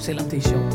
selvom 0.00 0.24
det 0.30 0.36
er 0.36 0.42
sjovt. 0.48 0.74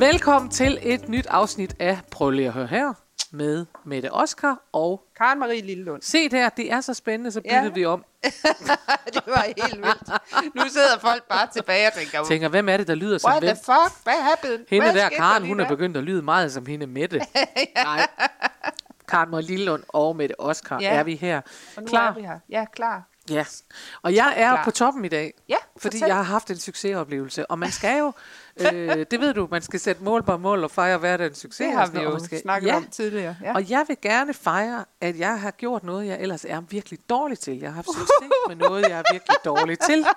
Velkommen 0.00 0.50
til 0.50 0.78
et 0.82 1.08
nyt 1.08 1.26
afsnit 1.26 1.74
af 1.80 1.98
Prøv 2.10 2.30
lige 2.30 2.46
at 2.46 2.52
høre 2.52 2.66
her 2.66 2.92
med 3.30 3.66
Mette 3.84 4.12
Oskar 4.12 4.62
og 4.72 5.02
Karen 5.16 5.38
Marie 5.38 5.60
Lillelund. 5.60 6.02
Se 6.02 6.28
der, 6.28 6.48
det 6.48 6.72
er 6.72 6.80
så 6.80 6.94
spændende, 6.94 7.30
så 7.32 7.40
bytter 7.40 7.62
Ja. 7.62 7.68
vi 7.68 7.84
om. 7.84 8.04
det 9.14 9.22
var 9.26 9.44
helt 9.56 9.76
vildt. 9.76 10.54
Nu 10.54 10.62
sidder 10.68 10.98
folk 11.00 11.22
bare 11.28 11.48
tilbage 11.52 11.86
og 11.86 11.92
tænker, 11.92 12.24
Tænker, 12.24 12.48
hvem 12.48 12.68
er 12.68 12.76
det, 12.76 12.86
der 12.88 12.94
lyder 12.94 13.18
som 13.18 13.30
what 13.30 13.42
hvem? 13.42 13.56
the 13.56 13.64
fuck, 13.64 14.02
hvad 14.04 14.22
happened? 14.22 14.66
Hende 14.68 14.90
Hvad 14.92 15.00
der, 15.02 15.08
Karen, 15.08 15.46
hun 15.46 15.60
er 15.60 15.64
der? 15.64 15.70
begyndt 15.70 15.96
at 15.96 16.02
lyde 16.04 16.22
meget 16.22 16.52
som 16.52 16.66
hende 16.66 16.86
Mette. 16.86 17.18
Nej. 17.84 18.06
Karen 19.08 19.30
Marie 19.30 19.46
Lillund 19.46 19.82
og 19.88 20.16
Mette 20.16 20.40
Oskar 20.40 20.78
Ja. 20.80 20.90
er 20.94 21.02
vi 21.02 21.14
her. 21.16 21.40
Og 21.76 21.82
nu 21.82 21.88
Klar? 21.88 22.10
er 22.10 22.14
vi 22.14 22.20
her. 22.22 22.38
Ja, 22.50 22.64
klar. 22.72 23.02
Ja. 23.30 23.44
Og 24.02 24.14
jeg 24.14 24.32
er 24.36 24.52
Klar. 24.54 24.64
på 24.64 24.70
toppen 24.70 25.04
i 25.04 25.08
dag, 25.08 25.32
Ja, 25.48 25.56
fordi 25.82 25.96
fortæl. 25.96 26.06
jeg 26.06 26.16
har 26.16 26.22
haft 26.22 26.50
en 26.50 26.58
succesoplevelse. 26.58 27.50
Og 27.50 27.58
man 27.58 27.70
skal 27.70 27.98
jo, 27.98 28.12
øh, 28.72 29.06
det 29.10 29.20
ved 29.20 29.34
du, 29.34 29.48
man 29.50 29.62
skal 29.62 29.80
sætte 29.80 30.04
mål 30.04 30.22
på 30.22 30.36
mål 30.36 30.64
og 30.64 30.70
fejre 30.70 30.98
hverdagens 30.98 31.38
succes. 31.38 31.66
Det 31.66 31.72
har 31.72 31.86
vi 31.86 32.00
jo 32.00 32.18
skal, 32.24 32.40
snakket 32.42 32.68
ja. 32.68 32.76
om 32.76 32.86
tidligere. 32.86 33.36
Ja. 33.42 33.54
Og 33.54 33.70
jeg 33.70 33.84
vil 33.88 33.96
gerne 34.02 34.34
fejre, 34.34 34.84
at 35.00 35.18
jeg 35.18 35.40
har 35.40 35.50
gjort 35.50 35.84
noget, 35.84 36.06
jeg 36.06 36.20
ellers 36.20 36.44
er 36.44 36.60
virkelig 36.60 36.98
dårlig 37.10 37.38
til. 37.38 37.58
Jeg 37.58 37.68
har 37.68 37.74
haft 37.74 37.86
succes 37.86 38.08
med 38.48 38.56
noget, 38.56 38.82
jeg 38.82 38.98
er 38.98 39.12
virkelig 39.12 39.36
dårlig 39.44 39.78
til. 39.78 40.04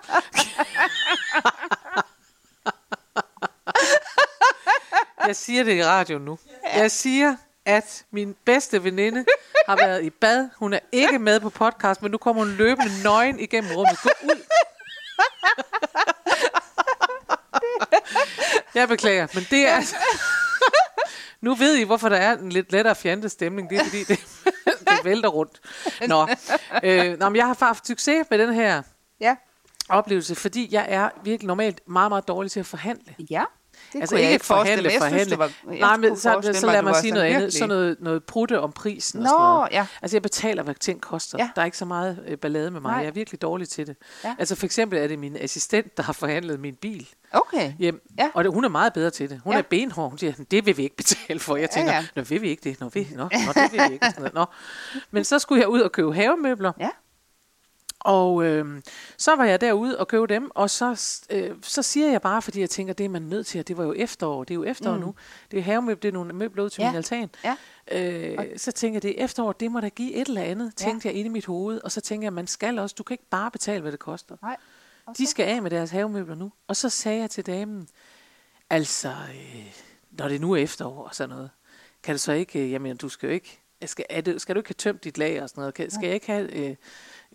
Jeg 5.27 5.36
siger 5.36 5.63
det 5.63 5.75
i 5.75 5.83
radio 5.83 6.17
nu. 6.17 6.39
Jeg 6.75 6.91
siger, 6.91 7.36
at 7.66 8.05
min 8.11 8.36
bedste 8.45 8.83
veninde 8.83 9.25
har 9.67 9.75
været 9.75 10.03
i 10.03 10.09
bad. 10.09 10.49
Hun 10.58 10.73
er 10.73 10.80
ikke 10.91 11.19
med 11.19 11.39
på 11.39 11.49
podcast, 11.49 12.02
men 12.02 12.11
nu 12.11 12.17
kommer 12.17 12.43
hun 12.43 12.52
løbende 12.52 13.03
nøgen 13.03 13.39
igennem 13.39 13.71
rummet. 13.75 13.99
Gå 14.03 14.09
ud. 14.23 14.41
Jeg 18.75 18.88
beklager, 18.88 19.27
men 19.33 19.44
det 19.49 19.67
er... 19.67 19.81
Nu 21.41 21.55
ved 21.55 21.75
I, 21.75 21.83
hvorfor 21.83 22.09
der 22.09 22.17
er 22.17 22.38
en 22.38 22.49
lidt 22.49 22.71
lettere 22.71 22.95
fjante 22.95 23.30
stemning. 23.30 23.69
Det 23.69 23.80
er 23.80 23.83
fordi, 23.83 24.03
det, 24.03 24.19
det 24.66 24.99
vælter 25.03 25.30
rundt. 25.30 25.61
Nå, 26.08 26.27
øh, 26.83 27.19
nå 27.19 27.30
men 27.30 27.36
jeg 27.36 27.45
har 27.45 27.66
haft 27.66 27.88
succes 27.88 28.27
med 28.30 28.39
den 28.39 28.53
her 28.53 28.81
ja. 29.19 29.36
oplevelse, 29.89 30.36
fordi 30.36 30.67
jeg 30.71 30.86
er 30.89 31.09
virkelig 31.23 31.47
normalt 31.47 31.81
meget, 31.88 32.11
meget 32.11 32.27
dårlig 32.27 32.52
til 32.52 32.59
at 32.59 32.66
forhandle. 32.66 33.16
ja. 33.30 33.43
Det 33.95 34.01
altså 34.01 34.15
ikke 34.15 34.31
ikke 34.31 34.45
forhandle, 34.45 34.83
mig. 34.83 34.83
Jeg 34.83 34.91
synes, 34.91 35.03
forhandle. 35.11 35.29
det 35.31 35.39
var, 35.39 35.51
jeg 35.71 35.79
Nej, 35.79 35.97
men 35.97 36.15
så, 36.17 36.21
så 36.53 36.65
mig, 36.65 36.73
lad 36.73 36.81
mig 36.81 36.93
var 36.93 37.01
sige 37.01 37.11
noget 37.11 37.25
andet. 37.25 37.39
virkelig- 37.41 37.53
Sådan 37.59 37.69
noget, 37.69 37.97
noget 37.99 38.23
prutte 38.23 38.59
om 38.59 38.71
prisen 38.71 39.19
og 39.19 39.23
Nå, 39.23 39.29
sådan 39.29 39.39
noget. 39.41 39.67
ja. 39.71 39.85
Altså 40.02 40.15
jeg 40.17 40.21
betaler, 40.21 40.63
hvad 40.63 40.75
ting 40.75 41.02
koster. 41.02 41.37
Ja. 41.39 41.49
Der 41.55 41.61
er 41.61 41.65
ikke 41.65 41.77
så 41.77 41.85
meget 41.85 42.23
øh, 42.27 42.37
ballade 42.37 42.71
med 42.71 42.81
mig. 42.81 42.89
Nej. 42.91 42.99
Jeg 42.99 43.07
er 43.07 43.11
virkelig 43.11 43.41
dårlig 43.41 43.69
til 43.69 43.87
det. 43.87 43.95
Ja. 44.23 44.35
Altså 44.39 44.55
for 44.55 44.65
eksempel 44.65 44.99
er 44.99 45.07
det 45.07 45.19
min 45.19 45.37
assistent, 45.41 45.97
der 45.97 46.03
har 46.03 46.13
forhandlet 46.13 46.59
min 46.59 46.75
bil 46.75 47.07
Okay. 47.31 47.73
hjem. 47.79 48.02
Ja. 48.17 48.29
Og 48.33 48.43
det, 48.43 48.53
hun 48.53 48.63
er 48.65 48.69
meget 48.69 48.93
bedre 48.93 49.09
til 49.09 49.29
det. 49.29 49.41
Hun 49.43 49.53
Ja. 49.53 49.59
er 49.59 49.63
benhård. 49.63 50.09
Hun 50.09 50.17
siger, 50.17 50.33
det 50.52 50.65
vil 50.65 50.77
vi 50.77 50.83
ikke 50.83 50.95
betale 50.95 51.39
for. 51.39 51.55
Jeg 51.55 51.70
tænker, 51.70 51.91
Ja, 51.91 51.97
ja. 51.97 52.05
nå 52.15 52.21
vil 52.21 52.41
vi 52.41 52.49
ikke 52.49 52.70
det? 52.70 52.80
Nå, 52.80 52.89
vi, 52.93 53.08
nå, 53.15 53.23
nå 53.23 53.30
det 53.55 53.71
vil 53.71 53.81
vi 53.89 53.93
ikke. 53.93 54.05
Sådan 54.05 54.21
noget. 54.21 54.33
Nå. 54.33 54.45
Men 55.11 55.23
så 55.23 55.39
skulle 55.39 55.61
jeg 55.61 55.67
ud 55.70 55.80
og 55.81 55.91
købe 55.91 56.14
havemøbler. 56.14 56.71
Ja. 56.80 56.89
Og 58.00 58.44
øh, 58.45 58.82
så 59.17 59.36
var 59.36 59.45
jeg 59.45 59.61
derude 59.61 60.00
og 60.00 60.08
købte 60.08 60.33
dem, 60.36 60.52
og 60.56 60.70
så, 60.70 61.22
øh, 61.30 61.56
så 61.61 61.82
siger 61.82 62.11
jeg 62.11 62.22
bare, 62.22 62.42
fordi 62.42 62.60
jeg 62.60 62.70
tænker, 62.70 62.94
det 62.94 63.04
er 63.04 63.10
man 63.10 63.22
nødt 63.22 63.48
til, 63.48 63.60
og 63.60 63.67
det 63.67 63.78
var 63.78 63.83
jo 63.83 63.94
efterår, 63.94 64.44
det 64.44 64.52
er 64.54 64.56
jo 64.56 64.64
efterår 64.64 64.95
mm. 64.95 65.02
nu. 65.02 65.16
Det 65.52 65.60
er 65.60 65.64
havemøbler, 65.64 66.02
det 66.02 66.08
er 66.08 66.11
nogle 66.14 66.33
møbler 66.33 66.64
ud 66.64 66.70
til 66.70 66.82
Ja. 66.82 66.89
min 66.89 66.95
altan. 66.98 67.30
Ja. 67.44 67.56
Øh, 67.92 68.58
så 68.58 68.72
tænker 68.72 68.95
jeg, 68.95 69.04
det 69.04 69.22
er 69.22 69.26
efterår, 69.26 69.52
det 69.52 69.72
må 69.72 69.80
da 69.80 69.89
give 69.89 70.14
et 70.14 70.28
eller 70.28 70.42
andet, 70.42 70.73
Ja. 70.80 70.86
tænkte 70.86 71.08
jeg 71.08 71.16
inde 71.16 71.26
i 71.26 71.32
mit 71.32 71.45
hoved. 71.45 71.82
Og 71.83 71.92
så 71.92 72.02
tænker 72.02 72.26
jeg, 72.26 72.33
man 72.33 72.48
skal 72.48 72.80
også, 72.80 72.95
du 72.98 73.04
kan 73.04 73.14
ikke 73.14 73.30
bare 73.30 73.52
betale, 73.52 73.82
hvad 73.82 73.92
det 73.92 74.00
koster. 74.00 74.36
Nej. 74.42 74.58
De 75.17 75.27
skal 75.27 75.44
af 75.45 75.62
med 75.62 75.72
deres 75.72 75.92
havemøbler 75.92 76.36
nu. 76.36 76.52
Og 76.67 76.76
så 76.76 76.89
sagde 76.89 77.20
jeg 77.22 77.30
til 77.30 77.45
damen, 77.45 77.88
altså, 78.70 79.10
øh, 79.10 79.73
når 80.12 80.27
det 80.27 80.42
nu 80.42 80.52
er 80.52 80.58
efterår 80.58 81.04
og 81.08 81.16
sådan 81.16 81.36
noget, 81.36 81.50
kan 82.04 82.16
du 82.16 82.20
så 82.20 82.32
ikke, 82.32 82.60
øh, 82.60 82.72
jamen 82.72 82.98
du 82.98 83.10
skal 83.10 83.27
jo 83.27 83.33
ikke, 83.33 83.60
skal, 83.86 84.06
er 84.10 84.22
det, 84.22 84.42
skal 84.42 84.56
du 84.56 84.60
ikke 84.60 84.70
have 84.70 84.73
tømt 84.77 85.04
dit 85.04 85.17
lager 85.17 85.44
og 85.44 85.50
sådan 85.50 85.62
noget, 85.62 85.73
kan, 85.73 85.92
skal 85.92 86.06
jeg 86.06 86.14
ikke 86.14 86.27
have 86.27 86.70
øh, 86.70 86.76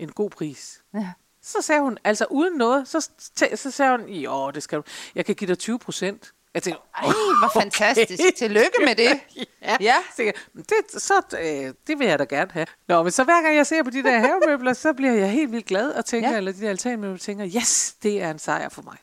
en 0.00 0.08
god 0.12 0.30
pris? 0.30 0.82
Ja. 0.94 1.08
Så 1.42 1.58
sagde 1.62 1.80
hun, 1.82 1.98
altså 2.04 2.26
uden 2.30 2.58
noget, 2.58 2.88
så, 2.88 3.08
så 3.54 3.70
sagde 3.70 3.98
hun, 3.98 4.08
jo, 4.08 4.50
det 4.50 4.62
skal 4.62 4.78
du, 4.78 4.82
jeg 5.14 5.26
kan 5.26 5.34
give 5.34 5.48
dig 5.48 5.58
20 5.58 5.78
procent. 5.78 6.32
Jeg 6.54 6.62
tænkte, 6.62 6.82
Ej, 6.96 7.02
hvor 7.04 7.60
fantastisk. 7.60 8.22
Tillykke 8.36 8.84
med 8.84 8.94
det. 8.94 9.20
ja. 9.62 9.76
Ja. 9.80 9.94
Så 10.16 10.22
jeg, 10.22 10.32
det, 10.56 11.02
så, 11.02 11.14
øh, 11.40 11.74
det 11.86 11.98
vil 11.98 12.06
jeg 12.06 12.18
da 12.18 12.24
gerne 12.24 12.50
have. 12.52 12.66
Nå, 12.88 13.02
men 13.02 13.12
så 13.12 13.24
hver 13.24 13.42
gang 13.42 13.56
jeg 13.56 13.66
ser 13.66 13.82
på 13.82 13.90
de 13.90 14.02
der 14.02 14.18
havemøbler, 14.18 14.72
så 14.72 14.92
bliver 14.92 15.12
jeg 15.12 15.30
helt 15.30 15.52
vildt 15.52 15.66
glad 15.66 15.90
og 15.90 16.04
tænker, 16.04 16.30
Ja. 16.30 16.36
eller 16.36 16.52
de 16.52 16.60
der 16.60 16.68
altanmøbler, 16.70 17.18
tænker, 17.18 17.46
yes, 17.56 17.94
det 18.02 18.22
er 18.22 18.30
en 18.30 18.38
sejr 18.38 18.68
for 18.68 18.82
mig. 18.82 18.96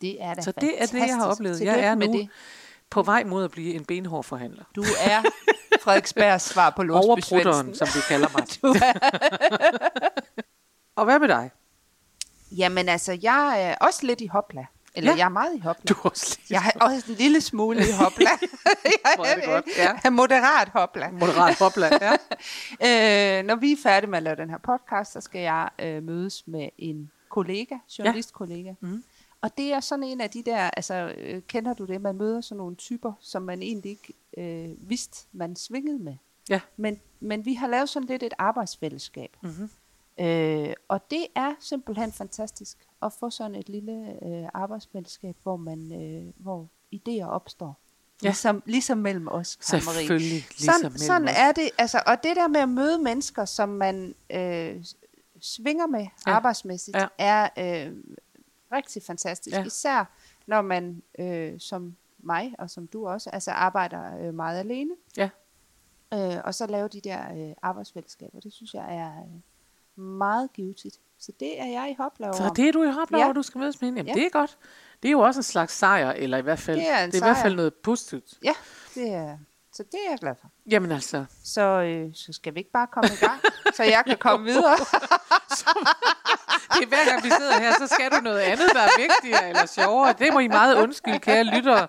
Det 0.00 0.22
er 0.22 0.34
da 0.34 0.42
Så 0.42 0.52
det 0.60 0.82
er 0.82 0.86
det, 0.86 0.92
jeg 0.94 1.00
har 1.00 1.06
fantastisk. 1.08 1.26
oplevet. 1.30 1.60
Jeg 1.60 1.74
Tillykke 1.74 1.86
er 1.86 1.94
med 1.94 2.08
nu 2.08 2.18
det. 2.18 2.28
på 2.90 3.02
vej 3.02 3.24
mod 3.24 3.44
at 3.44 3.50
blive 3.50 3.74
en 3.74 3.84
benhård 3.84 4.24
forhandler. 4.24 4.64
Du 4.76 4.82
er 5.00 5.22
Frederiksbergs 5.82 6.44
svar 6.44 6.70
på 6.70 6.82
Låsby 6.82 7.06
Overbrutteren, 7.06 7.74
som 7.74 7.88
vi 7.94 8.00
kalder 8.08 8.28
mig. 8.34 8.44
Og 10.96 11.04
hvad 11.04 11.18
med 11.18 11.28
dig? 11.28 11.50
Jamen 12.56 12.88
altså, 12.88 13.18
jeg 13.22 13.62
er 13.62 13.74
også 13.86 14.06
lidt 14.06 14.20
i 14.20 14.26
hopla. 14.26 14.66
Eller 14.96 15.10
Ja. 15.12 15.16
jeg 15.18 15.24
er 15.24 15.28
meget 15.28 15.54
i 15.56 15.58
hopla. 15.58 15.82
Du 15.88 15.94
er 15.94 16.10
også 16.10 16.36
lidt 16.40 16.50
Jeg 16.50 16.72
er 16.74 16.84
også 16.84 17.04
en 17.08 17.14
lille 17.14 17.40
smule 17.40 17.80
i 17.88 17.92
hopla. 17.98 18.30
jeg 18.84 19.30
er 19.30 19.34
det 19.34 19.44
godt, 19.44 19.64
ja. 19.76 19.92
er 20.04 20.10
moderat 20.10 20.68
hopla. 20.68 21.10
moderat 21.10 21.58
hopland. 21.58 21.94
Ja. 22.00 22.12
Øh, 23.40 23.44
når 23.44 23.54
vi 23.56 23.72
er 23.72 23.76
færdige 23.82 24.10
med 24.10 24.16
at 24.16 24.22
lave 24.22 24.36
den 24.36 24.50
her 24.50 24.58
podcast, 24.58 25.12
så 25.12 25.20
skal 25.20 25.40
jeg 25.40 25.68
øh, 25.78 26.02
mødes 26.02 26.42
med 26.46 26.68
en 26.78 27.10
kollega, 27.28 27.74
journalistkollega. 27.98 28.68
Ja. 28.68 28.74
Mhm. 28.80 29.04
Og 29.44 29.56
det 29.56 29.72
er 29.72 29.80
sådan 29.80 30.02
en 30.02 30.20
af 30.20 30.30
de 30.30 30.42
der, 30.42 30.56
altså 30.56 31.14
øh, 31.18 31.42
kender 31.42 31.74
du 31.74 31.84
det, 31.84 32.00
man 32.00 32.16
møder 32.16 32.40
sådan 32.40 32.58
nogle 32.58 32.76
typer, 32.76 33.12
som 33.20 33.42
man 33.42 33.62
egentlig 33.62 33.90
ikke 33.90 34.12
øh, 34.38 34.90
vidste, 34.90 35.26
man 35.32 35.56
svingede 35.56 35.98
med. 35.98 36.16
Ja. 36.48 36.60
Men, 36.76 37.00
men 37.20 37.44
vi 37.44 37.54
har 37.54 37.66
lavet 37.66 37.88
sådan 37.88 38.08
lidt 38.08 38.22
et 38.22 38.34
arbejdsfællesskab. 38.38 39.36
Mhm. 39.42 39.70
Øh, 40.20 40.74
og 40.88 41.10
det 41.10 41.26
er 41.34 41.54
simpelthen 41.60 42.12
fantastisk 42.12 42.78
at 43.02 43.12
få 43.12 43.30
sådan 43.30 43.54
et 43.54 43.68
lille 43.68 44.18
øh, 44.26 44.48
arbejdsfællesskab, 44.54 45.36
hvor 45.42 45.56
man, 45.56 45.92
øh, 46.02 46.32
hvor 46.36 46.68
idéer 46.94 47.24
opstår. 47.24 47.80
Ja. 48.22 48.28
Ligesom, 48.28 48.62
ligesom 48.66 48.98
mellem 48.98 49.28
os, 49.28 49.58
Marie. 49.72 49.82
Selvfølgelig, 49.82 50.46
ligesom 50.50 50.72
sådan, 50.74 50.82
mellem 50.82 50.98
sådan 50.98 51.28
os. 51.28 51.34
er 51.36 51.52
det, 51.52 51.70
altså, 51.78 52.02
og 52.06 52.22
det 52.22 52.36
der 52.36 52.48
med 52.48 52.60
at 52.60 52.68
møde 52.68 52.98
mennesker, 52.98 53.44
som 53.44 53.68
man 53.68 54.14
øh, 54.30 54.84
svinger 55.40 55.86
med 55.86 56.06
Ja. 56.26 56.32
arbejdsmæssigt, 56.32 56.96
ja. 56.96 57.06
er 57.18 57.48
øh, 57.58 57.96
rigtig 58.76 59.02
fantastisk. 59.02 59.56
Ja. 59.56 59.64
Især 59.64 60.04
når 60.46 60.62
man, 60.62 61.02
øh, 61.18 61.60
som 61.60 61.96
mig 62.18 62.54
og 62.58 62.70
som 62.70 62.86
du 62.86 63.08
også, 63.08 63.30
altså 63.30 63.50
arbejder 63.50 64.18
øh, 64.20 64.34
meget 64.34 64.58
alene. 64.58 64.90
Ja. 65.16 65.28
Øh, 66.14 66.40
og 66.44 66.54
så 66.54 66.66
lave 66.66 66.88
de 66.88 67.00
der 67.00 67.48
øh, 67.48 67.54
arbejdsfællesskaber. 67.62 68.40
Det 68.40 68.52
synes 68.52 68.74
jeg 68.74 68.96
er 68.96 69.12
øh, 69.18 70.04
meget 70.04 70.52
givetigt. 70.52 71.00
Så 71.18 71.32
det 71.40 71.60
er 71.60 71.66
jeg 71.66 71.90
i 71.90 71.94
hopla 72.02 72.26
over. 72.26 72.36
Så 72.36 72.52
det 72.56 72.68
er 72.68 72.72
du 72.72 72.82
i 72.82 72.90
hopla 72.90 73.18
Ja. 73.18 73.32
du 73.32 73.42
skal 73.42 73.58
mødes 73.58 73.80
med 73.80 73.88
hende. 73.88 73.98
Jamen, 73.98 74.08
Ja. 74.08 74.20
det 74.20 74.26
er 74.26 74.30
godt. 74.30 74.58
Det 75.02 75.08
er 75.08 75.12
jo 75.12 75.20
også 75.20 75.38
en 75.38 75.42
slags 75.44 75.72
sejr, 75.72 76.10
eller 76.10 76.38
i 76.38 76.42
hvert 76.42 76.58
fald, 76.58 76.78
Det 76.80 76.88
er 76.90 77.06
det 77.06 77.14
er 77.14 77.18
i 77.18 77.20
hvert 77.30 77.36
fald 77.42 77.54
noget 77.56 77.74
positivt. 77.74 78.34
Ja, 78.44 78.52
det 78.94 79.12
er, 79.12 79.38
så 79.72 79.82
det 79.82 80.00
er 80.06 80.10
jeg 80.10 80.18
glad 80.18 80.34
for. 80.40 80.50
Jamen 80.70 80.92
altså, 80.92 81.24
Så, 81.44 81.60
øh, 81.60 82.14
så 82.14 82.32
skal 82.32 82.54
vi 82.54 82.58
ikke 82.58 82.70
bare 82.72 82.86
komme 82.86 83.10
i 83.14 83.24
gang, 83.26 83.40
så 83.76 83.82
jeg 83.82 84.02
kan 84.06 84.16
komme 84.18 84.44
videre. 84.46 84.76
det 86.72 86.82
er 86.84 86.86
hver 86.86 87.10
gang 87.10 87.24
vi 87.24 87.30
sidder 87.30 87.60
her, 87.60 87.72
så 87.72 87.94
skal 87.94 88.10
du 88.10 88.20
noget 88.22 88.38
andet, 88.38 88.66
der 88.74 88.80
er 88.80 88.88
vigtigere 88.98 89.48
eller 89.48 89.66
sjovere. 89.66 90.14
Det 90.18 90.32
må 90.32 90.38
I 90.38 90.48
meget 90.48 90.82
undskylde, 90.82 91.18
kære 91.18 91.44
lyttere. 91.44 91.88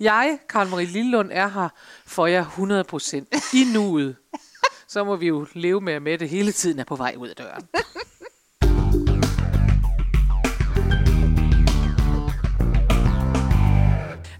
Jeg, 0.00 0.38
Karen 0.48 0.70
Marie 0.70 0.86
Lillund, 0.86 1.30
er 1.32 1.48
her 1.48 1.68
for 2.06 2.26
jer 2.26 2.44
100% 2.44 3.56
i 3.58 3.64
nuet. 3.74 4.16
Så 4.88 5.04
må 5.04 5.16
vi 5.16 5.26
jo 5.26 5.46
leve 5.54 5.80
med, 5.80 5.92
at 5.92 6.02
Mette 6.02 6.26
hele 6.26 6.52
tiden 6.52 6.78
er 6.78 6.84
på 6.84 6.96
vej 6.96 7.14
ud 7.18 7.28
af 7.28 7.36
døren. 7.36 7.68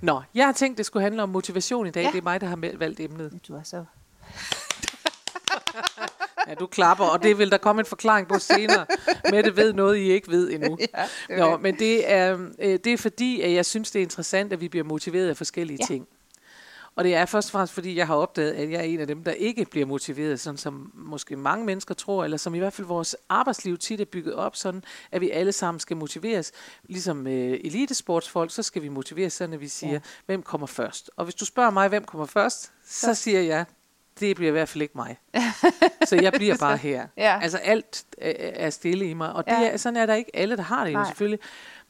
Nå, 0.03 0.23
jeg 0.35 0.45
har 0.45 0.53
tænkt, 0.53 0.79
det 0.79 0.87
skulle 0.87 1.03
handle 1.03 1.23
om 1.23 1.29
motivation 1.29 1.87
i 1.87 1.91
dag. 1.91 2.03
Ja. 2.03 2.11
Det 2.11 2.19
er 2.19 2.23
mig, 2.23 2.41
der 2.41 2.47
har 2.47 2.59
valgt 2.79 3.01
emnet. 3.01 3.41
Du 3.49 3.55
er 3.55 3.63
så... 3.63 3.85
Ja, 6.49 6.55
du 6.55 6.67
klapper, 6.67 7.05
og 7.05 7.23
det 7.23 7.39
vil 7.39 7.51
der 7.51 7.59
komme 7.59 7.81
en 7.81 7.87
forklaring 7.87 8.29
på 8.29 8.39
senere. 8.39 8.87
Mette 9.31 9.57
ved 9.57 9.73
noget, 9.73 9.97
I 9.97 10.13
ikke 10.13 10.31
ved 10.31 10.51
endnu. 10.53 10.79
Ja, 10.97 11.03
det 11.29 11.39
Nå, 11.39 11.57
men 11.57 11.79
det 11.79 12.13
er, 12.13 12.39
øh, 12.59 12.79
det 12.85 12.87
er 12.87 12.97
fordi, 12.99 13.41
at 13.41 13.53
jeg 13.53 13.67
synes, 13.67 13.91
det 13.91 13.99
er 13.99 14.03
interessant, 14.03 14.53
at 14.53 14.61
vi 14.61 14.69
bliver 14.69 14.85
motiveret 14.85 15.29
af 15.29 15.37
forskellige 15.37 15.79
Ja. 15.81 15.87
ting. 15.87 16.09
Og 16.97 17.05
det 17.05 17.15
er 17.15 17.27
først 17.27 17.49
og 17.49 17.53
fremmest, 17.53 17.73
fordi 17.75 17.97
jeg 17.97 18.07
har 18.07 18.15
opdaget, 18.15 18.53
at 18.53 18.71
jeg 18.71 18.79
er 18.79 18.83
en 18.85 19.01
af 19.01 19.07
dem, 19.07 19.25
der 19.25 19.33
ikke 19.33 19.65
bliver 19.71 19.87
motiveret, 19.87 20.41
sådan 20.41 20.57
som 20.59 20.91
måske 20.95 21.37
mange 21.37 21.65
mennesker 21.67 21.95
tror, 21.95 22.25
eller 22.25 22.37
som 22.37 22.55
i 22.55 22.59
hvert 22.59 22.73
fald 22.73 22.87
vores 22.87 23.17
arbejdsliv 23.29 23.79
tit 23.79 24.01
er 24.01 24.05
bygget 24.05 24.35
op 24.35 24.57
sådan, 24.57 24.85
at 25.13 25.21
vi 25.21 25.31
alle 25.31 25.53
sammen 25.53 25.81
skal 25.81 25.97
motiveres. 25.97 26.53
Ligesom 26.89 27.27
øh, 27.27 27.61
elitesportsfolk, 27.65 28.51
så 28.51 28.63
skal 28.63 28.83
vi 28.83 28.89
motiveres 28.89 29.33
sådan, 29.33 29.53
at 29.55 29.61
vi 29.61 29.69
siger, 29.69 29.93
ja. 29.93 30.01
hvem 30.27 30.43
kommer 30.43 30.67
først. 30.67 31.11
Og 31.17 31.25
hvis 31.25 31.35
du 31.35 31.45
spørger 31.45 31.71
mig, 31.71 31.89
hvem 31.89 32.05
kommer 32.05 32.27
først, 32.27 32.63
så, 32.63 33.07
så 33.07 33.15
siger 33.15 33.41
jeg, 33.41 33.65
det 34.21 34.37
bliver 34.37 34.49
i 34.49 34.53
hvert 34.53 34.69
fald 34.69 34.83
ikke 34.83 34.95
mig. 34.99 35.17
så 36.05 36.17
jeg 36.23 36.33
bliver 36.33 36.57
bare 36.67 36.77
her. 36.77 37.07
Ja. 37.17 37.39
Altså 37.43 37.59
alt 37.59 38.05
øh, 38.23 38.35
er 38.39 38.71
stille 38.71 39.11
i 39.11 39.15
mig, 39.15 39.33
og 39.33 39.45
det 39.45 39.53
Ja. 39.53 39.69
er, 39.71 39.77
sådan 39.77 39.97
er 39.97 40.07
der 40.07 40.15
ikke 40.15 40.37
alle, 40.37 40.57
der 40.57 40.63
har 40.63 40.85
det 40.85 40.93
jo 40.93 40.99
Nej. 40.99 41.07
selvfølgelig. 41.07 41.39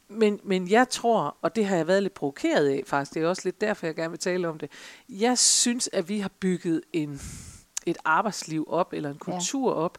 Men, 0.09 0.41
men 0.45 0.71
jeg 0.71 0.89
tror, 0.89 1.37
og 1.43 1.57
det 1.57 1.67
har 1.67 1.77
jeg 1.77 1.87
været 1.87 2.03
lidt 2.03 2.15
provokeret 2.15 2.69
af 2.69 2.83
faktisk, 2.87 3.15
det 3.15 3.23
er 3.23 3.29
også 3.29 3.43
lidt 3.45 3.61
derfor, 3.61 3.87
jeg 3.87 3.95
gerne 3.95 4.11
vil 4.11 4.19
tale 4.19 4.49
om 4.49 4.59
det. 4.59 4.71
Jeg 5.09 5.39
synes, 5.39 5.91
at 5.93 6.09
vi 6.09 6.19
har 6.19 6.31
bygget 6.41 6.83
en, 6.93 7.21
et 7.87 7.97
arbejdsliv 8.05 8.65
op, 8.71 8.93
eller 8.93 9.11
en 9.11 9.19
kultur 9.19 9.73
op, 9.73 9.99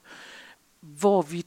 hvor 0.83 1.21
vi 1.21 1.45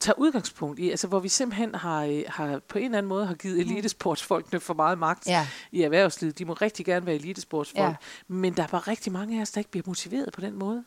tager 0.00 0.18
udgangspunkt 0.18 0.78
i, 0.78 0.90
altså 0.90 1.06
hvor 1.06 1.18
vi 1.20 1.28
simpelthen 1.28 1.74
har, 1.74 2.04
øh, 2.04 2.22
har 2.28 2.60
på 2.68 2.78
en 2.78 2.84
eller 2.84 2.98
anden 2.98 3.08
måde 3.08 3.26
har 3.26 3.34
givet 3.34 3.60
elitesportsfolkene 3.60 4.60
for 4.60 4.74
meget 4.74 4.98
magt 4.98 5.26
Ja. 5.26 5.48
i 5.72 5.82
erhvervslivet. 5.82 6.38
De 6.38 6.44
må 6.44 6.52
rigtig 6.52 6.86
gerne 6.86 7.06
være 7.06 7.14
elitesportsfolk, 7.14 7.88
Ja. 7.88 7.94
men 8.28 8.56
der 8.56 8.62
er 8.62 8.66
bare 8.66 8.80
rigtig 8.80 9.12
mange 9.12 9.38
af 9.38 9.42
os, 9.42 9.50
der 9.50 9.58
ikke 9.58 9.70
bliver 9.70 9.84
motiveret 9.86 10.32
på 10.32 10.40
den 10.40 10.54
måde. 10.58 10.84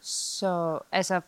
Så, 0.00 0.78
altså, 0.92 1.20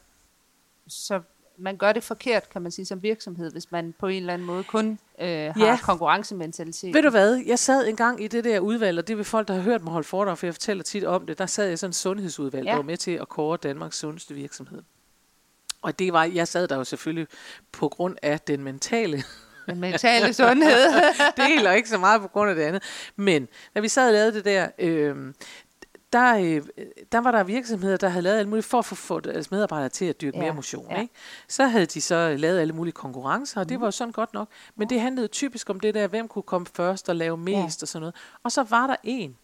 så 0.89 1.21
man 1.59 1.77
gør 1.77 1.93
det 1.93 2.03
forkert, 2.05 2.51
kan 2.51 2.63
man 2.63 2.73
sige, 2.73 2.87
som 2.87 3.03
virksomhed, 3.03 3.53
hvis 3.53 3.73
man 3.73 3.95
på 3.99 4.07
en 4.07 4.17
eller 4.17 4.33
anden 4.35 4.47
måde 4.47 4.65
kun 4.65 4.99
øh, 5.21 5.29
har 5.29 5.55
Ja. 5.67 5.79
konkurrencementalitet. 5.83 6.95
Ved 6.95 7.03
du 7.03 7.11
hvad, 7.11 7.43
jeg 7.47 7.59
sad 7.59 7.89
engang 7.89 8.23
i 8.25 8.29
det 8.29 8.45
der 8.45 8.61
udvalg, 8.61 8.99
og 8.99 9.09
det 9.09 9.17
vil 9.17 9.25
folk, 9.25 9.49
der 9.49 9.55
har 9.55 9.61
hørt 9.61 9.83
mig 9.83 9.93
holde 9.93 10.07
foredrag, 10.09 10.39
for 10.39 10.47
jeg 10.47 10.55
fortæller 10.55 10.85
tit 10.85 11.05
om 11.05 11.27
det, 11.27 11.39
der 11.39 11.47
sad 11.47 11.65
jeg 11.65 11.73
i 11.73 11.77
sådan 11.77 11.91
et 11.91 11.97
sundhedsudvalg, 11.97 12.65
ja. 12.65 12.71
der 12.71 12.77
var 12.77 12.83
med 12.83 12.97
til 12.97 13.11
at 13.11 13.29
kåre 13.29 13.57
Danmarks 13.57 13.99
sundeste 13.99 14.35
virksomhed. 14.35 14.83
Og 15.83 15.99
det 15.99 16.13
var, 16.13 16.25
jeg 16.25 16.49
sad 16.49 16.69
der 16.69 16.77
jo 16.77 16.85
selvfølgelig 16.85 17.27
på 17.73 17.89
grund 17.89 18.17
af 18.23 18.41
den 18.41 18.63
mentale 18.65 19.23
Den 19.67 19.81
mentale 19.81 20.33
sundhed. 20.35 20.93
del, 21.47 21.67
og 21.67 21.77
ikke 21.77 21.89
så 21.89 21.99
meget 21.99 22.21
på 22.21 22.29
grund 22.29 22.51
af 22.51 22.57
det 22.57 22.63
andet. 22.63 22.83
Men 23.17 23.49
da 23.75 23.81
vi 23.81 23.89
sad 23.89 24.07
og 24.07 24.13
lavede 24.13 24.33
det 24.35 24.45
der, 24.45 24.69
øh, 24.79 25.17
der, 26.13 26.37
øh, 26.39 26.63
der 27.13 27.19
var 27.19 27.31
der 27.31 27.45
virksomheder, 27.45 27.97
der 27.97 28.09
havde 28.09 28.23
lavet 28.23 28.39
alt 28.39 28.49
muligt 28.49 28.67
for 28.67 28.79
at 28.79 28.85
få 28.85 29.21
deres 29.21 29.51
medarbejdere 29.51 29.89
til 29.89 30.05
at 30.05 30.21
dyrke 30.21 30.37
Ja, 30.39 30.43
mere 30.43 30.55
motion. 30.55 30.87
ja. 30.91 31.01
Ikke? 31.01 31.15
Så 31.49 31.65
havde 31.67 31.87
de 31.87 32.01
så 32.01 32.35
lavet 32.39 32.61
alle 32.61 32.73
mulige 32.73 32.93
konkurrencer, 32.93 33.61
og 33.61 33.69
det 33.69 33.81
var 33.81 33.87
jo 33.87 33.91
sådan 33.91 34.13
godt 34.13 34.35
nok. 34.35 34.49
Men 34.77 34.91
det 34.91 35.01
handlede 35.01 35.29
typisk 35.29 35.71
om 35.71 35.81
det 35.81 35.95
der, 35.95 36.07
hvem 36.07 36.29
kunne 36.29 36.43
komme 36.43 36.67
først 36.75 37.09
og 37.09 37.17
lave 37.17 37.37
mest 37.37 37.83
og 37.83 37.89
sådan 37.89 38.01
noget. 38.01 38.15
Og 38.43 38.53
så 38.53 38.63
var 38.63 38.87
der 38.87 38.97
en, 39.03 39.37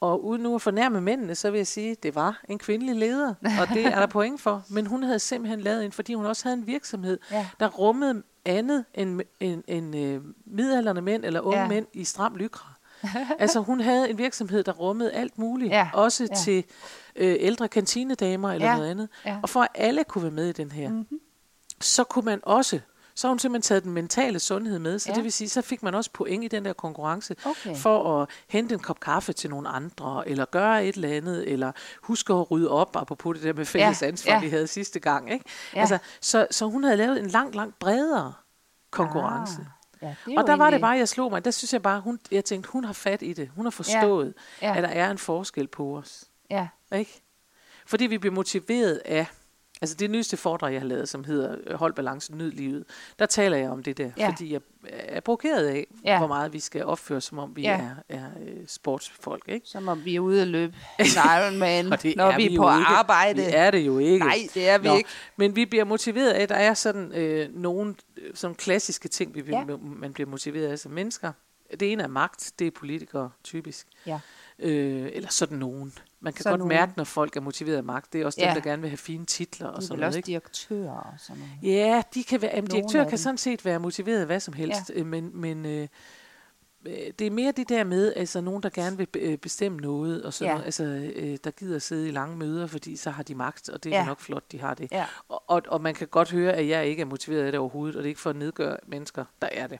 og 0.00 0.24
uden 0.24 0.42
nu 0.42 0.54
at 0.54 0.62
fornærme 0.62 1.00
mændene, 1.00 1.34
så 1.34 1.50
vil 1.50 1.58
jeg 1.58 1.66
sige, 1.66 1.90
at 1.90 2.02
det 2.02 2.14
var 2.14 2.40
en 2.48 2.58
kvindelig 2.58 2.96
leder, 2.96 3.34
og 3.60 3.68
det 3.74 3.86
er 3.86 3.98
der 4.00 4.06
point 4.18 4.40
for. 4.40 4.62
Men 4.70 4.86
hun 4.86 5.02
havde 5.02 5.18
simpelthen 5.18 5.60
lavet 5.60 5.84
en, 5.84 5.92
fordi 5.92 6.14
hun 6.14 6.26
også 6.26 6.44
havde 6.48 6.56
en 6.58 6.66
virksomhed, 6.66 7.18
Ja. 7.30 7.46
der 7.60 7.68
rummede 7.68 8.22
andet 8.44 8.84
end, 8.94 9.20
end, 9.40 9.62
end 9.66 9.96
øh, 9.96 10.20
midalderne 10.46 11.00
mænd 11.00 11.24
eller 11.24 11.40
unge 11.40 11.56
Ja. 11.58 11.62
ja. 11.62 11.68
mænd 11.68 11.86
i 11.92 12.04
stram 12.04 12.36
lykra. 12.36 12.72
altså 13.38 13.60
hun 13.60 13.80
havde 13.80 14.10
en 14.10 14.18
virksomhed, 14.18 14.62
der 14.64 14.72
rummede 14.72 15.12
alt 15.12 15.38
muligt, 15.38 15.70
Ja, 15.72 15.88
også 15.94 16.28
ja. 16.30 16.34
til 16.34 16.64
øh, 17.16 17.36
ældre 17.40 17.68
kantinedamer 17.68 18.52
eller 18.52 18.66
Ja, 18.70 18.76
noget 18.76 18.90
andet. 18.90 19.08
ja. 19.26 19.38
Og 19.42 19.48
for 19.48 19.60
at 19.62 19.68
alle 19.74 20.04
kunne 20.04 20.22
være 20.22 20.32
med 20.32 20.48
i 20.48 20.52
den 20.52 20.70
her, 20.72 20.88
mm-hmm. 20.88 21.20
så 21.80 22.04
kunne 22.04 22.24
man 22.24 22.40
også, 22.42 22.80
så 23.14 23.26
har 23.26 23.32
hun 23.32 23.38
simpelthen 23.38 23.62
taget 23.68 23.84
den 23.84 23.92
mentale 23.92 24.38
sundhed 24.38 24.78
med, 24.78 24.98
så 24.98 25.10
Ja. 25.10 25.14
det 25.14 25.24
vil 25.24 25.32
sige, 25.32 25.48
så 25.48 25.62
fik 25.62 25.82
man 25.82 25.94
også 25.94 26.10
point 26.12 26.44
i 26.44 26.48
den 26.48 26.64
der 26.64 26.72
konkurrence, 26.72 27.36
Okay. 27.44 27.76
for 27.76 28.22
at 28.22 28.28
hente 28.48 28.74
en 28.74 28.80
kop 28.80 29.00
kaffe 29.00 29.32
til 29.32 29.50
nogle 29.50 29.68
andre, 29.68 30.28
eller 30.28 30.44
gøre 30.44 30.86
et 30.86 30.94
eller 30.94 31.08
andet, 31.08 31.48
eller 31.52 31.72
huske 32.02 32.32
at 32.32 32.50
rydde 32.50 32.70
op, 32.70 32.96
apropos 32.96 33.36
det 33.36 33.44
der 33.44 33.52
med 33.52 33.64
fælles 33.66 34.02
Ja, 34.02 34.06
ansvar, 34.06 34.32
ja. 34.32 34.40
vi 34.40 34.48
havde 34.48 34.66
sidste 34.66 35.00
gang. 35.00 35.32
Ikke? 35.32 35.44
Ja. 35.74 35.80
Altså, 35.80 35.98
så, 36.20 36.46
så 36.50 36.66
hun 36.66 36.84
havde 36.84 36.96
lavet 36.96 37.20
en 37.20 37.26
langt, 37.26 37.54
langt 37.54 37.78
bredere 37.78 38.32
konkurrence. 38.90 39.66
Ah, 40.02 40.14
ja, 40.28 40.40
Og 40.40 40.46
der 40.46 40.56
var 40.56 40.70
det 40.70 40.80
bare, 40.80 40.96
jeg 40.96 41.08
slog 41.08 41.30
mig, 41.30 41.44
der 41.44 41.50
synes 41.50 41.72
jeg 41.72 41.82
bare, 41.82 42.00
hun, 42.00 42.18
jeg 42.30 42.44
tænkte, 42.44 42.70
hun 42.70 42.84
har 42.84 42.92
fat 42.92 43.22
i 43.22 43.32
det. 43.32 43.50
Hun 43.56 43.64
har 43.66 43.70
forstået, 43.70 44.34
Ja. 44.62 44.68
ja. 44.68 44.76
at 44.76 44.82
der 44.82 44.88
er 44.88 45.10
en 45.10 45.18
forskel 45.18 45.66
på 45.66 45.96
os. 45.98 46.24
Ja, 46.50 46.68
Ikke? 46.94 47.22
Fordi 47.86 48.06
vi 48.06 48.18
bliver 48.18 48.34
motiveret 48.34 49.02
af, 49.04 49.26
altså 49.80 49.96
det 49.96 50.10
nyeste 50.10 50.36
foredrag, 50.36 50.72
jeg 50.72 50.80
har 50.80 50.88
lavet, 50.88 51.08
som 51.08 51.24
hedder 51.24 51.56
øh, 51.66 51.74
Hold 51.76 51.94
balancen, 51.94 52.38
nyd 52.38 52.50
livet, 52.52 52.84
der 53.18 53.26
taler 53.26 53.56
jeg 53.56 53.70
om 53.70 53.82
det 53.82 53.98
der, 53.98 54.10
Ja. 54.16 54.28
fordi 54.28 54.52
jeg 54.52 54.60
er 54.88 55.20
provokeret 55.20 55.66
af, 55.66 55.86
Ja. 56.04 56.18
hvor 56.18 56.26
meget 56.26 56.52
vi 56.52 56.60
skal 56.60 56.84
opføre, 56.84 57.20
som 57.20 57.38
om 57.38 57.56
vi 57.56 57.62
Ja. 57.62 57.80
er, 58.08 58.16
er 58.16 58.24
øh, 58.46 58.56
sportsfolk. 58.66 59.42
Ikke? 59.48 59.66
som 59.68 59.88
om 59.88 60.04
vi 60.04 60.16
er 60.16 60.20
ude 60.20 60.42
at 60.42 60.48
løbe 60.48 60.76
en 60.98 61.06
Ironman, 61.06 61.90
det 61.90 62.16
når 62.16 62.24
er 62.24 62.36
vi 62.36 62.44
er 62.44 62.48
på 62.48 62.52
ikke. 62.78 62.86
arbejde. 62.86 63.36
Vi 63.42 63.48
er 63.52 63.70
det 63.70 63.78
jo 63.86 63.98
ikke. 63.98 64.18
Nej, 64.18 64.38
det 64.54 64.68
er 64.68 64.78
vi 64.78 64.88
Nå, 64.88 64.96
ikke. 64.96 65.08
Men 65.36 65.56
vi 65.56 65.66
bliver 65.66 65.84
motiveret 65.84 66.30
af, 66.30 66.42
at 66.42 66.48
der 66.48 66.54
er 66.54 66.74
sådan 66.74 67.12
øh, 67.12 67.54
nogle 67.54 67.94
øh, 68.16 68.30
sådan 68.34 68.54
klassiske 68.54 69.08
ting, 69.08 69.34
vi, 69.34 69.42
Ja. 69.48 69.58
ja. 69.68 69.76
man 69.82 70.12
bliver 70.12 70.28
motiveret 70.30 70.66
af 70.68 70.78
som 70.78 70.92
mennesker. 70.92 71.32
Det 71.80 71.92
ene 71.92 72.02
er 72.02 72.06
magt, 72.08 72.52
det 72.58 72.66
er 72.66 72.70
politikere 72.70 73.30
typisk. 73.44 73.86
Ja. 74.06 74.20
Øh, 74.58 75.08
eller 75.12 75.28
sådan 75.30 75.58
nogen. 75.58 75.92
Man 76.22 76.32
kan 76.32 76.42
Sådan 76.42 76.52
godt 76.52 76.58
nogen. 76.58 76.68
mærke, 76.80 76.92
når 76.96 77.04
folk 77.04 77.36
er 77.36 77.40
motiveret 77.40 77.76
af 77.76 77.84
magt. 77.84 78.12
Det 78.12 78.20
er 78.20 78.26
også 78.26 78.40
Ja. 78.40 78.46
dem, 78.46 78.54
der 78.62 78.70
gerne 78.70 78.82
vil 78.82 78.90
have 78.90 78.96
fine 78.98 79.24
titler 79.26 79.68
og 79.68 79.82
sådan 79.82 79.96
noget. 79.98 80.06
også 80.06 80.18
Ikke? 80.18 80.26
direktører 80.26 80.90
og 80.92 81.14
sådan 81.18 81.42
noget. 81.62 81.76
Ja, 81.76 82.02
de 82.14 82.24
kan 82.24 82.42
være, 82.42 82.50
jamen, 82.54 82.68
Nogle 82.68 82.82
direktører 82.82 83.08
kan 83.08 83.18
sådan 83.18 83.38
set 83.38 83.64
være 83.64 83.78
motiveret 83.80 84.20
af 84.20 84.26
hvad 84.26 84.40
som 84.40 84.54
helst, 84.54 84.90
ja. 84.96 85.04
men, 85.04 85.30
men 85.40 85.66
øh, 85.66 85.88
øh, 86.86 86.92
det 87.18 87.26
er 87.26 87.30
mere 87.30 87.52
det 87.52 87.68
der 87.68 87.84
med, 87.84 88.12
altså 88.16 88.40
nogen, 88.40 88.62
der 88.62 88.68
gerne 88.68 88.96
vil 88.96 89.08
øh, 89.16 89.38
bestemme 89.38 89.78
noget, 89.78 90.22
og 90.22 90.32
sådan 90.34 90.48
Ja. 90.48 90.54
noget, 90.54 90.64
altså, 90.64 90.84
øh, 91.16 91.38
der 91.44 91.50
gider 91.50 91.78
sidde 91.78 92.08
i 92.08 92.10
lange 92.10 92.36
møder, 92.36 92.66
fordi 92.66 92.96
så 92.96 93.10
har 93.10 93.22
de 93.22 93.34
magt, 93.34 93.68
og 93.68 93.84
det 93.84 93.94
er 93.94 93.98
ja. 93.98 94.04
nok 94.06 94.20
flot, 94.20 94.52
de 94.52 94.60
har 94.60 94.74
det. 94.74 94.88
Ja. 94.92 95.04
Og, 95.28 95.42
og, 95.46 95.62
og 95.68 95.80
man 95.80 95.94
kan 95.94 96.06
godt 96.08 96.30
høre, 96.30 96.52
at 96.52 96.68
jeg 96.68 96.86
ikke 96.86 97.00
er 97.00 97.06
motiveret 97.06 97.42
af 97.44 97.52
det 97.52 97.58
overhovedet, 97.60 97.96
og 97.96 98.02
det 98.02 98.06
er 98.06 98.10
ikke 98.10 98.20
for 98.20 98.30
at 98.30 98.36
nedgøre 98.36 98.76
mennesker, 98.86 99.24
der 99.42 99.48
er 99.52 99.66
det. 99.66 99.78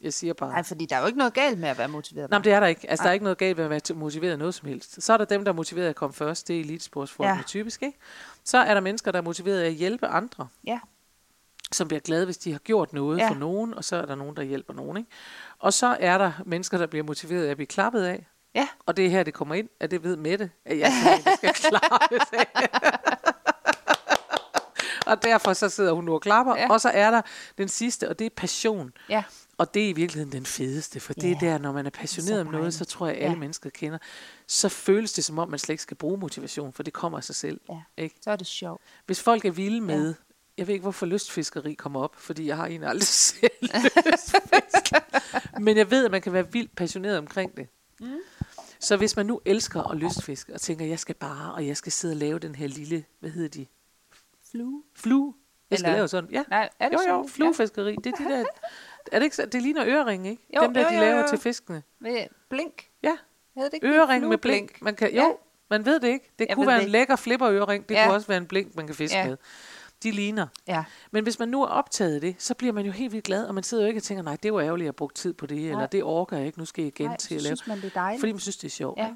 Jeg 0.00 0.12
siger 0.12 0.32
bare... 0.34 0.50
Nej, 0.50 0.62
fordi 0.62 0.86
der 0.86 0.96
er 0.96 1.00
jo 1.00 1.06
ikke 1.06 1.18
noget 1.18 1.34
galt 1.34 1.58
med 1.58 1.68
at 1.68 1.78
være 1.78 1.88
motiveret. 1.88 2.30
Nej, 2.30 2.38
men 2.38 2.44
det 2.44 2.52
er 2.52 2.60
der 2.60 2.66
ikke. 2.66 2.90
Altså, 2.90 3.02
der 3.02 3.06
Nej. 3.06 3.10
er 3.10 3.14
ikke 3.14 3.24
noget 3.24 3.38
galt 3.38 3.56
med 3.56 3.64
at 3.64 3.70
være 3.70 3.80
motiveret 3.96 4.38
noget 4.38 4.54
som 4.54 4.68
helst. 4.68 5.02
Så 5.02 5.12
er 5.12 5.16
der 5.16 5.24
dem, 5.24 5.44
der 5.44 5.52
er 5.52 5.56
motiveret 5.56 5.88
at 5.88 5.96
komme 5.96 6.14
først. 6.14 6.48
Det 6.48 6.56
er 6.56 6.60
elitesportsfolkene 6.60 7.36
Ja. 7.36 7.42
typisk, 7.46 7.82
ikke? 7.82 7.98
Så 8.44 8.58
er 8.58 8.74
der 8.74 8.80
mennesker, 8.80 9.12
der 9.12 9.18
er 9.18 9.22
motiveret 9.22 9.62
at 9.62 9.72
hjælpe 9.72 10.06
andre 10.06 10.48
Ja, 10.66 10.78
som 11.72 11.88
bliver 11.88 12.00
glade, 12.00 12.24
hvis 12.24 12.38
de 12.38 12.52
har 12.52 12.58
gjort 12.58 12.92
noget 12.92 13.18
Ja. 13.18 13.28
for 13.30 13.34
nogen, 13.34 13.74
og 13.74 13.84
så 13.84 13.96
er 13.96 14.06
der 14.06 14.14
nogen, 14.14 14.36
der 14.36 14.42
hjælper 14.42 14.74
nogen. 14.74 14.96
Ikke? 14.96 15.10
Og 15.58 15.72
så 15.72 15.96
er 16.00 16.18
der 16.18 16.32
mennesker, 16.46 16.78
der 16.78 16.86
bliver 16.86 17.04
motiveret 17.04 17.46
af 17.46 17.50
at 17.50 17.56
blive 17.56 17.66
klappet 17.66 18.02
af. 18.02 18.26
ja. 18.54 18.68
Og 18.86 18.96
det 18.96 19.06
er 19.06 19.10
her, 19.10 19.22
det 19.22 19.34
kommer 19.34 19.54
ind, 19.54 19.68
at 19.80 19.90
det 19.90 20.02
ved 20.04 20.16
Mette, 20.16 20.50
at 20.64 20.78
jeg 20.78 20.92
skal 21.36 21.54
klappes 21.70 22.28
af. 22.32 22.46
Og 25.10 25.22
derfor 25.22 25.52
så 25.52 25.68
sidder 25.68 25.92
hun 25.92 26.04
nu 26.04 26.14
og 26.14 26.20
klapper. 26.20 26.56
Ja. 26.56 26.70
Og 26.70 26.80
så 26.80 26.88
er 26.88 27.10
der 27.10 27.22
den 27.58 27.68
sidste, 27.68 28.08
og 28.08 28.18
det 28.18 28.24
er 28.24 28.30
passion. 28.36 28.92
ja. 29.08 29.22
Og 29.58 29.74
det 29.74 29.84
er 29.84 29.88
i 29.88 29.92
virkeligheden 29.92 30.32
den 30.32 30.46
fedeste, 30.46 31.00
for 31.00 31.12
det 31.12 31.22
Ja. 31.24 31.34
er 31.34 31.38
der, 31.40 31.58
når 31.58 31.72
man 31.72 31.86
er 31.86 31.90
passioneret 31.90 32.40
om 32.40 32.46
noget, 32.46 32.74
så 32.74 32.84
tror 32.84 33.06
jeg, 33.06 33.16
at 33.16 33.22
alle 33.22 33.32
Ja. 33.34 33.38
mennesker 33.38 33.70
kender, 33.70 33.98
så 34.46 34.68
føles 34.68 35.12
det 35.12 35.24
som 35.24 35.38
om, 35.38 35.50
man 35.50 35.58
slet 35.58 35.72
ikke 35.72 35.82
skal 35.82 35.96
bruge 35.96 36.18
motivation, 36.18 36.72
for 36.72 36.82
det 36.82 36.92
kommer 36.92 37.18
af 37.18 37.24
sig 37.24 37.34
selv. 37.34 37.60
Ja. 37.68 37.74
Ikke? 37.96 38.16
Så 38.22 38.30
er 38.30 38.36
det 38.36 38.46
sjovt. 38.46 38.82
Hvis 39.06 39.20
folk 39.22 39.44
er 39.44 39.50
vilde 39.50 39.80
med, 39.80 40.08
ja. 40.08 40.14
jeg 40.58 40.66
ved 40.66 40.74
ikke, 40.74 40.82
hvorfor 40.82 41.06
lystfiskeri 41.06 41.74
kommer 41.74 42.00
op, 42.00 42.16
fordi 42.16 42.46
jeg 42.46 42.56
har 42.56 42.66
egentlig 42.66 42.88
aldrig 42.88 43.06
selv. 43.30 43.50
Men 45.60 45.76
jeg 45.76 45.90
ved, 45.90 46.04
at 46.04 46.10
man 46.10 46.22
kan 46.22 46.32
være 46.32 46.52
vildt 46.52 46.76
passioneret 46.76 47.18
omkring 47.18 47.56
det. 47.56 47.66
Mm. 48.00 48.06
Så 48.80 48.96
hvis 48.96 49.16
man 49.16 49.26
nu 49.26 49.40
elsker 49.44 49.82
at 49.82 49.96
lystfiske, 49.96 50.54
og 50.54 50.60
tænker, 50.60 50.84
jeg 50.86 50.98
skal 50.98 51.14
bare, 51.14 51.54
og 51.54 51.66
jeg 51.66 51.76
skal 51.76 51.92
sidde 51.92 52.12
og 52.12 52.16
lave 52.16 52.38
den 52.38 52.54
her 52.54 52.66
lille, 52.66 53.04
hvad 53.20 53.30
hedder 53.30 53.48
de? 53.48 53.66
Flue. 54.50 54.82
Flue. 54.96 55.34
Jeg 55.70 55.78
skal 55.78 55.88
Eller- 55.88 55.96
lave 55.98 56.08
sådan, 56.08 56.30
ja. 56.30 56.44
Nej, 56.50 56.68
er 56.78 56.88
det 56.88 56.94
Jo, 56.96 57.00
jo, 57.08 57.22
sådan? 57.22 57.28
fluefiskeri. 57.28 57.96
Det 58.04 58.06
er 58.06 58.16
de 58.16 58.24
der, 58.24 58.44
er 59.12 59.18
det 59.18 59.24
ikke 59.24 59.36
så, 59.36 59.46
det 59.46 59.62
ligner 59.62 59.84
ørering, 59.86 60.26
ikke? 60.28 60.42
Jo, 60.56 60.62
Dem 60.62 60.74
der, 60.74 60.80
jo, 60.82 60.88
de 60.88 60.94
jo, 60.94 61.00
laver 61.00 61.20
jo. 61.20 61.28
til 61.28 61.38
fiskene. 61.38 61.82
Ja. 62.04 62.10
Med 62.10 62.26
blink. 62.48 62.88
Ja, 63.02 63.16
Hed 63.56 63.64
det 63.64 63.74
ikke 63.74 63.86
ørering 63.88 64.28
med 64.28 64.38
blink. 64.38 64.82
Man 64.82 64.94
kan, 64.94 65.12
Ja. 65.14 65.22
jo, 65.24 65.38
man 65.70 65.84
ved 65.86 66.00
det 66.00 66.08
ikke. 66.08 66.30
Det 66.38 66.46
Jeg 66.48 66.56
kunne 66.56 66.66
være 66.66 66.76
det 66.78 66.84
en 66.84 66.90
lækker 66.90 67.16
flipperøring. 67.16 67.88
Det 67.88 67.94
Ja. 67.94 68.04
kunne 68.06 68.14
også 68.14 68.26
være 68.28 68.38
en 68.38 68.46
blink, 68.46 68.76
man 68.76 68.86
kan 68.86 68.94
fiske 68.96 69.18
Ja. 69.18 69.28
med. 69.28 69.36
De 70.02 70.10
ligner. 70.10 70.46
Ja. 70.66 70.84
Men 71.10 71.22
hvis 71.22 71.38
man 71.38 71.48
nu 71.48 71.62
er 71.62 71.66
optaget 71.66 72.22
det, 72.22 72.36
så 72.38 72.54
bliver 72.54 72.72
man 72.72 72.86
jo 72.86 72.92
helt 72.92 73.12
vildt 73.12 73.24
glad, 73.24 73.44
og 73.46 73.54
man 73.54 73.64
sidder 73.64 73.84
jo 73.84 73.88
ikke 73.88 73.98
og 73.98 74.02
tænker, 74.02 74.22
nej, 74.22 74.36
det 74.42 74.52
var 74.52 74.60
ærgerligt, 74.60 74.84
at 74.84 74.86
jeg 74.86 74.94
brugte 74.96 75.20
tid 75.22 75.34
på 75.34 75.46
det, 75.46 75.70
eller 75.70 75.86
det 75.86 76.02
orker 76.02 76.36
jeg 76.36 76.46
ikke, 76.46 76.58
nu 76.58 76.64
skal 76.64 76.82
jeg 76.82 76.92
igen 77.00 77.06
Nej, 77.06 77.16
til 77.16 77.34
at 77.34 77.42
lave. 77.42 77.56
synes 77.56 77.66
man, 77.66 77.76
det 77.76 77.84
er 77.84 77.90
dejligt. 78.00 78.20
Fordi 78.20 78.32
man 78.32 78.40
synes, 78.40 78.56
det 78.56 78.66
er 78.66 78.70
sjovt. 78.70 78.98
Ja. 78.98 79.14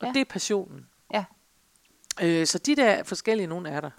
Og 0.00 0.06
Ja. 0.06 0.12
det 0.12 0.20
er 0.20 0.24
passionen. 0.24 0.86
Ja. 1.14 1.24
Øh, 2.22 2.46
så 2.46 2.58
de 2.58 2.76
der 2.76 3.02
forskellige 3.02 3.46
nogen 3.46 3.66
er 3.66 3.80
der. 3.80 3.90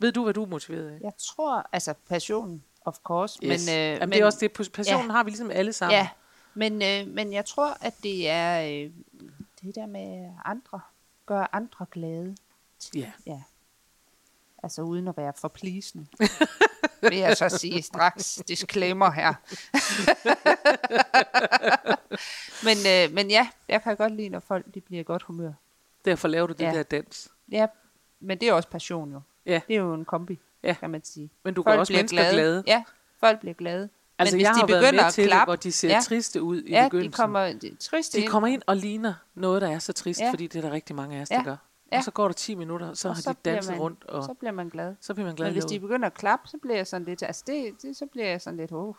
Ved 0.00 0.12
du, 0.12 0.22
hvad 0.24 0.34
du 0.34 0.42
er 0.42 0.46
motiveret 0.46 0.88
af? 0.90 0.98
Jeg 1.00 1.12
tror, 1.18 1.66
altså 1.72 1.94
passion, 2.08 2.62
of 2.84 2.96
course. 3.04 3.38
Yes. 3.42 3.66
Men, 3.66 3.74
øh, 3.74 3.80
Jamen, 3.84 3.98
men, 4.00 4.10
det 4.12 4.20
er 4.20 4.24
også 4.24 4.38
det. 4.40 4.52
Passionen 4.72 5.06
ja. 5.06 5.12
har 5.12 5.24
vi 5.24 5.30
ligesom 5.30 5.50
alle 5.50 5.72
sammen. 5.72 5.96
Ja, 5.98 6.08
men, 6.54 6.82
øh, 6.82 7.14
men 7.14 7.32
jeg 7.32 7.44
tror, 7.44 7.76
at 7.80 7.94
det 8.02 8.28
er 8.28 8.62
øh, 8.62 8.90
det 9.62 9.74
der 9.74 9.86
med 9.86 10.30
andre. 10.44 10.80
Gøre 11.26 11.54
andre 11.54 11.86
glade. 11.90 12.36
ja. 12.94 13.12
Ja. 13.26 13.42
Altså 14.62 14.82
uden 14.82 15.08
at 15.08 15.16
være 15.16 15.32
forplisende. 15.36 16.06
vil 17.02 17.18
jeg 17.18 17.36
så 17.36 17.48
sige 17.48 17.82
straks. 17.82 18.42
Disclaimer 18.48 19.10
her. 19.10 19.28
men, 22.66 22.76
øh, 22.86 23.14
men 23.14 23.30
ja, 23.30 23.48
jeg 23.68 23.82
kan 23.82 23.96
godt 23.96 24.14
lide, 24.14 24.28
når 24.28 24.40
folk 24.40 24.74
de 24.74 24.80
bliver 24.80 25.00
i 25.00 25.04
godt 25.04 25.22
humør. 25.22 25.52
Derfor 26.04 26.28
laver 26.28 26.46
du 26.46 26.52
det 26.52 26.64
Ja. 26.64 26.72
der 26.72 26.82
dans. 26.82 27.28
Ja, 27.52 27.66
men 28.20 28.40
det 28.40 28.48
er 28.48 28.52
også 28.52 28.68
passion 28.68 29.12
jo. 29.12 29.20
Ja. 29.52 29.60
Det 29.68 29.76
er 29.76 29.80
jo 29.80 29.94
en 29.94 30.04
kombi, 30.04 30.38
Ja. 30.62 30.76
kan 30.80 30.90
man 30.90 31.04
sige. 31.04 31.30
Men 31.44 31.54
du 31.54 31.62
gør 31.62 31.76
også 31.78 31.92
mennesker 31.92 32.30
glade. 32.32 32.64
Ja, 32.66 32.82
folk 33.20 33.40
bliver 33.40 33.54
glade. 33.54 33.88
Altså, 34.18 34.36
men 34.36 34.38
hvis 34.38 34.44
jeg 34.46 34.54
de 34.54 34.60
har 34.60 34.66
begynder 34.80 35.04
at 35.04 35.12
til 35.12 35.22
det, 35.24 35.30
klappe, 35.30 35.48
hvor 35.50 35.56
de 35.56 35.72
ser 35.72 35.88
ja, 35.88 36.00
triste 36.02 36.42
ud 36.42 36.62
i 36.62 36.70
ja, 36.70 36.84
de 36.84 36.90
begyndelsen. 36.90 37.12
kommer 37.24 37.52
de, 37.52 37.76
triste 37.80 38.20
de 38.20 38.26
kommer 38.26 38.46
ind 38.48 38.62
og 38.66 38.76
ligner 38.76 39.14
noget, 39.34 39.62
der 39.62 39.68
er 39.70 39.78
så 39.78 39.92
trist, 39.92 40.20
Ja. 40.20 40.30
fordi 40.30 40.46
det 40.46 40.58
er 40.58 40.62
der 40.68 40.70
rigtig 40.74 40.96
mange 40.96 41.16
af 41.16 41.22
os, 41.22 41.28
der 41.28 41.34
Ja. 41.36 41.42
gør. 41.42 41.56
Ja. 41.92 41.98
Og 41.98 42.04
så 42.04 42.10
går 42.10 42.24
der 42.28 42.32
10 42.32 42.54
minutter, 42.54 42.94
så 42.94 43.08
og 43.08 43.14
har 43.14 43.22
så 43.22 43.30
de 43.32 43.36
danset 43.50 43.70
man- 43.72 43.80
rundt, 43.80 44.04
og 44.04 44.24
så 44.24 44.34
bliver 44.34 44.52
man 44.52 44.68
glad. 44.68 44.94
så 45.00 45.14
bliver 45.14 45.26
man 45.26 45.36
glad 45.36 45.46
Men 45.46 45.52
hvis 45.52 45.64
de 45.64 45.80
begynder 45.80 46.06
at 46.06 46.14
klappe, 46.14 46.48
så 46.48 46.56
bliver 46.62 46.76
jeg 46.76 46.86
sådan 46.86 47.04
lidt, 47.04 47.22
altså 47.22 47.44
det, 47.46 47.82
det 47.82 47.96
så 47.96 48.06
bliver 48.06 48.26
jeg 48.26 48.40
sådan 48.40 48.56
lidt, 48.56 48.72
oh, 48.72 48.94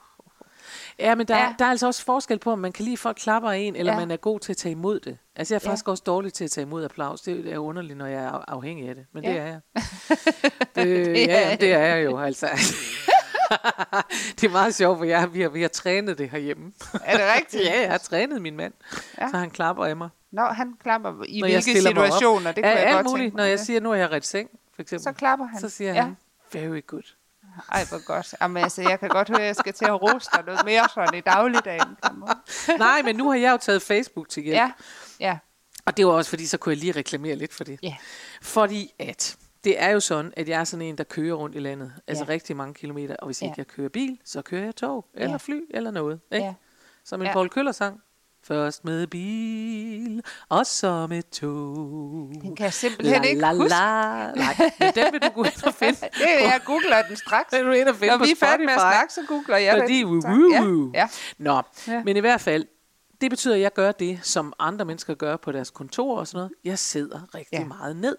Ja, 1.00 1.16
men 1.16 1.28
der, 1.28 1.38
Ja. 1.38 1.44
ja. 1.44 1.54
der 1.60 1.66
er 1.66 1.70
altså 1.70 1.88
også 1.88 2.06
forskel 2.06 2.40
på, 2.40 2.51
om 2.51 2.60
man 2.60 2.72
kan 2.72 2.84
lide, 2.86 2.94
at 2.94 3.00
folk 3.00 3.18
klapper 3.18 3.50
en, 3.51 3.75
eller 3.75 3.92
Ja. 3.92 4.00
ja. 4.00 4.06
man 4.06 4.12
er 4.12 4.18
god 4.18 4.40
til 4.40 4.54
at 4.54 4.58
tage 4.58 4.72
imod 4.72 5.00
det. 5.00 5.18
Altså, 5.36 5.54
jeg 5.54 5.60
er 5.60 5.62
Ja. 5.66 5.70
faktisk 5.70 5.88
også 5.88 6.04
dårlig 6.06 6.34
til 6.34 6.44
at 6.44 6.51
tage 6.51 6.66
imod 6.66 6.84
applaus. 6.84 7.22
Det 7.22 7.54
er 7.54 7.58
underligt, 7.58 7.98
når 7.98 8.06
jeg 8.06 8.24
er 8.24 8.30
af- 8.32 8.44
afhængig 8.48 8.90
af 8.90 8.96
det. 8.96 9.06
Men 9.13 9.24
det 9.24 9.30
Ja. 9.30 9.36
er 9.38 9.46
jeg. 9.46 9.60
det, 10.75 11.06
Det 11.06 11.28
ja, 11.28 11.51
er- 11.51 11.56
det 11.56 11.74
er 11.74 11.80
jeg 11.96 12.06
jo, 12.06 12.20
altså. 12.20 12.48
det 14.42 14.44
er 14.44 14.50
meget 14.51 14.75
sjovt, 14.75 14.98
for 14.98 15.06
jeg, 15.06 15.34
vi, 15.34 15.42
har, 15.42 15.50
vi 15.50 15.62
har 15.62 15.68
trænet 15.70 16.18
det 16.18 16.30
herhjemme. 16.30 16.72
er 17.06 17.18
det 17.18 17.25
rigtigt? 17.38 17.63
ja, 17.70 17.82
jeg 17.82 17.92
har 17.92 17.98
trænet 17.98 18.42
min 18.42 18.56
mand, 18.56 18.74
Ja. 19.18 19.24
ja. 19.25 19.30
så 19.32 19.38
han 19.38 19.50
klapper 19.50 19.86
af 19.86 19.96
mig. 19.96 20.10
Nå, 20.32 20.42
han 20.42 20.74
klapper 20.84 21.10
i 21.28 21.40
når 21.40 21.48
hvilke 21.48 21.54
jeg 21.54 21.63
situationer, 21.63 22.51
det 22.51 22.62
ja, 22.62 22.72
kunne 22.74 22.80
jeg 22.82 22.94
godt 22.94 23.06
muligt. 23.06 23.24
tænke 23.24 23.36
Når 23.38 23.44
mig, 23.44 23.50
jeg 23.50 23.58
ja. 23.58 23.63
siger, 23.63 23.80
nu 23.80 23.92
er 23.92 23.96
jeg 23.96 24.12
ret 24.12 24.25
seng, 24.25 24.50
for 24.75 24.82
eksempel, 24.82 25.04
Så 25.04 25.12
klapper 25.12 25.46
han. 25.46 25.60
så 25.60 25.70
siger 25.70 25.94
ja. 25.94 26.01
han, 26.01 26.18
very 26.54 26.82
good. 26.88 27.13
Ej, 27.72 27.86
hvor 27.89 28.05
godt. 28.05 28.36
Jamen, 28.41 28.63
altså, 28.63 28.81
jeg 28.81 29.00
kan 29.00 29.10
godt 29.10 29.27
høre, 29.29 29.39
at 29.39 29.46
jeg 29.46 29.55
skal 29.55 29.74
til 29.74 29.86
at 29.86 30.01
rose 30.01 30.29
dig 30.36 30.43
noget 30.46 30.65
mere 30.65 30.88
sådan 30.93 31.13
i 31.17 31.22
dagligdagen. 31.22 31.98
Nej, 32.77 33.01
men 33.01 33.15
nu 33.15 33.29
har 33.29 33.38
jeg 33.38 33.51
jo 33.51 33.58
taget 33.58 33.81
Facebook 33.81 34.29
til 34.29 34.43
hjælp. 34.43 34.55
Ja, 34.58 34.72
ja, 35.20 35.38
Og 35.86 35.98
det 35.98 36.05
var 36.05 36.12
også 36.12 36.29
fordi, 36.29 36.46
så 36.46 36.58
kunne 36.58 36.74
jeg 36.74 36.79
lige 36.79 36.91
reklamere 36.91 37.36
lidt 37.36 37.53
for 37.53 37.63
det. 37.63 37.79
ja. 37.84 37.96
Fordi 38.41 38.93
at 39.00 39.38
det 39.63 39.81
er 39.81 39.89
jo 39.89 40.00
sådan, 40.00 40.34
at 40.38 40.50
jeg 40.50 40.60
er 40.60 40.63
sådan 40.63 40.81
en, 40.86 40.98
der 40.98 41.03
kører 41.03 41.34
rundt 41.36 41.55
i 41.55 41.60
landet. 41.60 41.93
Altså 42.08 42.24
Ja. 42.24 42.29
rigtig 42.29 42.55
mange 42.55 42.74
kilometer. 42.74 43.15
Og 43.15 43.25
hvis 43.25 43.41
Ja. 43.41 43.46
ikke 43.48 43.55
jeg 43.58 43.67
kører 43.67 43.89
bil, 43.89 44.20
så 44.25 44.41
kører 44.41 44.63
jeg 44.63 44.75
tog, 44.75 45.05
eller 45.13 45.29
Ja. 45.31 45.38
fly, 45.38 45.62
eller 45.70 45.91
noget. 45.91 46.20
Ikke? 46.31 46.46
ja. 46.46 46.53
Som 47.05 47.22
en 47.22 47.27
Ja. 47.27 47.34
Paul 47.34 47.50
Køller 47.50 47.72
sang. 47.72 48.01
Først 48.44 48.86
med 48.86 49.08
bil, 49.08 50.24
og 50.50 50.66
så 50.66 51.08
med 51.08 51.24
tog. 51.32 52.30
Den 52.42 52.56
kan 52.56 52.64
jeg 52.64 52.74
simpelthen 52.74 53.22
la, 53.22 53.28
ikke 53.28 53.42
la, 53.42 53.54
huske. 53.54 53.70
la. 53.70 54.32
Nej, 54.32 54.72
men 54.80 54.92
den 54.96 55.14
vil 55.14 55.22
du 55.22 55.30
gå 55.30 55.44
ind 55.44 55.64
og 55.66 55.74
finde. 55.74 55.94
Det, 56.02 56.28
jeg 56.42 56.62
googler 56.66 57.02
den 57.08 57.16
straks. 57.16 57.50
Den 57.52 57.60
vil 57.66 57.74
du 57.74 57.80
ind 57.80 57.88
og 57.88 57.96
finde 57.96 58.08
Når 58.12 58.18
på 58.18 58.24
vi 58.24 58.32
er 58.32 58.36
færdige 58.36 58.66
med 58.66 58.74
at 58.74 58.80
snakke, 58.82 59.14
så 59.14 59.22
googler 59.28 59.58
jeg 59.58 59.78
Fordi 59.80 59.98
den. 60.00 60.06
woo, 60.08 60.22
Tak. 60.22 60.32
woo. 60.32 60.92
Ja, 60.94 61.00
ja. 61.00 61.08
Nå, 61.38 61.62
Ja. 61.88 62.04
men 62.04 62.18
i 62.18 62.20
hvert 62.20 62.42
fald, 62.42 62.66
det 63.22 63.30
betyder, 63.30 63.56
at 63.56 63.62
jeg 63.62 63.74
gør 63.74 63.92
det, 63.92 64.20
som 64.24 64.54
andre 64.60 64.86
mennesker 64.86 65.14
gør 65.14 65.38
på 65.38 65.52
deres 65.52 65.70
kontor 65.70 66.18
og 66.18 66.28
sådan 66.28 66.38
noget. 66.38 66.52
Jeg 66.64 66.80
sidder 66.80 67.20
rigtig 67.36 67.60
Ja. 67.60 67.66
meget 67.66 67.96
ned. 67.96 68.16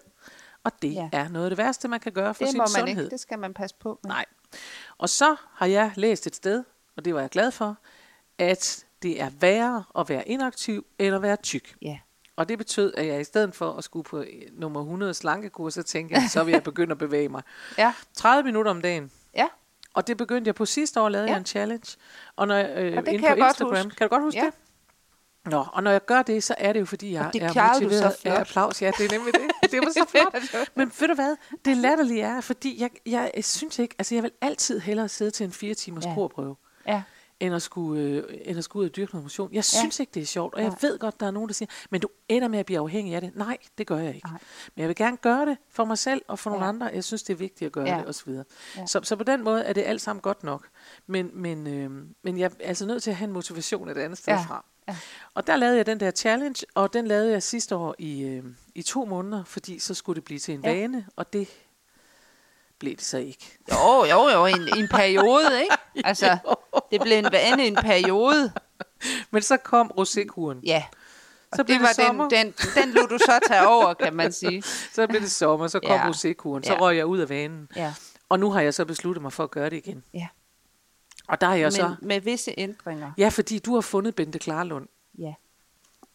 Og 0.63 0.71
det 0.81 0.93
Ja. 0.93 1.09
er 1.11 1.27
noget 1.29 1.45
af 1.45 1.49
det 1.51 1.57
værste, 1.57 1.87
man 1.87 1.99
kan 1.99 2.11
gøre 2.11 2.33
for 2.33 2.43
Det 2.43 2.51
sin 2.51 2.57
man 2.57 2.67
sundhed. 2.67 2.87
ikke. 3.03 3.09
Det 3.09 3.19
skal 3.19 3.39
man 3.39 3.53
passe 3.53 3.75
på 3.79 3.99
med. 4.03 4.09
Nej. 4.11 4.25
Og 4.97 5.09
så 5.09 5.35
har 5.53 5.65
jeg 5.65 5.91
læst 5.95 6.27
et 6.27 6.35
sted, 6.35 6.63
og 6.97 7.05
det 7.05 7.13
var 7.15 7.19
jeg 7.21 7.29
glad 7.29 7.51
for, 7.51 7.77
at 8.39 8.85
det 9.03 9.21
er 9.21 9.29
værre 9.39 9.83
at 9.99 10.09
være 10.09 10.27
inaktiv, 10.27 10.85
end 10.99 11.15
at 11.15 11.21
være 11.21 11.35
tyk. 11.35 11.75
Ja. 11.81 11.97
Og 12.35 12.49
det 12.49 12.57
betød, 12.57 12.93
at 12.97 13.07
jeg 13.07 13.21
i 13.21 13.23
stedet 13.23 13.55
for 13.55 13.71
at 13.73 13.83
skulle 13.83 14.03
på 14.03 14.19
øh, 14.19 14.27
nummer 14.53 14.79
100 14.81 15.13
slankekur, 15.13 15.69
så 15.69 15.83
tænkte 15.83 16.15
jeg, 16.15 16.23
så 16.29 16.43
vil 16.43 16.51
jeg 16.51 16.63
begynde 16.63 16.91
at 16.91 16.97
bevæge 16.97 17.29
mig. 17.29 17.41
Ja. 17.77 17.93
30 18.13 18.43
minutter 18.43 18.71
om 18.71 18.81
dagen. 18.81 19.11
Ja. 19.35 19.47
Og 19.93 20.07
det 20.07 20.17
begyndte 20.17 20.47
jeg 20.47 20.55
på 20.55 20.65
sidste 20.65 21.01
år, 21.01 21.09
lavede 21.09 21.27
Ja. 21.27 21.31
jeg 21.33 21.39
en 21.39 21.45
challenge. 21.45 21.97
Og 22.35 22.47
når 22.47 22.55
øh, 22.57 22.63
Og 22.65 22.71
det 22.75 22.79
kan 23.05 23.19
på 23.19 23.25
jeg 23.27 23.37
godt 23.37 23.49
Instagram, 23.49 23.75
huske. 23.85 23.89
kan 23.97 24.07
du 24.07 24.09
godt 24.09 24.23
huske 24.23 24.39
Ja. 24.39 24.45
det? 24.45 24.53
Nå, 25.51 25.65
og 25.73 25.83
når 25.83 25.91
jeg 25.91 26.05
gør 26.05 26.21
det, 26.21 26.43
så 26.43 26.55
er 26.57 26.73
det 26.73 26.79
jo 26.79 26.85
fordi, 26.85 27.13
jeg 27.13 27.29
det 27.33 27.43
er 27.43 27.51
klarede 27.51 27.79
du 27.79 27.83
motiveret 27.85 28.13
så 28.13 28.21
flot. 28.21 28.33
af 28.35 28.39
applaus. 28.41 28.81
Ja, 28.81 28.91
det 28.97 29.05
er 29.13 29.17
nemlig 29.17 29.33
det. 29.33 29.71
Det 29.71 29.79
var 29.79 29.89
så 29.91 30.05
flot. 30.11 30.33
Men 30.75 30.91
ved 30.99 31.07
du 31.07 31.13
hvad, 31.13 31.35
det 31.65 31.77
latterlige 31.77 32.21
er, 32.21 32.41
fordi 32.41 32.81
jeg, 32.81 32.89
jeg, 33.05 33.31
jeg 33.35 33.45
synes 33.45 33.79
ikke, 33.79 33.95
altså 33.99 34.15
jeg 34.15 34.23
vil 34.23 34.31
altid 34.41 34.79
hellere 34.79 35.09
sidde 35.09 35.31
til 35.31 35.43
en 35.43 35.51
fire 35.51 35.73
timers 35.73 36.05
Ja. 36.05 36.13
korprøve. 36.13 36.55
End 37.39 37.55
at, 37.55 37.61
skulle, 37.61 38.01
øh, 38.01 38.23
end 38.45 38.57
at 38.57 38.63
skulle 38.63 38.81
ud 38.83 38.89
og 38.89 38.95
dyrke 38.95 39.11
noget 39.13 39.23
motion. 39.23 39.53
Jeg 39.53 39.63
synes 39.65 39.99
ikke, 39.99 40.11
det 40.13 40.21
er 40.21 40.25
sjovt, 40.25 40.53
og 40.53 40.61
jeg 40.61 40.69
Nej. 40.69 40.77
ved 40.81 40.99
godt, 40.99 41.19
der 41.19 41.25
er 41.27 41.31
nogen, 41.31 41.47
der 41.49 41.53
siger, 41.53 41.69
men 41.89 42.01
du 42.01 42.07
ender 42.29 42.47
med 42.47 42.59
at 42.59 42.65
blive 42.65 42.79
afhængig 42.79 43.15
af 43.15 43.21
det. 43.21 43.31
Nej, 43.35 43.57
det 43.77 43.87
gør 43.87 43.97
jeg 43.97 44.15
ikke. 44.15 44.27
Nej. 44.27 44.39
Men 44.75 44.81
jeg 44.81 44.87
vil 44.87 44.95
gerne 44.95 45.17
gøre 45.17 45.45
det 45.45 45.57
for 45.69 45.85
mig 45.85 45.97
selv 45.97 46.21
og 46.27 46.39
for 46.39 46.49
nogle 46.49 46.65
Ja. 46.65 46.69
andre. 46.69 46.85
Jeg 46.93 47.03
synes, 47.03 47.23
det 47.23 47.33
er 47.33 47.37
vigtigt 47.37 47.65
at 47.65 47.71
gøre 47.71 47.87
Ja. 47.87 47.97
det 47.97 48.07
osv. 48.07 48.29
Ja. 48.31 48.41
Ja. 48.77 48.85
Så, 48.85 48.99
så 49.03 49.15
på 49.15 49.23
den 49.23 49.43
måde 49.43 49.63
er 49.63 49.73
det 49.73 49.81
alt 49.81 50.01
sammen 50.01 50.21
godt 50.21 50.43
nok. 50.43 50.67
Men, 51.07 51.29
men, 51.33 51.67
øh, 51.67 51.91
men 52.23 52.37
jeg 52.37 52.45
er 52.59 52.67
altså 52.67 52.85
nødt 52.85 53.03
til 53.03 53.09
at 53.11 53.15
have 53.17 53.27
en 53.27 53.33
motivation 53.33 53.89
et 53.89 53.97
andet 53.97 54.17
sted 54.17 54.33
Ja. 54.33 54.39
fra. 54.41 54.65
Ja. 54.87 54.95
Og 55.33 55.47
der 55.47 55.55
lavede 55.55 55.77
jeg 55.77 55.85
den 55.85 55.99
der 55.99 56.11
challenge, 56.11 56.65
og 56.75 56.93
den 56.93 57.07
lavede 57.07 57.31
jeg 57.31 57.43
sidste 57.43 57.75
år 57.75 57.95
i, 57.99 58.23
øh, 58.23 58.43
i 58.75 58.81
to 58.81 59.05
måneder, 59.05 59.43
fordi 59.43 59.79
så 59.79 59.93
skulle 59.93 60.15
det 60.15 60.23
blive 60.23 60.39
til 60.39 60.53
en 60.53 60.61
Ja. 60.63 60.71
ja. 60.71 60.79
vane, 60.79 61.07
og 61.15 61.33
det 61.33 61.47
blev 62.83 62.95
det 62.95 63.03
så 63.05 63.17
ikke. 63.17 63.57
Jo, 63.71 64.05
jo, 64.05 64.29
jo, 64.29 64.45
en, 64.45 64.61
en 64.77 64.87
periode, 64.87 65.61
ikke? 65.61 65.75
Altså, 66.09 66.37
det 66.91 67.01
blev 67.01 67.17
en 67.17 67.27
vane 67.31 67.67
en 67.67 67.75
periode. 67.75 68.51
Men 69.31 69.41
så 69.41 69.57
kom 69.57 69.91
rosékuren. 69.97 70.59
Ja. 70.63 70.83
Og 71.51 71.55
Så 71.57 71.63
blev 71.63 71.79
det 71.79 71.87
det 71.87 71.97
var 71.97 72.03
den, 72.03 72.07
sommer. 72.07 72.29
den, 72.29 72.53
den 72.75 72.91
lod 72.93 73.07
du 73.07 73.17
så 73.17 73.39
tage 73.47 73.67
over, 73.67 73.93
kan 73.93 74.15
man 74.15 74.31
sige. 74.31 74.61
Så 74.95 75.07
blev 75.07 75.21
det 75.21 75.31
sommer, 75.31 75.67
så 75.67 75.79
kom 75.79 75.91
ja. 75.91 76.09
rosékuren. 76.09 76.63
Så 76.63 76.73
Ja. 76.73 76.79
røg 76.79 76.97
jeg 76.97 77.05
ud 77.05 77.19
af 77.19 77.29
vanen. 77.29 77.69
Ja. 77.75 77.93
Og 78.29 78.39
nu 78.39 78.51
har 78.51 78.61
jeg 78.61 78.73
så 78.73 78.85
besluttet 78.85 79.21
mig 79.21 79.33
for 79.33 79.43
at 79.43 79.51
gøre 79.51 79.69
det 79.69 79.77
igen. 79.77 80.03
Ja. 80.13 80.27
Og 81.27 81.41
der 81.41 81.47
er 81.47 81.53
jeg 81.55 81.65
Men 81.65 81.71
så... 81.71 81.95
med 82.01 82.21
visse 82.21 82.53
ændringer. 82.57 83.11
Ja, 83.17 83.29
fordi 83.29 83.59
du 83.59 83.73
har 83.73 83.81
fundet 83.81 84.15
Bente 84.15 84.39
Klarlund. 84.39 84.87
Ja. 85.17 85.33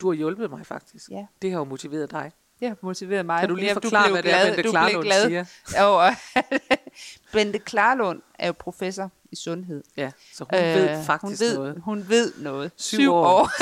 Du 0.01 0.09
har 0.09 0.15
hjulpet 0.15 0.51
mig 0.51 0.67
faktisk. 0.67 1.11
Ja. 1.11 1.27
Det 1.43 1.51
har 1.51 1.59
jo 1.59 1.65
motiveret 1.65 2.11
dig. 2.11 2.33
Det 2.61 2.69
har 2.69 2.77
motiveret 2.83 3.27
mig. 3.27 3.41
Kan 3.41 3.49
du 3.49 3.55
lige 3.55 3.67
Ja, 3.67 3.73
forklare, 3.75 4.05
blev 4.05 4.15
hvad 4.15 4.23
det 4.23 4.33
er, 4.35 4.45
Bente 4.47 4.63
du 4.63 4.71
Klarlund 4.71 5.05
glad. 5.05 5.27
siger? 5.27 5.45
Jo, 5.81 6.11
Bente 7.33 7.59
Klarlund 7.59 8.23
er 8.39 8.47
jo 8.47 8.53
professor 8.59 9.11
i 9.33 9.37
sundhed. 9.37 9.85
Ja, 9.97 10.11
så 10.33 10.45
hun 10.51 10.59
øh, 10.59 10.75
ved 10.75 11.05
faktisk 11.05 11.43
hun 11.43 11.47
ved, 11.49 11.57
noget. 11.59 11.83
Hun 11.85 12.09
ved 12.09 12.33
noget. 12.39 12.73
Syv 12.77 13.13
år. 13.13 13.49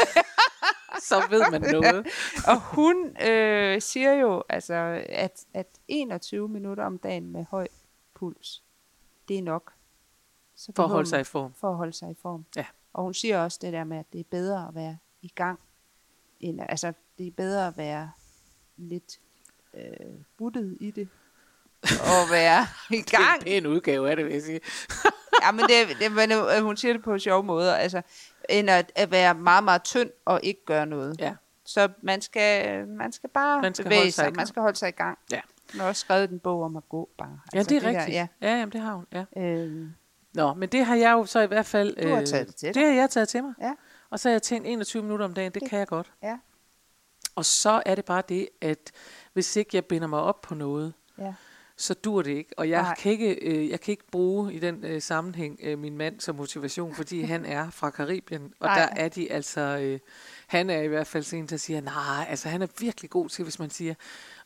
Så 1.08 1.22
ved 1.30 1.42
man 1.50 1.60
noget. 1.60 2.06
Og 2.50 2.60
hun 2.60 3.16
øh, 3.22 3.80
siger 3.82 4.12
jo, 4.12 4.42
altså, 4.48 5.02
at, 5.08 5.44
at 5.54 5.66
21 5.88 6.48
minutter 6.48 6.84
om 6.84 6.98
dagen 6.98 7.32
med 7.32 7.44
høj 7.50 7.68
puls, 8.14 8.62
det 9.28 9.38
er 9.38 9.42
nok. 9.42 9.72
Så 10.56 10.72
For 10.76 10.82
at 10.82 10.88
holde 10.88 11.08
sig 11.08 11.16
man- 11.16 11.20
i 11.20 11.24
form. 11.24 11.54
For 11.60 11.70
at 11.70 11.76
holde 11.76 11.92
sig 11.92 12.10
i 12.10 12.14
form. 12.22 12.44
Ja. 12.56 12.64
Og 12.92 13.02
hun 13.04 13.14
siger 13.14 13.38
også 13.42 13.58
det 13.62 13.72
der 13.72 13.84
med, 13.84 13.98
at 13.98 14.06
det 14.12 14.20
er 14.20 14.24
bedre 14.30 14.68
at 14.68 14.74
være 14.74 14.98
i 15.22 15.28
gang. 15.28 15.58
End, 16.40 16.60
altså, 16.68 16.92
det 17.18 17.26
er 17.26 17.30
bedre 17.36 17.66
at 17.66 17.76
være 17.76 18.10
lidt 18.76 19.18
øh, 19.74 19.82
buttet 20.38 20.76
i 20.80 20.90
det. 20.90 21.08
Og 21.82 22.30
være 22.30 22.66
i 22.90 22.96
Det 23.02 23.12
er 23.14 23.18
gang. 23.32 23.42
en 23.46 23.66
udgave 23.66 24.10
af 24.10 24.16
det, 24.16 24.24
vil 24.24 24.32
jeg 24.34 24.42
sige. 24.42 24.60
Ja, 25.42 25.52
men, 25.52 25.60
det, 25.64 25.96
det, 26.00 26.12
men 26.12 26.32
øh, 26.32 26.62
hun 26.62 26.76
siger 26.76 26.92
det 26.92 27.02
på 27.02 27.18
sjove 27.18 27.42
måder. 27.42 27.74
Altså, 27.74 28.02
end 28.48 28.70
at, 28.70 28.92
at 28.94 29.10
være 29.10 29.34
meget, 29.34 29.64
meget 29.64 29.82
tynd 29.82 30.10
og 30.24 30.40
ikke 30.42 30.64
gøre 30.64 30.86
noget. 30.86 31.20
Ja. 31.20 31.34
Så 31.64 31.88
man 32.02 32.20
skal, 32.22 32.86
man 32.88 33.12
skal 33.12 33.30
bare 33.30 33.60
Man 33.62 33.74
skal 33.74 33.84
bevæge 33.84 33.98
holde 34.00 34.10
sig 34.12 34.14
sig. 34.14 34.24
gang. 34.24 34.36
Man 34.36 34.46
skal 34.46 34.62
holde 34.62 34.76
sig 34.78 34.88
i 34.88 34.92
gang. 34.92 35.18
Ja. 35.32 35.40
Hun 35.72 35.80
har 35.80 35.88
også 35.88 36.00
skrevet 36.00 36.30
en 36.30 36.38
bog 36.38 36.62
om 36.62 36.76
at 36.76 36.88
gå 36.88 37.08
bare. 37.18 37.40
Ja, 37.54 37.62
det 37.62 37.72
er 37.72 37.80
der, 37.80 37.88
rigtigt. 37.88 38.08
ja. 38.14 38.26
ja, 38.42 38.48
jamen, 38.58 38.72
det 38.72 38.80
har 38.80 38.94
hun. 38.94 39.06
Ja. 39.12 39.24
Øhm, 39.42 39.92
Nå, 40.34 40.54
men 40.54 40.68
det 40.68 40.84
har 40.86 40.96
jeg 40.96 41.12
jo 41.12 41.24
så 41.24 41.40
i 41.40 41.46
hvert 41.46 41.66
fald... 41.66 41.96
Du 42.02 42.08
har 42.14 42.24
taget 42.24 42.46
det 42.46 42.56
til 42.56 42.66
dig. 42.66 42.74
Det 42.74 42.86
har 42.86 42.94
jeg 42.94 43.10
taget 43.10 43.28
til 43.28 43.42
mig. 43.44 43.54
Ja. 43.60 43.72
Og 44.10 44.20
så 44.20 44.28
har 44.28 44.34
jeg 44.34 44.42
tænkt 44.42 44.68
21 44.68 45.02
minutter 45.02 45.24
om 45.24 45.34
dagen, 45.34 45.46
det, 45.46 45.54
Det- 45.54 45.62
det 45.62 45.70
kan 45.70 45.78
jeg 45.78 45.86
godt. 45.86 46.12
ja, 46.22 46.38
Og 47.36 47.44
så 47.44 47.82
er 47.86 47.94
det 47.94 48.04
bare 48.04 48.22
det, 48.28 48.48
at 48.60 48.92
hvis 49.32 49.56
ikke 49.56 49.70
jeg 49.72 49.84
binder 49.84 50.08
mig 50.08 50.20
op 50.20 50.40
på 50.40 50.54
noget, 50.54 50.94
ja. 51.18 51.34
så 51.76 51.94
dur 51.94 52.22
det 52.22 52.30
ikke. 52.30 52.50
Og 52.56 52.68
jeg 52.68 52.82
Nej. 52.82 52.94
kan 52.94 53.12
ikke, 53.12 53.34
øh, 53.34 53.70
jeg 53.70 53.80
kan 53.80 53.92
ikke 53.92 54.10
bruge 54.10 54.54
i 54.54 54.58
den 54.58 54.84
øh, 54.84 55.02
sammenhæng 55.02 55.60
øh, 55.62 55.78
min 55.78 55.96
mand 55.96 56.20
som 56.20 56.36
motivation, 56.36 56.94
fordi 56.94 57.20
han 57.20 57.44
er 57.44 57.70
fra 57.70 57.90
Karibien, 57.90 58.54
og 58.60 58.66
Nej. 58.66 58.78
der 58.78 59.02
er 59.02 59.08
de 59.08 59.32
altså, 59.32 59.60
øh, 59.60 59.98
han 60.46 60.70
er 60.70 60.80
i 60.80 60.86
hvert 60.86 61.06
fald 61.06 61.22
sådan 61.24 61.38
en, 61.38 61.46
der 61.46 61.56
siger, 61.56 61.80
nej, 61.80 62.26
altså 62.28 62.48
han 62.48 62.62
er 62.62 62.66
virkelig 62.78 63.10
god 63.10 63.28
til, 63.28 63.42
hvis 63.42 63.58
man 63.58 63.70
siger, 63.70 63.94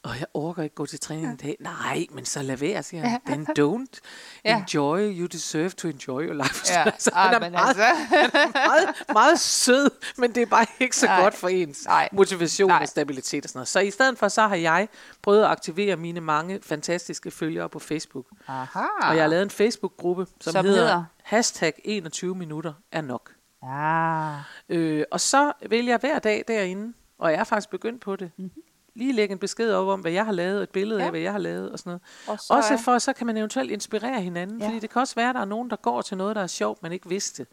åh, 0.05 0.13
jeg 0.19 0.27
orker 0.35 0.63
ikke 0.63 0.75
gå 0.75 0.87
til 0.87 1.01
træning 1.01 1.27
ja. 1.27 1.33
i 1.33 1.37
dag. 1.37 1.57
Nej, 1.61 2.07
men 2.13 2.25
så 2.25 2.43
lad 2.43 2.57
være, 2.57 2.83
siger 2.83 3.07
han. 3.09 3.21
Then 3.27 3.47
don't 3.59 4.01
Ja. 4.45 4.59
enjoy, 4.59 5.19
you 5.19 5.27
deserve 5.27 5.71
to 5.71 5.89
enjoy 5.89 6.27
your 6.27 6.35
life. 6.35 6.65
Ja, 6.73 6.83
altså, 6.85 7.11
ah, 7.15 7.31
han 7.33 7.43
er 7.43 7.51
meget, 7.51 7.77
altså. 7.79 8.51
meget, 8.55 8.89
meget 9.13 9.41
sød, 9.41 9.91
men 10.19 10.35
det 10.35 10.43
er 10.43 10.47
bare 10.47 10.67
ikke 10.81 10.97
så 10.97 11.07
Nej. 11.07 11.23
godt 11.23 11.35
for 11.35 11.49
ens 11.49 11.85
Nej. 11.87 12.09
motivation 12.13 12.69
Nej. 12.69 12.79
og 12.83 12.89
stabilitet 12.89 13.45
og 13.45 13.49
sådan 13.51 13.59
noget. 13.59 13.69
Så 13.69 13.81
i 13.81 13.91
stedet 13.91 14.19
for, 14.19 14.29
så 14.29 14.43
har 14.47 14.57
jeg 14.57 14.89
prøvet 15.23 15.43
at 15.45 15.51
aktivere 15.51 15.97
mine 15.97 16.21
mange 16.21 16.61
fantastiske 16.63 17.31
følgere 17.31 17.69
på 17.69 17.79
Facebook. 17.79 18.27
Aha. 18.49 18.79
Og 19.03 19.15
jeg 19.17 19.23
har 19.23 19.29
lavet 19.29 19.43
en 19.43 19.51
Facebook-gruppe, 19.51 20.27
som, 20.41 20.53
Som 20.53 20.65
hedder? 20.65 20.81
hedder 20.81 21.05
hashtag 21.23 21.73
21 21.85 22.35
minutter 22.35 22.73
er 22.93 23.01
nok. 23.01 23.31
Ah. 23.63 24.39
Øh, 24.69 25.05
og 25.11 25.21
så 25.21 25.53
vil 25.69 25.85
jeg 25.87 25.99
hver 25.99 26.19
dag 26.19 26.45
derinde, 26.49 26.93
og 27.19 27.33
jeg 27.33 27.41
er 27.41 27.45
faktisk 27.45 27.71
begyndt 27.71 28.01
på 28.01 28.17
det, 28.17 28.31
Mhm. 28.37 28.45
mm-hmm. 28.45 28.63
lige 28.95 29.13
lægge 29.13 29.33
en 29.33 29.39
besked 29.39 29.73
op 29.73 29.89
om, 29.89 30.01
hvad 30.01 30.13
jeg 30.13 30.25
har 30.25 30.33
lavet, 30.33 30.63
et 30.63 30.71
billede 30.71 30.99
ja. 30.99 31.03
Ja. 31.03 31.07
af, 31.07 31.13
hvad 31.13 31.21
jeg 31.21 31.33
har 31.33 31.39
lavet 31.39 31.73
og 31.73 31.79
sådan 31.79 31.91
noget. 31.91 32.03
Og 32.27 32.39
så 32.39 32.55
Også 32.55 32.77
for, 32.85 32.99
så 32.99 33.13
kan 33.13 33.27
man 33.27 33.37
eventuelt 33.37 33.71
inspirere 33.71 34.21
hinanden, 34.21 34.59
ja. 34.59 34.65
Ja. 34.65 34.69
fordi 34.71 34.81
det 34.81 34.91
kan 34.91 35.01
også 35.01 35.15
være, 35.15 35.29
at 35.29 35.35
der 35.35 35.41
er 35.41 35.45
nogen, 35.45 35.71
der 35.71 35.77
går 35.77 36.03
til 36.03 36.17
noget, 36.17 36.37
der 36.37 36.43
er 36.43 36.47
sjovt, 36.47 36.83
man 36.83 36.93
ikke 36.93 37.09
vidste. 37.09 37.47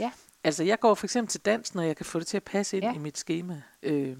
Ja. 0.00 0.10
Altså, 0.44 0.64
jeg 0.64 0.80
går 0.80 0.94
for 0.94 1.06
eksempel 1.06 1.30
til 1.30 1.40
dans, 1.40 1.74
når 1.74 1.82
jeg 1.82 1.96
kan 1.96 2.06
få 2.06 2.18
det 2.18 2.26
til 2.26 2.36
at 2.36 2.42
passe 2.42 2.76
ind 2.76 2.84
ja. 2.84 2.90
Ja. 2.90 2.96
i 2.96 2.98
mit 2.98 3.18
schema. 3.18 3.62
Øh, 3.82 4.16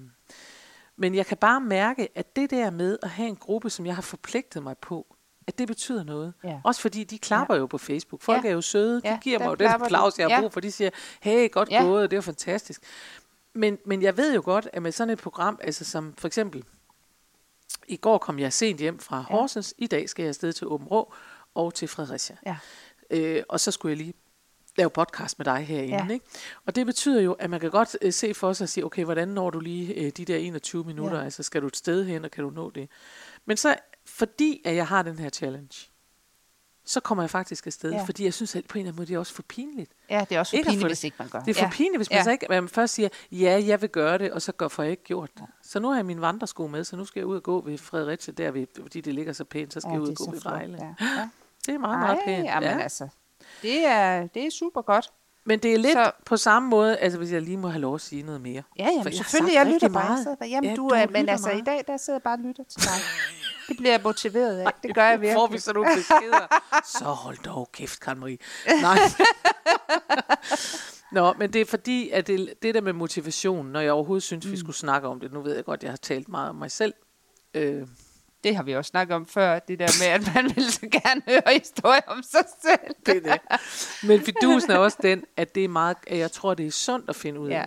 men 0.97 1.15
jeg 1.15 1.25
kan 1.25 1.37
bare 1.37 1.61
mærke, 1.61 2.07
at 2.15 2.35
det 2.35 2.49
der 2.51 2.69
med 2.69 2.97
at 3.03 3.09
have 3.09 3.27
en 3.29 3.35
gruppe, 3.35 3.69
som 3.69 3.85
jeg 3.85 3.95
har 3.95 4.01
forpligtet 4.01 4.63
mig 4.63 4.77
på, 4.77 5.14
at 5.47 5.57
det 5.57 5.67
betyder 5.67 6.03
noget. 6.03 6.33
Ja. 6.43 6.59
Også 6.63 6.81
fordi 6.81 7.03
de 7.03 7.17
klapper 7.19 7.53
ja. 7.55 7.59
jo 7.59 7.65
på 7.65 7.77
Facebook. 7.77 8.21
Folk 8.21 8.43
ja. 8.43 8.49
Er 8.49 8.53
jo 8.53 8.61
søde. 8.61 9.01
De 9.01 9.07
Ja, 9.07 9.19
giver 9.23 9.39
mig 9.39 9.47
jo 9.47 9.55
den 9.55 9.67
applaus, 9.67 10.17
jeg 10.19 10.25
har 10.27 10.35
Ja. 10.35 10.41
brug 10.41 10.53
for. 10.53 10.59
De 10.59 10.71
siger, 10.71 10.89
hey, 11.21 11.51
godt 11.51 11.69
Ja. 11.71 11.83
gået, 11.83 12.11
det 12.11 12.17
er 12.17 12.21
fantastisk. 12.21 12.81
Men, 13.53 13.77
men 13.85 14.01
jeg 14.01 14.17
ved 14.17 14.35
jo 14.35 14.41
godt, 14.45 14.67
at 14.73 14.81
med 14.81 14.91
sådan 14.91 15.09
et 15.13 15.19
program, 15.19 15.59
altså 15.63 15.85
som 15.85 16.13
for 16.17 16.27
eksempel, 16.27 16.63
i 17.87 17.95
går 17.97 18.17
kom 18.17 18.39
jeg 18.39 18.53
sent 18.53 18.79
hjem 18.79 18.99
fra 18.99 19.17
Ja. 19.17 19.35
Horsens, 19.35 19.73
i 19.77 19.87
dag 19.87 20.09
skal 20.09 20.23
jeg 20.23 20.29
afsted 20.29 20.53
til 20.53 20.67
Åben 20.67 20.87
Rå 20.87 21.13
og 21.55 21.73
til 21.73 21.87
Fredericia. 21.87 22.37
Ja. 22.45 22.57
Øh, 23.09 23.43
og 23.49 23.59
så 23.59 23.71
skulle 23.71 23.89
jeg 23.89 23.97
lige 23.97 24.13
lave 24.77 24.89
podcast 24.89 25.39
med 25.39 25.45
dig 25.45 25.57
herinde. 25.57 25.95
Ja. 26.07 26.07
Ikke? 26.13 26.25
Og 26.65 26.75
det 26.75 26.85
betyder 26.85 27.21
jo, 27.21 27.31
at 27.33 27.49
man 27.49 27.59
kan 27.59 27.71
godt 27.71 27.97
øh, 28.01 28.13
se 28.13 28.33
for 28.33 28.53
sig 28.53 28.65
og 28.65 28.69
sige, 28.69 28.85
okay, 28.85 29.03
hvordan 29.03 29.27
når 29.27 29.49
du 29.49 29.59
lige 29.59 29.93
øh, 29.93 30.11
de 30.11 30.25
der 30.25 30.37
21 30.37 30.83
minutter? 30.83 31.17
Ja. 31.17 31.23
Altså, 31.23 31.43
skal 31.43 31.61
du 31.61 31.67
et 31.67 31.75
sted 31.77 32.05
hen, 32.05 32.25
og 32.25 32.31
kan 32.31 32.43
du 32.43 32.49
nå 32.49 32.69
det? 32.69 32.89
Men 33.45 33.57
så, 33.57 33.75
fordi 34.05 34.61
at 34.65 34.75
jeg 34.75 34.87
har 34.87 35.01
den 35.01 35.19
her 35.19 35.29
challenge, 35.29 35.87
så 36.87 36.99
kommer 36.99 37.23
jeg 37.23 37.29
faktisk 37.29 37.67
afsted, 37.67 37.91
ja. 37.91 37.97
Ja. 37.97 38.03
fordi 38.03 38.23
jeg 38.25 38.33
synes, 38.33 38.55
at 38.55 38.65
på 38.67 38.77
en 38.77 38.79
eller 38.81 38.89
anden 38.91 38.99
måde, 38.99 39.07
det 39.07 39.13
er 39.15 39.19
også 39.19 39.33
for 39.33 39.41
pinligt. 39.41 39.91
Ja, 40.09 40.25
det 40.29 40.35
er 40.35 40.39
også 40.39 40.49
for 40.51 40.57
Ikke 40.57 40.67
pinligt, 40.69 40.81
det- 40.83 40.89
hvis 40.89 41.03
ikke 41.03 41.15
man 41.19 41.27
gør. 41.29 41.39
Det 41.39 41.49
er 41.49 41.53
for 41.53 41.61
ja. 41.61 41.65
ja. 41.65 41.71
pinligt, 41.71 41.97
hvis 41.99 42.09
man 42.09 42.17
Ja. 42.19 42.23
så 42.23 42.31
ikke, 42.31 42.45
man 42.49 42.69
først 42.69 42.93
siger, 42.93 43.09
ja, 43.31 43.63
jeg 43.65 43.81
vil 43.81 43.89
gøre 43.89 44.17
det, 44.17 44.31
og 44.31 44.41
så 44.41 44.51
går 44.51 44.67
for 44.67 44.83
jeg 44.83 44.91
ikke 44.91 45.03
gjort 45.03 45.29
det. 45.37 45.43
Så 45.63 45.79
nu 45.79 45.87
har 45.89 45.95
jeg 45.95 46.05
mine 46.05 46.21
vandresko 46.21 46.67
med, 46.67 46.83
så 46.83 46.95
nu 46.95 47.05
skal 47.05 47.19
jeg 47.19 47.27
ud 47.27 47.35
og 47.35 47.43
gå 47.43 47.61
ved 47.61 47.77
Fredericia, 47.77 48.33
der 48.33 48.51
ved, 48.51 48.67
fordi 48.81 49.01
det 49.01 49.13
ligger 49.13 49.33
så 49.33 49.43
pænt, 49.43 49.73
så 49.73 49.79
skal 49.79 49.89
Ja, 49.89 49.93
jeg 49.93 50.01
ud 50.01 50.07
det 50.07 50.19
og 50.19 50.25
gå 50.25 50.31
ved 50.31 50.41
Vejle. 50.43 50.77
Ja. 50.81 51.05
Ja. 51.17 51.29
Det 51.65 51.73
er 51.73 51.77
meget, 51.79 51.99
meget 51.99 52.17
Ej, 52.19 52.25
pænt. 52.25 52.45
jamen 52.45 52.69
ja. 52.69 52.79
altså, 52.79 53.07
det 53.61 53.85
er, 53.85 54.27
det 54.27 54.45
er 54.45 54.49
super 54.51 54.81
godt. 54.81 55.11
Men 55.47 55.59
det 55.59 55.73
er 55.73 55.77
lidt 55.77 55.93
så, 55.93 56.11
på 56.25 56.37
samme 56.37 56.69
måde, 56.69 56.97
altså 56.97 57.17
hvis 57.17 57.31
jeg 57.31 57.41
lige 57.41 57.57
må 57.57 57.67
have 57.67 57.81
lov 57.81 57.95
at 57.95 58.01
sige 58.01 58.23
noget 58.23 58.41
mere. 58.41 58.63
Ja, 58.79 58.83
jamen, 58.85 59.01
For 59.03 59.09
jeg 59.09 59.17
selvfølgelig, 59.17 59.53
jeg 59.55 59.65
lytter 59.73 59.89
bare. 59.89 60.09
meget. 60.09 60.37
Jamen, 60.51 60.69
Ja, 60.69 60.75
du, 60.75 60.89
du 60.89 60.95
men 61.11 61.29
altså, 61.29 61.47
meget. 61.47 61.61
i 61.61 61.63
dag, 61.63 61.83
der 61.87 61.97
sidder 61.97 62.17
jeg 62.17 62.23
bare 62.23 62.33
og 62.33 62.39
lytter 62.39 62.63
til 62.63 62.81
dig. 62.81 62.89
Det 63.67 63.77
bliver 63.77 63.91
jeg 63.91 64.01
motiveret 64.03 64.57
af. 64.59 64.71
Det 64.83 64.95
gør 64.95 65.03
jeg 65.03 65.21
virkelig. 65.21 65.35
Får 65.35 65.47
vi 65.47 65.57
så 65.59 65.73
nogle 65.73 65.89
beskeder? 65.95 66.61
så 66.99 67.05
hold 67.05 67.37
dog 67.45 67.69
kæft, 67.73 67.99
Karen 67.99 68.19
Marie. 68.19 68.37
Nej. 68.81 68.97
Nå, 71.11 71.33
men 71.33 71.53
det 71.53 71.61
er 71.61 71.65
fordi, 71.65 72.09
at 72.09 72.27
det, 72.27 72.53
det 72.61 72.75
der 72.75 72.81
med 72.81 72.93
motivation, 72.93 73.65
når 73.65 73.79
jeg 73.79 73.91
overhovedet 73.91 74.23
synes, 74.23 74.45
mm. 74.45 74.51
vi 74.51 74.57
skulle 74.57 74.75
snakke 74.75 75.07
om 75.07 75.19
det, 75.19 75.33
nu 75.33 75.41
ved 75.41 75.55
jeg 75.55 75.65
godt, 75.65 75.83
jeg 75.83 75.91
har 75.91 75.97
talt 75.97 76.29
meget 76.29 76.49
om 76.49 76.55
mig 76.55 76.71
selv, 76.71 76.93
øh, 77.53 77.87
Det 78.43 78.55
har 78.55 78.63
vi 78.63 78.75
også 78.75 78.89
snakket 78.89 79.15
om 79.15 79.25
før, 79.27 79.59
det 79.59 79.79
der 79.79 79.87
med, 80.01 80.07
at 80.07 80.35
man 80.35 80.55
vil 80.55 80.71
så 80.71 80.79
gerne 80.81 81.21
høre 81.27 81.41
historier 81.59 82.01
om 82.07 82.23
sig 82.23 82.45
selv. 82.61 82.95
det 83.05 83.27
er 83.27 83.31
det. 83.33 83.41
Men 84.03 84.21
fidusen 84.21 84.71
er 84.71 84.77
også 84.77 84.97
den, 85.01 85.23
at 85.37 85.55
det 85.55 85.63
er 85.63 85.67
meget, 85.67 85.97
at 86.07 86.17
jeg 86.17 86.31
tror, 86.31 86.53
det 86.53 86.67
er 86.67 86.71
sundt 86.71 87.09
at 87.09 87.15
finde 87.15 87.39
ud 87.39 87.49
af. 87.49 87.53
Ja. 87.53 87.63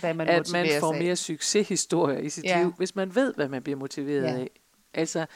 Hvad 0.00 0.14
man 0.14 0.28
at 0.28 0.52
man 0.52 0.68
får 0.80 0.92
mere 0.92 1.16
succeshistorier 1.16 2.18
i 2.18 2.28
sit 2.28 2.44
Ja. 2.44 2.58
liv, 2.62 2.74
hvis 2.76 2.94
man 2.94 3.14
ved, 3.14 3.34
hvad 3.34 3.48
man 3.48 3.62
bliver 3.62 3.78
motiveret 3.78 4.22
Ja. 4.22 4.28
af. 4.38 4.50
Altså, 4.96 5.26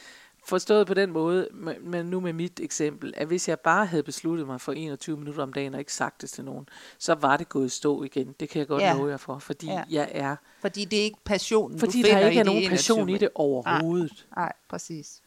forstået 0.45 0.87
på 0.87 0.93
den 0.93 1.11
måde, 1.11 1.47
men- 1.81 2.05
nu 2.05 2.19
med 2.19 2.33
mit 2.33 2.59
eksempel, 2.59 3.13
at 3.17 3.27
hvis 3.27 3.49
jeg 3.49 3.59
bare 3.59 3.85
havde 3.85 4.03
besluttet 4.03 4.47
mig 4.47 4.61
for 4.61 4.71
21 4.71 5.17
minutter 5.17 5.43
om 5.43 5.53
dagen 5.53 5.73
og 5.73 5.79
ikke 5.79 5.93
sagt 5.93 6.21
det 6.21 6.29
til 6.29 6.45
nogen, 6.45 6.69
så 6.97 7.13
var 7.15 7.37
det 7.37 7.49
gået 7.49 7.65
i 7.65 7.69
stå 7.69 8.03
igen. 8.03 8.35
Det 8.39 8.49
kan 8.49 8.59
jeg 8.59 8.67
godt 8.67 8.81
Ja. 8.83 8.93
love 8.93 9.09
jer 9.09 9.17
for, 9.17 9.39
fordi 9.39 9.65
Ja. 9.67 9.83
jeg 9.89 10.09
er, 10.11 10.35
Fordi 10.61 10.85
det 10.85 10.99
er 10.99 11.03
ikke 11.03 11.19
passionen, 11.25 11.79
fordi 11.79 12.01
du 12.01 12.07
der 12.07 12.19
ikke 12.27 12.39
er 12.39 12.43
nogen 12.43 12.69
passion 12.69 12.99
21 12.99 13.15
i 13.15 13.19
det 13.19 13.29
overhovedet. 13.35 14.27
Nej, 14.35 14.53
præcis. 14.69 15.21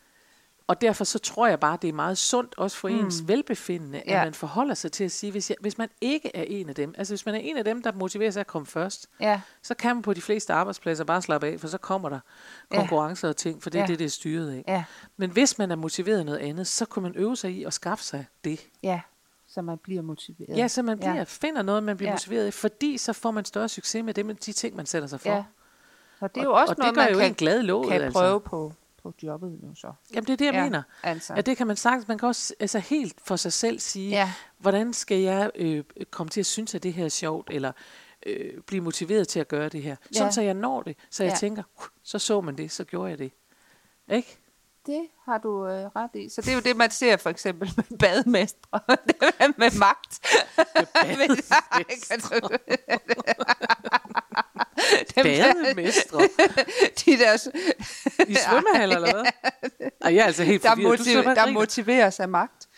Og 0.67 0.81
derfor 0.81 1.05
så 1.05 1.19
tror 1.19 1.47
jeg 1.47 1.61
bare, 1.61 1.79
det 1.83 1.89
er 1.89 1.93
meget 1.93 2.19
sundt 2.19 2.55
også 2.59 2.77
for 2.77 2.89
ens 2.89 3.29
velbefindende, 3.29 3.99
at 4.01 4.07
Ja. 4.07 4.25
man 4.25 4.35
forholder 4.35 4.75
sig 4.75 4.93
til 4.93 5.05
at 5.05 5.13
sige, 5.13 5.31
hvis, 5.33 5.51
jeg, 5.51 5.57
hvis 5.61 5.79
man 5.79 5.89
ikke 6.01 6.37
er 6.37 6.43
en 6.49 6.69
af 6.69 6.75
dem, 6.75 6.95
altså 6.99 7.13
hvis 7.13 7.27
man 7.27 7.35
er 7.35 7.39
en 7.39 7.57
af 7.57 7.65
dem, 7.65 7.83
der 7.83 7.93
motiverer 7.93 8.31
sig 8.31 8.41
at 8.41 8.47
komme 8.47 8.67
først, 8.67 9.07
Ja, 9.21 9.41
så 9.63 9.75
kan 9.75 9.97
man 9.97 10.03
på 10.03 10.15
de 10.15 10.21
fleste 10.23 10.53
arbejdspladser 10.53 11.05
bare 11.05 11.23
slappe 11.23 11.47
af, 11.47 11.61
for 11.61 11.69
så 11.69 11.79
kommer 11.79 12.09
der 12.09 12.21
Ja. 12.73 12.77
konkurrencer 12.79 13.29
og 13.29 13.37
ting, 13.37 13.63
for 13.63 13.71
det 13.71 13.79
er 13.79 13.83
Ja. 13.83 13.87
det, 13.87 13.99
det 13.99 14.05
er 14.05 14.09
styret 14.09 14.51
af. 14.51 14.65
ja, 14.69 14.85
Men 15.17 15.31
hvis 15.31 15.59
man 15.59 15.71
er 15.71 15.77
motiveret 15.77 16.19
af 16.19 16.25
noget 16.27 16.39
andet, 16.39 16.67
så 16.67 16.85
kunne 16.87 17.03
man 17.03 17.13
øve 17.17 17.37
sig 17.37 17.51
i 17.51 17.65
at 17.65 17.73
skaffe 17.73 18.05
sig 18.05 18.27
det. 18.45 18.61
ja. 18.83 19.01
Så 19.49 19.63
man 19.63 19.79
bliver 19.79 20.03
motiveret. 20.03 20.57
Ja, 20.59 20.69
så 20.69 20.83
man 20.83 20.99
bliver, 20.99 21.15
Ja. 21.15 21.25
finder 21.27 21.63
noget, 21.63 21.83
man 21.83 21.97
bliver 21.97 22.11
Ja. 22.11 22.15
motiveret 22.15 22.47
af, 22.47 22.55
fordi 22.55 22.99
så 22.99 23.13
får 23.13 23.31
man 23.31 23.45
større 23.45 23.69
succes 23.69 24.05
med 24.05 24.15
det, 24.15 24.27
med 24.27 24.35
de 24.35 24.53
ting, 24.53 24.77
man 24.77 24.87
sætter 24.87 25.09
sig 25.09 25.21
for. 25.21 25.29
Ja. 25.31 25.45
Så 26.21 26.27
det 26.29 26.37
er 26.37 26.41
og, 26.41 26.45
jo 26.45 26.53
også 26.53 26.73
og 26.73 26.77
noget, 26.79 26.91
det 26.91 26.97
gør 26.97 27.03
man 27.05 27.13
jo 27.13 27.19
kan, 27.19 27.29
en 27.29 27.35
glad 27.35 27.63
låd, 27.63 27.89
kan 27.91 28.03
altså. 28.03 28.19
prøve 28.21 28.41
på, 28.41 28.73
på 29.05 29.13
jobbet 29.23 29.59
nu 29.63 29.75
så. 29.75 29.93
Jamen 30.15 30.27
det 30.27 30.33
er 30.33 30.37
det, 30.37 30.45
jeg 30.45 30.55
ja, 30.55 30.63
mener. 30.65 30.83
Altså. 31.03 31.35
At 31.35 31.47
det 31.47 31.57
kan 31.57 31.67
man 31.67 31.77
sagtens, 31.77 32.09
man 32.09 32.19
kan 32.19 32.29
også 32.29 32.55
altså 32.61 32.79
helt 32.79 33.17
for 33.25 33.37
sig 33.37 33.53
selv 33.53 33.79
sige, 33.81 34.11
Ja. 34.11 34.33
hvordan 34.59 34.93
skal 34.93 35.19
jeg 35.19 35.51
øh, 35.55 35.85
komme 36.11 36.31
til 36.31 36.41
at 36.41 36.47
synes, 36.47 36.75
at 36.75 36.83
det 36.83 36.93
her 36.93 37.05
er 37.05 37.09
sjovt, 37.09 37.51
eller 37.53 37.73
øh, 38.27 38.61
blive 38.67 38.81
motiveret 38.83 39.29
til 39.29 39.41
at 39.41 39.49
gøre 39.49 39.69
det 39.69 39.83
her. 39.83 39.97
Sådan 40.13 40.27
Ja. 40.27 40.31
så 40.33 40.43
jeg 40.43 40.55
når 40.55 40.83
det, 40.83 40.97
så 41.11 41.25
jeg 41.25 41.31
Ja. 41.33 41.37
tænker, 41.37 41.63
"Uh, 41.79 41.85
så 42.03 42.19
så 42.19 42.41
man 42.41 42.57
det, 42.59 42.71
så 42.73 42.85
gjorde 42.85 43.11
jeg 43.11 43.19
det. 43.19 43.33
Ikke? 44.13 44.39
Det 44.87 45.07
har 45.25 45.39
du 45.39 45.67
øh, 45.69 45.87
ret 45.97 46.11
i. 46.15 46.29
Så 46.29 46.41
det 46.41 46.49
er 46.51 46.55
jo 46.55 46.61
det, 46.61 46.77
man 46.77 46.91
ser 46.91 47.17
for 47.17 47.31
eksempel 47.31 47.73
med 47.77 47.99
bademestre. 47.99 48.81
Det 49.07 49.15
er 49.39 49.53
med 49.59 49.79
magt. 49.79 50.21
Dem 55.15 55.25
Bademestre 55.25 56.19
De 57.05 57.19
der, 57.19 57.35
i 58.29 58.35
svømmehaller, 58.35 58.97
eller 58.97 59.13
hvad? 59.13 59.25
Ej, 60.05 60.15
jeg 60.15 60.21
er 60.23 60.27
altså 60.27 60.45
helt 60.45 60.63
der, 60.63 60.69
forvirret. 60.69 60.99
Motiv- 60.99 61.15
der 61.23 61.35
griner. 61.35 61.53
motiveres 61.53 62.21
af 62.21 62.29
magt. 62.29 62.69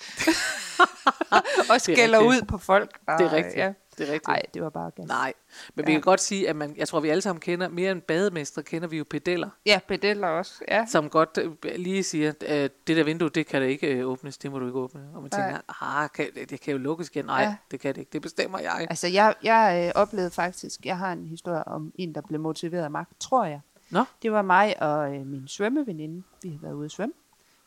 og 1.70 1.80
skælder 1.80 2.18
ud 2.18 2.42
på 2.48 2.58
folk. 2.58 2.98
Og, 3.08 3.18
Det 3.18 3.26
er 3.26 3.32
rigtigt. 3.32 3.56
Ja. 3.56 3.72
Det 3.98 4.08
er 4.08 4.12
rigtigt. 4.12 4.28
Nej, 4.28 4.42
det 4.54 4.62
var 4.62 4.70
bare 4.70 4.90
gas. 4.90 5.06
Nej, 5.06 5.32
men 5.74 5.86
vi 5.86 5.92
Ja. 5.92 5.96
kan 5.96 6.02
godt 6.02 6.20
sige, 6.20 6.48
at 6.48 6.56
man, 6.56 6.76
jeg 6.76 6.88
tror, 6.88 7.00
vi 7.00 7.08
alle 7.08 7.20
sammen 7.22 7.40
kender, 7.40 7.68
mere 7.68 7.92
end 7.92 8.02
bademestre, 8.02 8.62
kender 8.62 8.88
vi 8.88 8.98
jo 8.98 9.04
pedeller, 9.10 9.50
Ja, 9.66 9.80
pedeller 9.88 10.28
også. 10.28 10.64
Ja. 10.68 10.86
som 10.88 11.10
godt 11.10 11.38
øh, 11.42 11.52
lige 11.76 12.02
siger, 12.02 12.32
at 12.46 12.86
det 12.86 12.96
der 12.96 13.04
vindue, 13.04 13.28
det 13.28 13.46
kan 13.46 13.62
det 13.62 13.68
ikke 13.68 13.86
øh, 13.86 14.06
åbnes, 14.08 14.38
det 14.38 14.50
må 14.52 14.58
du 14.58 14.66
ikke 14.66 14.78
åbne. 14.78 15.08
Og 15.14 15.22
man 15.22 15.30
tænker, 15.30 15.58
ah, 15.82 16.08
kan, 16.10 16.26
det 16.50 16.60
kan 16.60 16.72
jo 16.72 16.78
lukkes 16.78 17.08
igen. 17.08 17.24
Nej, 17.24 17.42
Ja. 17.42 17.56
det 17.70 17.80
kan 17.80 17.94
det 17.94 18.00
ikke, 18.00 18.10
det 18.12 18.22
bestemmer 18.22 18.58
jeg. 18.58 18.86
Altså, 18.90 19.08
jeg, 19.08 19.34
jeg 19.42 19.84
øh, 19.86 20.02
oplevede 20.02 20.30
faktisk, 20.30 20.80
jeg 20.86 20.98
har 20.98 21.12
en 21.12 21.26
historie 21.26 21.68
om 21.68 21.92
en, 21.94 22.14
der 22.14 22.20
blev 22.20 22.40
motiveret 22.40 22.84
af 22.84 22.90
magt, 22.90 23.20
tror 23.20 23.44
jeg. 23.44 23.60
Nå, 23.90 24.04
Det 24.22 24.32
var 24.32 24.42
mig 24.42 24.82
og 24.82 25.14
øh, 25.14 25.26
min 25.26 25.48
svømmeveninde. 25.48 26.22
Vi 26.42 26.48
havde 26.48 26.62
været 26.62 26.72
ude 26.74 26.84
at 26.84 26.90
svømme. 26.90 27.14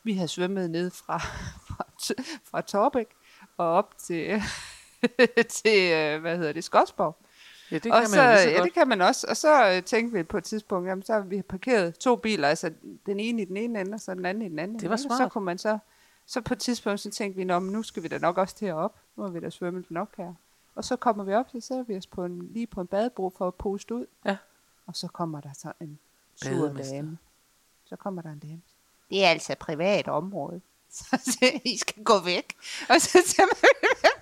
Vi 0.04 0.12
havde 0.14 0.28
svømmet 0.28 0.70
ned 0.70 0.90
fra, 0.90 1.18
fra, 1.68 1.84
fra 2.50 2.60
Torbæk 2.60 3.06
og 3.56 3.66
op 3.72 3.94
til, 3.98 4.42
til 5.62 5.92
øh, 5.92 6.20
hvad 6.20 6.36
hedder 6.38 6.52
det, 6.52 6.64
Skodsborg. 6.64 7.16
ja, 7.70 7.78
det 7.78 7.92
og 7.92 8.00
kan 8.00 8.08
så, 8.08 8.16
man 8.16 8.38
så 8.38 8.50
ja, 8.50 8.62
det 8.62 8.72
kan 8.72 8.88
man 8.88 9.00
også. 9.00 9.26
Og 9.30 9.36
så 9.36 9.70
øh, 9.70 9.82
tænkte 9.82 10.16
vi 10.18 10.22
på 10.22 10.38
et 10.38 10.44
tidspunkt, 10.44 10.88
jamen, 10.88 11.02
så 11.02 11.12
har 11.12 11.20
vi 11.20 11.42
parkeret 11.42 11.98
to 11.98 12.16
biler, 12.16 12.48
altså 12.48 12.72
den 13.06 13.20
ene 13.20 13.42
i 13.42 13.44
den 13.44 13.56
ene 13.56 13.80
ende, 13.80 13.94
og 13.94 14.00
så 14.00 14.14
den 14.14 14.26
anden 14.26 14.42
i 14.44 14.48
den 14.48 14.58
anden 14.58 14.76
Det 14.76 14.82
ende. 14.82 14.88
var? 14.90 14.94
Og 14.94 14.98
Så 14.98 15.08
smart. 15.16 15.32
kunne 15.32 15.44
man 15.44 15.58
så, 15.58 15.78
så 16.26 16.40
på 16.40 16.54
et 16.54 16.60
tidspunkt, 16.60 17.00
så 17.00 17.10
tænkte 17.10 17.36
vi, 17.36 17.44
Nå, 17.44 17.58
men 17.58 17.72
nu 17.72 17.82
skal 17.82 18.02
vi 18.02 18.08
da 18.08 18.18
nok 18.18 18.38
også 18.38 18.56
til 18.56 18.72
op. 18.72 18.96
Nu 19.16 19.22
har 19.22 19.30
vi 19.30 19.40
da 19.40 19.50
svømmet 19.50 19.90
nok 19.90 20.16
her. 20.16 20.34
Og 20.74 20.84
så 20.84 20.96
kommer 20.96 21.24
vi 21.24 21.34
op, 21.34 21.46
så 21.52 21.60
sætter 21.60 21.84
vi 21.84 21.96
os 21.96 22.06
på 22.06 22.24
en, 22.24 22.48
lige 22.52 22.66
på 22.66 22.80
en 22.80 22.86
badebro 22.86 23.32
for 23.38 23.46
at 23.48 23.54
puste 23.54 23.94
ud. 23.94 24.06
Ja. 24.24 24.36
Og 24.86 24.96
så 24.96 25.08
kommer 25.08 25.40
der 25.40 25.50
så 25.58 25.72
en 25.80 25.98
sur 26.36 26.68
dame. 26.68 27.18
Så 27.84 27.96
kommer 27.96 28.22
der 28.22 28.30
en 28.30 28.38
dame. 28.38 28.60
Det 29.10 29.24
er 29.24 29.28
altså 29.28 29.54
privat 29.60 30.08
område. 30.08 30.60
Så 30.90 31.20
siger 31.24 31.58
I 31.64 31.78
skal 31.78 32.04
gå 32.04 32.18
væk. 32.18 32.56
Og 32.88 33.00
så 33.00 33.22
siger 33.26 33.46
man, 33.46 33.70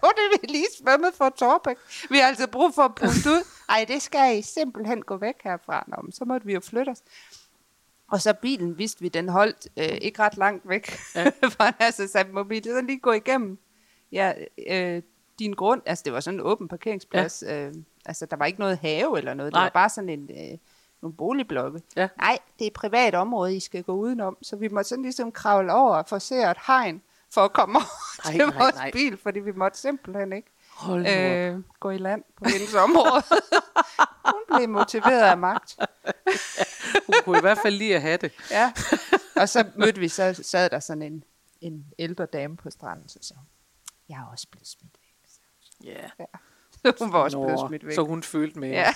hvor 0.01 0.09
det 0.09 0.43
vi 0.43 0.47
lige 0.47 0.67
svømmet 0.83 1.15
for 1.15 1.29
Torbæk. 1.29 1.77
Vi 2.11 2.19
har 2.19 2.29
altså 2.29 2.47
brug 2.47 2.75
for 2.75 2.83
at 2.83 2.95
puste 2.95 3.31
ud. 3.31 3.45
Ej, 3.69 3.85
det 3.89 4.03
skal 4.03 4.39
I 4.39 4.43
simpelthen 4.43 5.03
gå 5.03 5.17
væk 5.17 5.35
herfra. 5.45 5.85
Nå, 5.87 5.97
men 6.03 6.13
så 6.13 6.25
måtte 6.25 6.47
vi 6.47 6.55
jo 6.55 6.61
flytte 6.61 6.91
os. 6.91 7.03
Og 8.11 8.21
så 8.21 8.33
bilen 8.33 8.79
vidste 8.79 9.01
vi, 9.01 9.09
den 9.09 9.29
holdt 9.29 9.69
øh, 9.77 9.99
ikke 10.01 10.23
ret 10.23 10.37
langt 10.37 10.69
væk 10.69 10.99
ja. 11.15 11.31
fra 11.57 11.73
altså 11.79 12.09
sat 12.09 12.33
mobil. 12.33 12.65
Så 12.65 12.81
lige 12.81 12.99
gå 12.99 13.13
igennem 13.13 13.59
ja, 14.13 14.33
øh, 14.69 15.03
din 15.39 15.53
grund. 15.53 15.83
Altså 15.87 16.03
det 16.05 16.13
var 16.13 16.21
sådan 16.21 16.41
en 16.41 16.47
åben 16.47 16.69
parkeringsplads. 16.69 17.43
Ja. 17.47 17.67
Øh, 17.67 17.75
altså 18.07 18.27
der 18.27 18.37
var 18.37 18.47
ikke 18.47 18.61
noget 18.61 18.79
have 18.79 19.19
eller 19.19 19.35
noget. 19.35 19.53
Det 19.53 19.59
Nej. 19.59 19.65
var 19.65 19.71
bare 19.71 19.89
sådan 19.89 20.09
en, 20.11 20.31
øh, 20.31 20.59
nogle 21.03 21.17
boligblokke. 21.17 21.83
Ja. 21.97 22.09
Nej, 22.17 22.39
det 22.59 22.65
er 22.65 22.67
et 22.67 22.73
privat 22.73 23.15
område, 23.15 23.57
I 23.57 23.61
skal 23.61 23.83
gå 23.83 23.93
udenom. 23.93 24.39
Så 24.43 24.57
vi 24.57 24.69
måtte 24.69 24.89
sådan 24.89 25.03
ligesom 25.03 25.33
kravle 25.33 25.73
over 25.73 25.97
og 25.97 26.07
forsere 26.07 26.51
et 26.51 26.59
hegn 26.67 27.03
for 27.31 27.41
at 27.41 27.53
komme 27.53 27.79
over 27.79 28.25
Nej, 28.25 28.33
til 28.33 28.47
nej, 28.47 28.59
vores 28.59 28.75
nej. 28.75 28.91
bil, 28.91 29.17
fordi 29.17 29.41
vi 29.41 29.53
måtte 29.53 29.79
simpelthen 29.79 30.33
ikke 30.33 30.51
Hold 30.71 31.07
øh, 31.07 31.63
gå 31.81 31.91
i 31.91 31.99
land 31.99 32.25
på 32.37 32.45
hendes 32.45 32.75
område. 32.75 33.23
Hun 34.35 34.57
blev 34.57 34.69
motiveret 34.69 35.23
af 35.23 35.39
magt. 35.39 35.77
Hun 37.07 37.15
kunne 37.25 37.39
i 37.39 37.41
hvert 37.41 37.59
fald 37.59 37.75
lige 37.75 37.95
at 37.97 38.03
have 38.03 38.17
det. 38.17 38.33
Ja. 38.51 38.73
Og 39.37 39.49
så 39.49 39.65
mødte 39.77 40.01
vi, 40.01 40.09
så 40.09 40.41
sad 40.43 40.71
der 40.71 40.81
sådan 40.81 41.03
en, 41.03 41.25
en 41.61 41.87
ældre 41.99 42.27
dame 42.27 42.57
på 42.57 42.71
stranden, 42.71 43.09
så 43.09 43.19
sagde 43.23 43.41
jeg 44.09 44.17
er 44.17 44.31
også 44.33 44.47
blevet 44.51 44.67
smidt 44.67 44.93
væk. 45.01 45.09
Ja. 45.85 46.11
Ja. 46.19 46.25
Hun 47.01 47.13
var 47.13 47.19
også 47.19 47.39
blevet 47.39 47.61
Nå, 47.61 47.69
smidt 47.69 47.87
væk. 47.87 47.95
så 47.95 48.03
hun 48.03 48.23
følte 48.23 48.59
med. 48.59 48.69
Ja. 48.71 48.95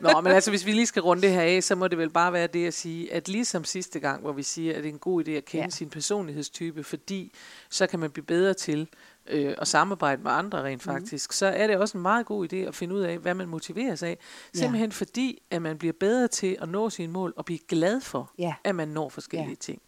Nå, 0.00 0.20
men 0.20 0.32
altså, 0.32 0.50
hvis 0.50 0.66
vi 0.66 0.72
lige 0.72 0.86
skal 0.86 1.02
runde 1.02 1.22
det 1.22 1.30
her 1.30 1.40
af, 1.42 1.62
så 1.62 1.74
må 1.74 1.88
det 1.88 1.98
vel 1.98 2.10
bare 2.10 2.32
være 2.32 2.46
det 2.46 2.66
at 2.66 2.74
sige, 2.74 3.12
at 3.12 3.28
ligesom 3.28 3.64
sidste 3.64 4.00
gang, 4.00 4.20
hvor 4.20 4.32
vi 4.32 4.42
siger, 4.42 4.70
at 4.76 4.82
det 4.82 4.88
er 4.88 4.92
en 4.92 4.98
god 4.98 5.28
idé 5.28 5.30
at 5.30 5.44
kende 5.44 5.62
Ja. 5.62 5.64
ja. 5.66 5.70
sin 5.70 5.90
personlighedstype, 5.90 6.84
fordi 6.84 7.32
så 7.70 7.86
kan 7.86 7.98
man 8.00 8.10
blive 8.10 8.24
bedre 8.26 8.54
til 8.54 8.88
øh, 9.26 9.54
at 9.58 9.68
samarbejde 9.68 10.22
med 10.22 10.30
andre 10.30 10.62
rent 10.64 10.86
Mhm. 10.86 10.92
faktisk, 10.94 11.30
mm. 11.30 11.32
så 11.32 11.46
er 11.46 11.66
det 11.66 11.76
også 11.76 11.98
en 11.98 12.02
meget 12.02 12.26
god 12.26 12.52
idé 12.52 12.56
at 12.56 12.74
finde 12.74 12.94
ud 12.94 13.00
af, 13.00 13.18
hvad 13.18 13.34
man 13.34 13.48
motiveres 13.48 14.02
af. 14.02 14.18
Simpelthen 14.54 14.92
fordi, 14.92 15.42
at 15.50 15.62
man 15.62 15.78
bliver 15.78 15.94
bedre 16.00 16.28
til 16.28 16.56
at 16.60 16.68
nå 16.68 16.90
sine 16.90 17.12
mål 17.12 17.34
og 17.36 17.44
blive 17.44 17.58
glad 17.68 18.00
for, 18.00 18.30
Ja. 18.38 18.54
at 18.64 18.74
man 18.74 18.88
når 18.88 19.08
forskellige 19.08 19.48
Ja. 19.50 19.54
ting. 19.60 19.82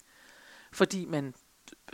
Fordi 0.72 1.04
man 1.04 1.34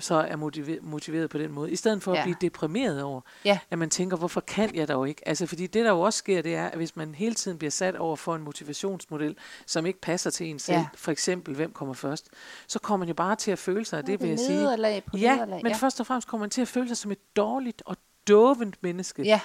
så 0.01 0.15
er 0.15 0.37
motiveret, 0.37 0.83
motiveret 0.83 1.31
på 1.31 1.39
den 1.39 1.53
måde. 1.53 1.71
I 1.71 1.77
stedet 1.77 2.03
for 2.03 2.13
Ja. 2.13 2.19
at 2.19 2.25
blive 2.25 2.37
deprimeret 2.41 3.03
over, 3.03 3.21
Ja. 3.45 3.59
at 3.71 3.79
man 3.79 3.91
tænker, 3.91 4.17
hvorfor 4.17 4.41
kan 4.41 4.75
jeg 4.75 4.89
dog 4.89 5.09
ikke? 5.09 5.29
Altså, 5.29 5.47
fordi 5.47 5.67
det, 5.67 5.85
der 5.85 5.91
jo 5.91 6.01
også 6.01 6.17
sker, 6.19 6.43
det 6.43 6.55
er, 6.55 6.67
at 6.67 6.77
hvis 6.77 6.97
man 6.97 7.15
hele 7.15 7.35
tiden 7.35 7.59
bliver 7.59 7.71
sat 7.71 7.97
over 7.97 8.17
for 8.17 8.35
en 8.35 8.43
motivationsmodel, 8.43 9.37
som 9.67 9.87
ikke 9.87 10.01
passer 10.01 10.31
til 10.31 10.47
en 10.47 10.59
selv, 10.59 10.77
Ja. 10.79 10.87
for 10.95 11.11
eksempel, 11.13 11.55
hvem 11.55 11.73
kommer 11.73 11.95
først, 11.95 12.29
så 12.67 12.79
kommer 12.79 12.99
man 13.05 13.09
jo 13.09 13.15
bare 13.15 13.37
til 13.37 13.51
at 13.51 13.59
føle 13.59 13.85
sig, 13.85 14.07
det 14.07 14.21
vil 14.21 14.29
jeg 14.29 14.39
sige. 14.39 15.03
på 15.07 15.17
Ja, 15.17 15.35
nederlag, 15.35 15.61
men 15.63 15.73
ja. 15.73 15.77
først 15.79 16.01
og 16.01 16.07
fremmest 16.07 16.29
kommer 16.29 16.43
man 16.43 16.51
til 16.51 16.63
at 16.63 16.69
føle 16.69 16.89
sig 16.89 16.97
som 16.97 17.11
et 17.13 17.37
dårligt 17.37 17.83
og 17.87 17.97
dovent 18.29 18.83
menneske. 18.83 19.23
Ja, 19.23 19.41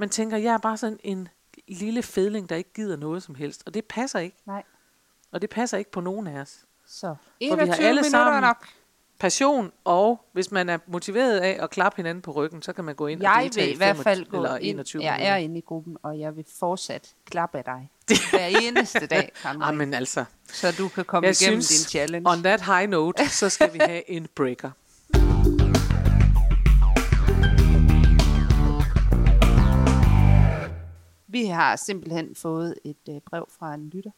Man 0.00 0.08
tænker, 0.08 0.36
jeg 0.36 0.54
er 0.54 0.58
bare 0.58 0.76
sådan 0.76 0.98
en 1.04 1.28
lille 1.68 2.02
fedling, 2.02 2.48
der 2.48 2.56
ikke 2.56 2.72
gider 2.72 2.96
noget 2.96 3.22
som 3.22 3.34
helst, 3.34 3.62
og 3.66 3.74
det 3.74 3.84
passer 3.84 4.18
ikke. 4.18 4.36
nej. 4.46 4.62
Og 5.32 5.42
det 5.42 5.50
passer 5.50 5.78
ikke 5.78 5.90
på 5.90 6.00
nogen 6.00 6.26
af 6.26 6.40
os. 6.40 6.64
Så 6.86 7.06
har 7.06 7.16
21 7.40 7.74
alle 7.76 7.88
minutter 8.00 8.10
sammen- 8.10 8.40
nok. 8.42 8.68
Passion, 9.20 9.72
og 9.84 10.20
hvis 10.32 10.50
man 10.50 10.68
er 10.68 10.78
motiveret 10.86 11.38
af 11.40 11.58
at 11.62 11.70
klappe 11.70 11.96
hinanden 11.96 12.22
på 12.22 12.30
ryggen, 12.32 12.62
så 12.62 12.72
kan 12.72 12.84
man 12.84 12.94
gå 12.94 13.06
ind 13.06 13.20
og 13.20 13.22
Jeg 13.22 13.40
deltage 13.42 13.66
vil 13.66 13.74
i 13.74 13.76
hvert 13.76 13.96
fald 13.96 14.04
25 14.18 14.30
gå 14.30 14.36
eller 14.44 14.56
ind. 14.56 14.76
21 14.76 15.02
Jeg 15.04 15.26
er 15.26 15.36
inde 15.36 15.58
i 15.58 15.60
gruppen, 15.60 15.96
og 16.02 16.18
jeg 16.20 16.36
vil 16.36 16.44
fortsat 16.58 17.14
klappe 17.30 17.58
af 17.58 17.64
dig. 17.64 17.90
Hver 18.30 18.46
eneste 18.46 19.06
dag, 19.06 19.32
Karen 19.42 19.58
Marie. 19.58 19.72
Jamen 19.72 19.94
altså, 19.94 20.24
Så 20.52 20.72
du 20.78 20.88
kan 20.88 21.04
komme 21.04 21.26
jeg 21.26 21.42
igennem 21.42 21.62
synes, 21.62 21.80
din 21.82 21.88
challenge. 21.90 22.30
on 22.30 22.42
that 22.42 22.60
high 22.62 22.90
note, 22.90 23.28
så 23.28 23.48
skal 23.48 23.72
vi 23.72 23.78
have 23.78 24.10
en 24.10 24.26
breaker. 24.36 24.70
Vi 31.30 31.44
har 31.44 31.76
simpelthen 31.76 32.34
fået 32.34 32.74
et 32.84 32.96
øh, 33.08 33.20
brev 33.30 33.48
fra 33.58 33.74
en 33.74 33.88
lytter. 33.88 34.10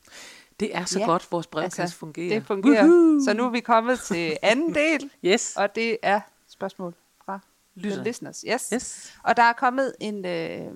Det 0.61 0.77
er 0.77 0.85
så 0.85 0.99
Ja, 0.99 1.05
godt, 1.07 1.33
vores 1.33 1.46
brevkasse 1.46 1.83
altså, 1.83 1.96
fungerer. 1.96 2.38
Det 2.38 2.46
fungerer. 2.46 2.85
Woohoo! 2.85 3.20
Så 3.25 3.33
nu 3.35 3.44
er 3.44 3.51
vi 3.51 3.61
kommet 3.61 4.01
til 4.01 4.37
anden 4.42 4.75
del, 4.85 5.11
Yes. 5.25 5.57
og 5.57 5.75
det 5.75 5.99
er 6.03 6.20
spørgsmål 6.49 6.94
fra 7.25 7.40
Lytter. 7.75 8.03
listeners. 8.03 8.44
Yes. 8.49 8.70
yes. 8.75 9.14
Og 9.25 9.37
der 9.37 9.42
er 9.42 9.53
kommet 9.53 9.94
en, 10.01 10.25
øh, 10.25 10.75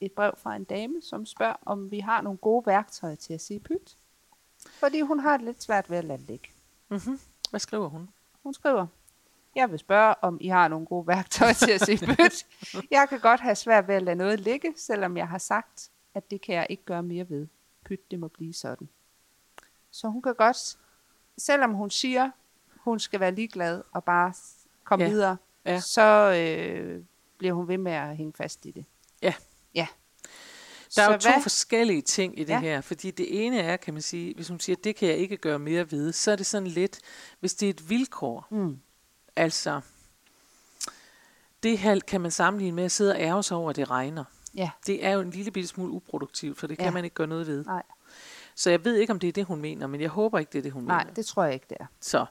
et 0.00 0.12
brev 0.12 0.32
fra 0.38 0.56
en 0.56 0.64
dame, 0.64 0.94
som 1.02 1.26
spørger, 1.26 1.54
om 1.66 1.90
vi 1.90 1.98
har 2.00 2.20
nogle 2.22 2.38
gode 2.38 2.66
værktøjer 2.66 3.14
til 3.14 3.32
at 3.34 3.40
sige 3.40 3.60
pyt. 3.60 3.96
Fordi 4.70 5.00
hun 5.00 5.20
har 5.20 5.36
det 5.36 5.46
lidt 5.46 5.62
svært 5.62 5.90
ved 5.90 5.98
at 5.98 6.04
lade 6.04 6.22
ligge. 6.26 6.48
Mm-hmm. 6.88 7.20
Hvad 7.50 7.60
skriver 7.60 7.88
hun? 7.88 8.08
Hun 8.42 8.54
skriver, 8.54 8.86
jeg 9.56 9.70
vil 9.70 9.78
spørge, 9.78 10.14
om 10.22 10.38
I 10.40 10.48
har 10.48 10.68
nogle 10.68 10.86
gode 10.86 11.06
værktøjer 11.06 11.52
til 11.52 11.70
at 11.70 11.80
sige 11.80 11.98
pyt. 12.06 12.46
Jeg 12.90 13.06
kan 13.08 13.20
godt 13.20 13.40
have 13.40 13.54
svært 13.54 13.88
ved 13.88 13.94
at 13.94 14.02
lade 14.02 14.16
noget 14.16 14.40
ligge, 14.40 14.72
selvom 14.76 15.16
jeg 15.16 15.28
har 15.28 15.38
sagt, 15.38 15.90
at 16.14 16.30
det 16.30 16.40
kan 16.40 16.54
jeg 16.54 16.66
ikke 16.70 16.84
gøre 16.84 17.02
mere 17.02 17.30
ved. 17.30 17.46
Pyt, 17.84 18.10
det 18.10 18.20
må 18.20 18.28
blive 18.28 18.52
sådan. 18.52 18.88
Så 19.96 20.08
hun 20.08 20.22
kan 20.22 20.34
godt, 20.34 20.76
selvom 21.38 21.72
hun 21.74 21.90
siger, 21.90 22.30
hun 22.76 22.98
skal 23.00 23.20
være 23.20 23.34
ligeglad 23.34 23.82
og 23.92 24.04
bare 24.04 24.32
komme 24.84 25.04
Ja, 25.04 25.10
videre, 25.10 25.36
ja. 25.64 25.80
så 25.80 26.02
øh, 26.32 27.04
bliver 27.38 27.54
hun 27.54 27.68
ved 27.68 27.78
med 27.78 27.92
at 27.92 28.16
hænge 28.16 28.32
fast 28.32 28.66
i 28.66 28.70
det. 28.70 28.84
Ja. 29.22 29.34
Ja. 29.74 29.86
Der 30.96 31.02
er 31.02 31.06
så 31.06 31.12
jo 31.12 31.18
to 31.18 31.30
hvad? 31.30 31.42
forskellige 31.42 32.02
ting 32.02 32.38
i 32.38 32.44
det 32.44 32.52
Ja. 32.52 32.60
her, 32.60 32.80
fordi 32.80 33.10
det 33.10 33.46
ene 33.46 33.58
er, 33.60 33.76
kan 33.76 33.94
man 33.94 34.02
sige, 34.02 34.34
hvis 34.34 34.48
hun 34.48 34.60
siger, 34.60 34.76
det 34.84 34.96
kan 34.96 35.08
jeg 35.08 35.16
ikke 35.16 35.36
gøre 35.36 35.58
mere 35.58 35.90
ved, 35.90 36.12
så 36.12 36.30
er 36.32 36.36
det 36.36 36.46
sådan 36.46 36.68
lidt, 36.68 37.00
hvis 37.40 37.54
det 37.54 37.66
er 37.66 37.70
et 37.70 37.90
vilkår, 37.90 38.46
Mm. 38.50 38.78
altså, 39.36 39.80
det 41.62 41.78
her 41.78 42.00
kan 42.00 42.20
man 42.20 42.30
sammenligne 42.30 42.74
med 42.76 42.84
at 42.84 42.92
sidde 42.92 43.12
og 43.12 43.20
ærge 43.20 43.42
sig 43.42 43.56
over, 43.56 43.70
at 43.70 43.76
det 43.76 43.90
regner. 43.90 44.24
Ja, 44.54 44.70
Det 44.86 45.04
er 45.06 45.10
jo 45.10 45.20
en 45.20 45.30
lille 45.30 45.50
bitte 45.50 45.68
smule 45.68 45.92
uproduktivt, 45.92 46.58
for 46.58 46.66
det 46.66 46.78
kan 46.78 46.86
Ja. 46.86 46.90
man 46.92 47.04
ikke 47.04 47.14
gøre 47.14 47.26
noget 47.26 47.46
ved. 47.46 47.64
nej, 47.64 47.82
Så 48.58 48.70
jeg 48.70 48.84
ved 48.84 48.96
ikke, 48.96 49.10
om 49.12 49.18
det 49.18 49.28
er 49.28 49.32
det, 49.32 49.44
hun 49.44 49.60
mener, 49.60 49.86
men 49.86 50.00
jeg 50.00 50.08
håber 50.08 50.38
ikke, 50.38 50.50
det 50.52 50.58
er 50.58 50.62
det, 50.62 50.72
hun 50.72 50.84
nej, 50.84 50.98
mener. 51.04 51.14
det 51.14 51.26
tror 51.26 51.44
jeg 51.44 51.54
ikke, 51.54 51.66
det 51.68 51.76
er. 51.80 51.86
Så 52.00 52.26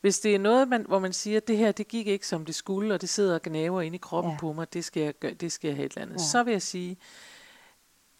hvis 0.00 0.20
det 0.20 0.34
er 0.34 0.38
noget, 0.38 0.68
man, 0.68 0.84
hvor 0.88 0.98
man 0.98 1.12
siger, 1.12 1.36
at 1.36 1.48
det 1.48 1.56
her, 1.56 1.72
det 1.72 1.88
gik 1.88 2.06
ikke 2.06 2.26
som 2.26 2.44
det 2.44 2.54
skulle, 2.54 2.94
og 2.94 3.00
det 3.00 3.08
sidder 3.08 3.34
og 3.34 3.42
gnaver 3.42 3.80
inde 3.82 3.94
i 3.94 3.98
kroppen 3.98 4.32
Ja. 4.32 4.38
på 4.38 4.52
mig, 4.52 4.72
det 4.72 4.84
skal, 4.84 5.02
jeg 5.02 5.14
gøre, 5.18 5.34
det 5.34 5.52
skal 5.52 5.68
jeg 5.68 5.76
have 5.76 5.86
et 5.86 5.92
eller 5.92 6.02
andet. 6.02 6.14
Ja. 6.20 6.24
Så 6.24 6.42
vil 6.42 6.52
jeg 6.52 6.62
sige, 6.62 6.96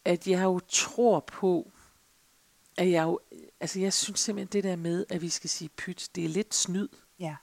at 0.04 0.26
jeg 0.28 0.42
jo 0.44 0.60
tror 0.68 1.20
på, 1.20 1.70
at 2.76 2.90
jeg 2.90 3.02
jo, 3.02 3.18
altså 3.60 3.80
jeg 3.80 3.92
synes 3.92 4.20
simpelthen 4.20 4.52
det 4.52 4.64
der 4.70 4.76
med, 4.76 5.04
at 5.08 5.22
vi 5.22 5.28
skal 5.28 5.50
sige 5.50 5.68
pyt, 5.68 6.08
det 6.14 6.24
er 6.24 6.28
lidt 6.28 6.54
snyd. 6.54 6.88
Ja, 7.20 7.36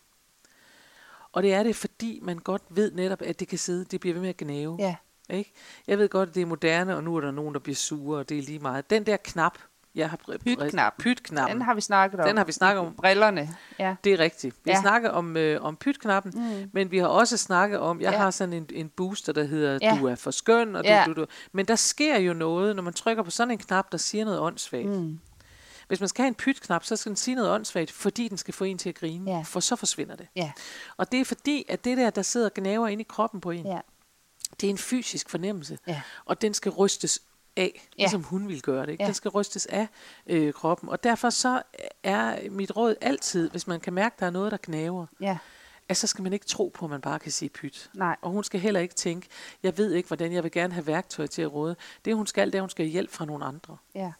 Og 1.31 1.43
det 1.43 1.53
er 1.53 1.63
det, 1.63 1.75
fordi 1.75 2.19
man 2.23 2.37
godt 2.37 2.63
ved 2.69 2.91
netop, 2.91 3.21
at 3.21 3.39
det 3.39 3.47
kan 3.47 3.57
sidde, 3.57 3.85
det 3.85 3.99
bliver 3.99 4.13
ved 4.13 4.21
med 4.21 4.29
at 4.29 4.37
gnave. 4.37 4.75
ja, 4.79 4.95
Ikke? 5.29 5.53
Jeg 5.87 5.97
ved 5.97 6.09
godt, 6.09 6.29
at 6.29 6.35
det 6.35 6.41
er 6.41 6.45
moderne, 6.45 6.95
og 6.95 7.03
nu 7.03 7.15
er 7.15 7.21
der 7.21 7.31
nogen, 7.31 7.53
der 7.53 7.59
bliver 7.59 7.75
sure, 7.75 8.19
og 8.19 8.29
det 8.29 8.37
er 8.37 8.41
lige 8.41 8.59
meget. 8.59 8.89
Den 8.89 9.05
der 9.05 9.17
knap, 9.17 9.57
jeg 9.95 10.09
har... 10.09 10.17
br- 10.17 10.37
Pytknappen. 10.37 11.03
Pytknappen. 11.03 11.53
den 11.57 11.61
har 11.65 11.73
vi 11.73 11.81
snakket 11.81 12.19
om. 12.19 12.27
Den 12.27 12.37
har 12.37 12.43
vi 12.43 12.51
snakket 12.51 12.79
om. 12.85 12.93
Brillerne, 12.95 13.55
ja. 13.79 13.95
Det 14.03 14.13
er 14.13 14.19
rigtigt. 14.19 14.55
Vi 14.63 14.71
Ja. 14.71 14.81
snakker 14.81 15.09
om, 15.09 15.37
øh, 15.37 15.61
om 15.63 15.75
pytknappen, 15.75 16.31
Mm. 16.35 16.69
men 16.73 16.91
vi 16.91 16.97
har 16.97 17.07
også 17.07 17.37
snakket 17.37 17.79
om, 17.79 18.01
jeg 18.01 18.11
Ja. 18.11 18.17
har 18.17 18.31
sådan 18.31 18.53
en, 18.53 18.67
en 18.73 18.89
booster, 18.89 19.33
der 19.33 19.43
hedder, 19.43 19.79
Ja. 19.81 19.97
du 19.99 20.05
er 20.07 20.15
for 20.15 20.31
skøn, 20.31 20.75
og 20.75 20.83
du, 20.83 20.89
Ja. 20.89 21.03
du, 21.07 21.13
du. 21.13 21.25
Men 21.51 21.65
der 21.65 21.75
sker 21.75 22.17
jo 22.19 22.33
noget, 22.33 22.75
når 22.75 22.83
man 22.83 22.93
trykker 22.93 23.23
på 23.23 23.31
sådan 23.31 23.51
en 23.51 23.57
knap, 23.57 23.91
der 23.91 23.97
siger 23.97 24.25
noget 24.25 24.39
åndssvagt. 24.39 24.85
Mm. 24.89 25.19
Hvis 25.87 25.99
man 25.99 26.09
skal 26.09 26.21
have 26.23 26.27
en 26.27 26.35
pytknap, 26.35 26.83
så 26.83 26.95
skal 26.95 27.09
den 27.09 27.15
sige 27.17 27.35
noget 27.35 27.51
åndssvagt, 27.51 27.91
fordi 27.91 28.27
den 28.27 28.37
skal 28.37 28.53
få 28.53 28.63
en 28.63 28.77
til 28.77 28.89
at 28.89 28.95
grine, 28.95 29.31
Ja. 29.31 29.41
for 29.45 29.59
så 29.59 29.75
forsvinder 29.75 30.15
det. 30.15 30.27
Ja, 30.35 30.51
Og 30.97 31.11
det 31.11 31.19
er 31.21 31.25
fordi, 31.25 31.65
at 31.69 31.85
det 31.85 31.97
der, 31.97 32.09
der 32.09 32.21
sidder 32.21 32.45
og 32.45 32.53
gnaver 32.53 32.87
ind 32.87 33.01
i 33.01 33.05
kroppen 33.09 33.41
på 33.41 33.51
en, 33.51 33.65
ja, 33.65 33.79
det 34.61 34.67
er 34.67 34.71
en 34.71 34.77
fysisk 34.77 35.29
fornemmelse, 35.29 35.77
ja. 35.87 36.01
og 36.25 36.41
den 36.41 36.53
skal 36.53 36.71
rystes 36.71 37.19
af, 37.57 37.87
Ja. 37.97 38.03
ligesom 38.03 38.23
hun 38.23 38.47
vil 38.47 38.61
gøre 38.61 38.85
det. 38.85 38.91
Ikke? 38.91 39.03
Ja. 39.03 39.07
Den 39.07 39.13
skal 39.13 39.29
rystes 39.31 39.65
af 39.65 39.87
øh, 40.27 40.53
kroppen, 40.53 40.89
og 40.89 41.03
derfor 41.03 41.29
så 41.29 41.61
er 42.03 42.49
mit 42.49 42.75
råd 42.75 42.95
altid, 43.01 43.49
hvis 43.49 43.67
man 43.67 43.79
kan 43.79 43.93
mærke, 43.93 44.13
at 44.13 44.19
der 44.19 44.25
er 44.25 44.29
noget, 44.29 44.51
der 44.51 44.57
gnaver, 44.63 45.05
Ja, 45.19 45.37
at 45.89 45.97
så 45.97 46.07
skal 46.07 46.23
man 46.23 46.33
ikke 46.33 46.45
tro 46.45 46.71
på, 46.73 46.85
at 46.85 46.91
man 46.91 47.01
bare 47.01 47.19
kan 47.19 47.31
sige 47.31 47.49
pyt. 47.49 47.89
nej, 47.93 48.15
Og 48.21 48.31
hun 48.31 48.43
skal 48.43 48.59
heller 48.59 48.79
ikke 48.79 48.95
tænke, 48.95 49.27
jeg 49.63 49.77
ved 49.77 49.93
ikke, 49.93 50.07
hvordan 50.07 50.33
jeg 50.33 50.43
vil 50.43 50.51
gerne 50.51 50.73
have 50.73 50.87
værktøj 50.87 51.27
til 51.27 51.41
at 51.41 51.53
råde. 51.53 51.75
Det 52.05 52.15
hun 52.15 52.27
skal, 52.27 52.47
det 52.47 52.55
er, 52.55 52.59
at 52.59 52.63
hun 52.63 52.69
skal 52.69 52.85
have 52.85 52.91
hjælp 52.91 53.11
fra 53.11 53.25
nogle 53.25 53.45
andre. 53.45 53.77
ja. 53.95 54.11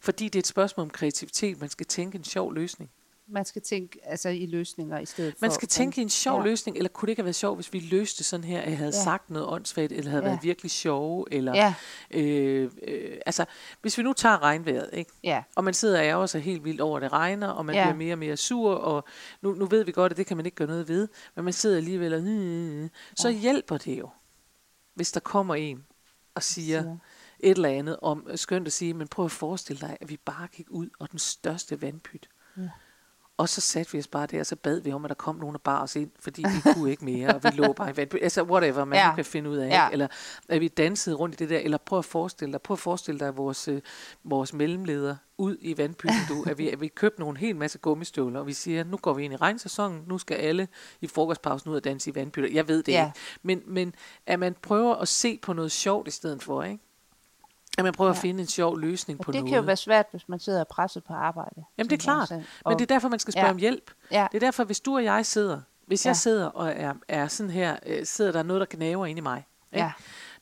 Fordi 0.00 0.24
det 0.24 0.34
er 0.34 0.40
et 0.40 0.46
spørgsmål 0.46 0.84
om 0.84 0.90
kreativitet. 0.90 1.60
Man 1.60 1.68
skal 1.68 1.86
tænke 1.86 2.18
en 2.18 2.24
sjov 2.24 2.52
løsning. 2.54 2.90
Man 3.28 3.44
skal 3.44 3.62
tænke 3.62 3.98
altså, 4.02 4.28
i 4.28 4.46
løsninger 4.46 4.98
i 4.98 5.06
stedet 5.06 5.32
for. 5.32 5.38
Man 5.40 5.50
skal 5.50 5.68
tænke 5.68 6.00
i 6.00 6.02
en 6.02 6.08
sjov 6.10 6.38
Ja. 6.40 6.44
løsning, 6.46 6.76
eller 6.76 6.88
kunne 6.88 7.06
det 7.06 7.10
ikke 7.10 7.20
have 7.22 7.24
været 7.26 7.34
sjovt, 7.36 7.56
hvis 7.56 7.72
vi 7.72 7.78
løste 7.80 8.24
sådan 8.24 8.44
her, 8.44 8.60
at 8.60 8.68
jeg 8.68 8.78
havde 8.78 8.92
Ja. 8.96 9.02
sagt 9.04 9.30
noget 9.30 9.48
åndssvagt, 9.48 9.92
eller 9.92 10.10
havde 10.10 10.22
Ja. 10.24 10.28
været 10.30 10.42
virkelig 10.42 10.70
sjove, 10.70 11.24
eller 11.30 11.54
Ja, 11.54 11.74
øh, 12.10 12.70
øh, 12.88 13.18
altså, 13.26 13.44
hvis 13.80 13.98
vi 13.98 14.02
nu 14.02 14.12
tager 14.12 14.42
regnvejret, 14.42 14.90
ikke? 14.92 15.10
ja, 15.24 15.42
og 15.56 15.64
man 15.64 15.74
sidder 15.74 15.98
og 15.98 16.04
ærger 16.06 16.26
sig 16.26 16.40
helt 16.42 16.64
vildt 16.64 16.80
over, 16.80 16.96
at 16.96 17.02
det 17.02 17.12
regner, 17.12 17.48
og 17.48 17.66
man 17.66 17.74
Ja. 17.74 17.84
bliver 17.84 17.96
mere 17.96 18.14
og 18.14 18.18
mere 18.18 18.36
sur, 18.36 18.74
og 18.74 19.04
nu, 19.42 19.52
nu 19.52 19.66
ved 19.66 19.84
vi 19.84 19.92
godt, 19.92 20.12
at 20.12 20.16
det 20.18 20.26
kan 20.26 20.36
man 20.36 20.46
ikke 20.46 20.56
gøre 20.56 20.68
noget 20.68 20.88
ved, 20.88 21.08
men 21.34 21.44
man 21.44 21.52
sidder 21.52 21.76
alligevel 21.76 22.14
og, 22.14 22.22
mm, 22.22 22.90
så 23.16 23.28
Ja. 23.28 23.34
hjælper 23.38 23.78
det 23.78 23.98
jo, 23.98 24.08
hvis 24.94 25.12
der 25.12 25.20
kommer 25.20 25.54
en 25.54 25.84
og 26.34 26.42
siger 26.42 26.82
Siger. 26.82 26.96
et 27.40 27.50
eller 27.50 27.68
andet 27.68 27.96
om, 28.02 28.26
skønt 28.36 28.66
at 28.66 28.72
sige, 28.72 28.94
men 28.94 29.08
prøv 29.08 29.24
at 29.24 29.30
forestille 29.30 29.80
dig, 29.80 29.96
at 30.00 30.08
vi 30.08 30.16
bare 30.16 30.48
gik 30.52 30.66
ud 30.70 30.88
og 30.98 31.10
den 31.10 31.18
største 31.18 31.82
vandpyt. 31.82 32.28
Ja. 32.56 32.62
Og 33.36 33.48
så 33.48 33.60
satte 33.60 33.92
vi 33.92 33.98
os 33.98 34.06
bare 34.08 34.26
der, 34.26 34.40
og 34.40 34.46
så 34.46 34.56
bad 34.56 34.80
vi 34.80 34.92
om, 34.92 35.04
at 35.04 35.08
der 35.08 35.14
kom 35.14 35.36
nogen 35.36 35.54
og 35.56 35.62
bar 35.62 35.82
os 35.82 35.96
ind, 35.96 36.10
fordi 36.20 36.42
vi 36.42 36.60
kunne 36.74 36.90
ikke 36.90 37.04
mere, 37.04 37.34
og 37.34 37.44
vi 37.44 37.48
lå 37.54 37.72
bare 37.72 37.90
i 37.90 37.96
vandpyt. 37.96 38.22
Altså 38.22 38.42
whatever, 38.42 38.84
man 38.84 38.98
Ja. 38.98 39.14
kan 39.14 39.24
finde 39.24 39.50
ud 39.50 39.56
af. 39.56 39.68
Ja. 39.68 39.82
Ja. 39.84 39.88
Eller 39.90 40.06
at 40.48 40.60
vi 40.60 40.68
dansede 40.68 41.16
rundt 41.16 41.34
i 41.34 41.38
det 41.38 41.50
der, 41.50 41.58
eller 41.58 41.78
prøv 41.78 41.98
at 41.98 42.04
forestille 42.04 42.52
dig, 42.52 42.62
prøv 42.62 42.74
at 42.74 42.78
forestille 42.78 43.20
dig 43.20 43.36
vores, 43.36 43.68
øh, 43.68 43.80
vores 44.24 44.52
mellemleder 44.52 45.16
ud 45.38 45.56
i 45.60 45.78
vandpytten, 45.78 46.18
du, 46.28 46.42
at 46.50 46.58
vi, 46.58 46.68
at 46.70 46.80
vi 46.80 46.88
købte 46.88 47.20
nogle 47.20 47.38
helt 47.38 47.56
masse 47.56 47.78
gummistøvler, 47.78 48.40
og 48.40 48.46
vi 48.46 48.52
siger, 48.52 48.84
nu 48.84 48.96
går 48.96 49.12
vi 49.12 49.24
ind 49.24 49.32
i 49.32 49.36
regnsæsonen, 49.36 50.04
nu 50.06 50.18
skal 50.18 50.34
alle 50.36 50.68
i 51.00 51.06
frokostpausen 51.06 51.70
ud 51.70 51.76
og 51.76 51.84
danse 51.84 52.10
i 52.10 52.14
vandpytter. 52.14 52.50
Jeg 52.52 52.68
ved 52.68 52.82
det 52.82 52.92
Ja. 52.92 53.06
ikke. 53.06 53.18
Men, 53.42 53.62
men 53.66 53.94
at 54.26 54.38
man 54.38 54.56
prøver 54.62 54.94
at 54.94 55.08
se 55.08 55.38
på 55.42 55.52
noget 55.52 55.72
sjovt 55.72 56.08
i 56.08 56.10
stedet 56.10 56.42
for, 56.42 56.62
ikke? 56.62 56.84
At 57.78 57.84
man 57.84 57.92
prøver 57.92 58.10
ja. 58.10 58.14
At 58.16 58.20
finde 58.20 58.40
en 58.40 58.46
sjov 58.46 58.78
løsning 58.78 59.20
og 59.20 59.24
på 59.24 59.32
det 59.32 59.40
noget. 59.40 59.50
kan 59.50 59.56
jo 59.58 59.64
være 59.64 59.76
svært, 59.76 60.06
hvis 60.10 60.28
man 60.28 60.38
sidder 60.40 60.64
presset 60.64 61.04
på 61.04 61.12
arbejde. 61.12 61.64
Jamen 61.78 61.90
det 61.90 61.96
er 61.96 62.00
klart, 62.02 62.28
sagde. 62.28 62.40
men 62.40 62.46
Og- 62.72 62.78
det 62.78 62.80
er 62.90 62.94
derfor, 62.94 63.08
man 63.08 63.18
skal 63.18 63.32
spørge 63.32 63.46
Ja. 63.46 63.52
om 63.52 63.58
hjælp. 63.58 63.90
Ja, 64.10 64.26
Det 64.32 64.36
er 64.42 64.46
derfor, 64.46 64.64
hvis 64.64 64.80
du 64.80 64.94
og 64.94 65.04
jeg 65.04 65.26
sidder, 65.26 65.60
hvis 65.86 66.04
Ja. 66.06 66.08
jeg 66.08 66.16
sidder 66.16 66.46
og 66.46 66.70
er, 66.76 66.94
er 67.08 67.28
sådan 67.28 67.50
her, 67.50 67.76
øh, 67.86 68.06
sidder 68.06 68.32
der 68.32 68.42
noget, 68.42 68.60
der 68.60 68.66
gnaver 68.76 69.06
inde 69.06 69.18
i 69.18 69.22
mig. 69.22 69.46
Ikke? 69.72 69.84
ja, 69.84 69.92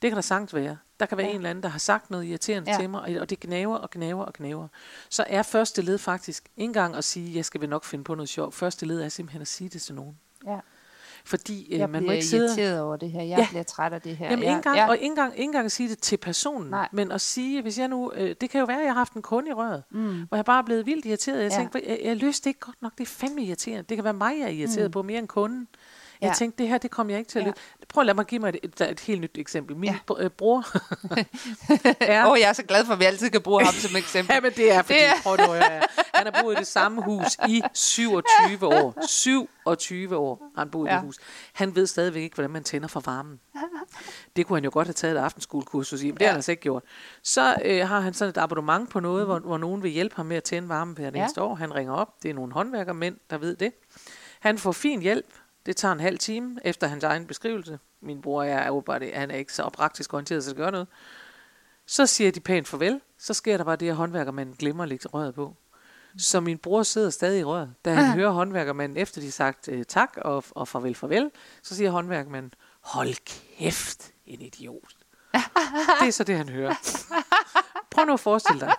Det 0.03 0.11
kan 0.11 0.17
der 0.17 0.21
sagtens 0.23 0.55
være. 0.55 0.77
Der 1.01 1.07
kan 1.07 1.19
være 1.19 1.27
Ja. 1.27 1.31
en 1.33 1.37
eller 1.37 1.51
anden, 1.51 1.63
der 1.63 1.69
har 1.69 1.79
sagt 1.79 2.11
noget 2.11 2.25
irriterende 2.25 2.71
Ja. 2.71 2.79
til 2.79 2.91
mig, 2.91 3.01
og- 3.01 3.21
og 3.21 3.31
det 3.31 3.41
gnaver 3.41 3.77
og 3.77 3.91
gnaver 3.91 4.25
og 4.25 4.33
gnaver. 4.33 4.69
Så 5.11 5.25
er 5.29 5.43
første 5.43 5.83
led 5.83 5.99
faktisk 5.99 6.45
ikke 6.57 6.65
engang 6.69 6.97
at 6.97 7.05
sige, 7.05 7.37
jeg 7.37 7.45
skal 7.45 7.61
vel 7.61 7.69
nok 7.69 7.85
finde 7.85 8.05
på 8.05 8.15
noget 8.15 8.29
sjovt. 8.29 8.55
Første 8.55 8.87
led 8.87 9.03
er 9.03 9.09
simpelthen 9.09 9.43
at 9.43 9.49
sige 9.49 9.69
det 9.71 9.83
til 9.83 9.95
nogen. 9.95 10.19
ja. 10.47 10.59
Fordi 11.25 11.73
øh, 11.75 11.79
Jeg 11.79 11.91
man 11.91 12.03
må 12.03 12.07
bliver 12.07 12.13
ikke 12.13 12.27
sidde... 12.27 12.45
irriteret 12.47 12.81
over 12.81 12.97
det 12.97 13.11
her. 13.11 13.21
Jeg 13.23 13.29
Ja. 13.29 13.37
ja. 13.43 13.47
bliver 13.51 13.63
træt 13.63 13.93
af 13.93 14.01
det 14.03 14.17
her. 14.17 14.31
Jamen, 14.31 14.45
jeg, 14.45 14.57
engang, 14.57 14.77
jeg, 14.77 14.89
og 14.89 14.95
ikke 14.95 15.07
engang, 15.07 15.33
ikke 15.33 15.43
engang 15.45 15.65
at 15.65 15.73
sige 15.73 15.89
det 15.89 15.99
til 15.99 16.17
personen, 16.17 16.71
Nej. 16.71 16.89
men 16.93 17.13
at 17.13 17.21
sige, 17.21 17.63
hvis 17.63 17.79
jeg 17.79 17.89
nu, 17.89 18.13
øh, 18.15 18.35
det 18.41 18.51
kan 18.51 18.59
jo 18.61 18.65
være, 18.67 18.79
at 18.79 18.85
jeg 18.85 18.93
har 18.93 18.99
haft 19.01 19.13
en 19.13 19.23
kunde 19.23 19.49
i 19.51 19.53
røret, 19.53 19.83
mm. 19.91 20.23
hvor 20.29 20.37
jeg 20.37 20.45
bare 20.45 20.59
er 20.59 20.65
blevet 20.65 20.87
vildt 20.87 21.07
irriteret. 21.07 21.43
Jeg 21.43 21.51
Ja. 21.53 21.57
tænkte, 21.57 21.83
jeg, 21.87 22.01
jeg 22.05 22.17
løste 22.17 22.45
det 22.45 22.51
ikke 22.51 22.61
godt 22.61 22.83
nok, 22.83 22.93
det 22.99 23.05
er 23.05 23.09
fandme 23.09 23.43
irriterende. 23.43 23.83
Det 23.89 23.97
kan 23.97 24.05
være 24.05 24.13
mig, 24.15 24.35
jeg 24.39 24.45
er 24.47 24.49
irriteret 24.53 24.87
mm. 24.89 24.93
på, 24.93 25.03
mere 25.03 25.19
end 25.19 25.29
kunden. 25.29 25.69
Jeg 26.21 26.29
Ja. 26.29 26.35
tænkte, 26.35 26.59
det 26.63 26.69
her, 26.69 26.79
det 26.79 26.91
kommer 26.91 27.13
jeg 27.13 27.19
ikke 27.19 27.29
til 27.31 27.39
at 27.39 27.45
Ja. 27.45 27.51
løse. 27.51 27.87
Prøv 27.89 28.03
at 28.03 28.07
lade 28.07 28.17
mig 28.17 28.25
give 28.27 28.39
mig 28.39 28.49
et, 28.49 28.57
et, 28.63 28.81
et 28.91 29.01
helt 29.01 29.21
nyt 29.21 29.31
eksempel. 29.39 29.77
Min 29.77 29.91
Ja. 29.91 29.99
ja. 30.23 30.29
bror 30.29 30.65
er... 32.01 32.25
Åh, 32.27 32.31
oh, 32.33 32.41
jeg 32.41 32.49
er 32.49 32.53
så 32.53 32.63
glad 32.63 32.85
for, 32.85 32.93
at 32.93 32.99
vi 32.99 33.05
altid 33.05 33.31
kan 33.31 33.41
bruge 33.41 33.65
ham 33.65 33.75
som 33.75 33.97
eksempel. 33.97 34.35
Ja, 34.35 34.41
men 34.41 34.53
det 34.53 34.73
er 34.73 34.83
fordi, 34.83 34.95
Det 34.99 35.07
er- 35.07 35.13
prøv 35.23 35.37
nu 35.37 35.43
at 35.43 35.49
høre 35.49 35.59
her. 35.71 35.83
Han 36.15 36.27
har 36.35 36.43
boet 36.43 36.55
i 36.55 36.59
det 36.59 36.67
samme 36.67 37.03
hus 37.03 37.39
i 37.49 37.63
27 37.75 38.67
år. 38.67 39.07
27 39.07 40.17
år 40.17 40.51
har 40.55 40.61
han 40.63 40.71
boet 40.71 40.87
i 40.87 40.91
Ja. 40.91 40.95
det 40.97 41.03
hus. 41.03 41.17
Han 41.53 41.75
ved 41.75 41.87
stadigvæk 41.87 42.23
ikke, 42.23 42.35
hvordan 42.35 42.51
man 42.51 42.65
tænder 42.65 42.89
for 42.89 43.01
varmen. 43.01 43.41
Det 44.37 44.47
kunne 44.47 44.57
han 44.57 44.65
jo 44.65 44.71
godt 44.73 44.87
have 44.89 44.93
taget 44.95 45.17
et 45.17 45.21
aftenskolekursus 45.21 46.03
i, 46.03 46.07
men 46.07 46.15
det 46.15 46.21
har 46.23 46.27
Ja. 46.27 46.31
han 46.31 46.37
altså 46.37 46.51
ikke 46.53 46.63
gjort. 46.63 46.83
Så 47.23 47.55
øh, 47.65 47.89
har 47.89 48.01
han 48.01 48.15
sådan 48.15 48.31
et 48.31 48.37
abonnement 48.39 48.91
på 48.91 49.01
noget, 49.01 49.27
hvor, 49.27 49.39
hvor 49.39 49.59
nogen 49.59 49.83
vil 49.83 49.91
hjælpe 49.91 50.17
ham 50.17 50.27
med 50.27 50.37
at 50.37 50.45
tænde 50.45 50.69
varmen 50.69 50.95
hver 50.95 51.05
Ja. 51.05 51.11
næste 51.11 51.43
år. 51.43 51.55
Han 51.55 51.75
ringer 51.75 51.93
op. 51.95 52.23
Det 52.23 52.31
er 52.31 52.35
nogle 52.35 52.53
håndværkermænd, 52.53 53.17
der 53.31 53.39
ved 53.39 53.57
det. 53.57 53.73
Han 54.41 54.59
får 54.59 54.73
fin 54.73 55.03
hjælp. 55.03 55.27
Det 55.71 55.77
tager 55.77 55.93
en 55.93 56.01
halv 56.01 56.19
time 56.19 56.59
efter 56.65 56.87
hans 56.87 57.05
egen 57.05 57.27
beskrivelse. 57.27 57.79
Min 58.01 58.23
bror 58.23 58.43
er 58.43 58.67
jo 58.67 58.81
bare 58.81 58.99
det. 58.99 59.15
Han 59.15 59.31
er 59.31 59.37
ikke 59.37 59.53
så 59.53 59.69
praktisk 59.69 60.15
orienteret, 60.15 60.45
så 60.45 60.51
det 60.51 60.57
gør 60.57 60.71
noget. 60.71 60.87
Så 61.87 62.07
siger 62.07 62.33
de 62.33 62.41
pænt 62.41 62.69
farvel. 62.69 63.01
Så 63.19 63.35
sker 63.35 63.57
der 63.57 63.65
bare 63.65 63.77
det, 63.77 63.89
at 63.89 63.97
håndværkermanden 63.97 64.57
glemmer 64.59 64.83
at 64.83 64.89
lægge 64.89 65.09
røret 65.09 65.35
på. 65.35 65.57
Så 66.19 66.41
min 66.41 66.59
bror 66.59 66.83
sidder 66.83 67.11
stadig 67.11 67.41
i 67.41 67.45
røret. 67.45 67.75
Da 67.85 67.95
han 67.95 68.13
hører 68.13 68.31
håndværkermanden, 68.31 68.99
efter 68.99 69.21
de 69.21 69.27
har 69.27 69.33
sagt 69.33 69.69
øh, 69.69 69.85
tak 69.85 70.17
og, 70.17 70.45
og 70.51 70.69
farvel, 70.69 70.95
farvel, 70.95 71.31
så 71.63 71.77
siger 71.77 71.91
håndværkermanden, 71.91 72.55
hold 72.81 73.15
kæft, 73.59 74.13
en 74.27 74.41
idiot. 74.41 74.95
det 76.01 76.09
er 76.09 76.11
så 76.11 76.25
det, 76.25 76.37
han 76.37 76.49
hører. 76.49 76.75
Prøv 77.91 78.05
nu 78.05 78.13
at 78.13 78.21
forestille 78.21 78.61
dig, 78.61 78.75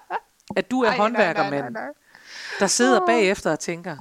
at 0.56 0.72
du 0.72 0.82
er 0.82 0.92
håndværkermanden, 0.92 1.78
der 2.60 2.68
sidder 2.68 3.06
bagefter 3.06 3.52
og 3.52 3.60
tænker, 3.60 3.98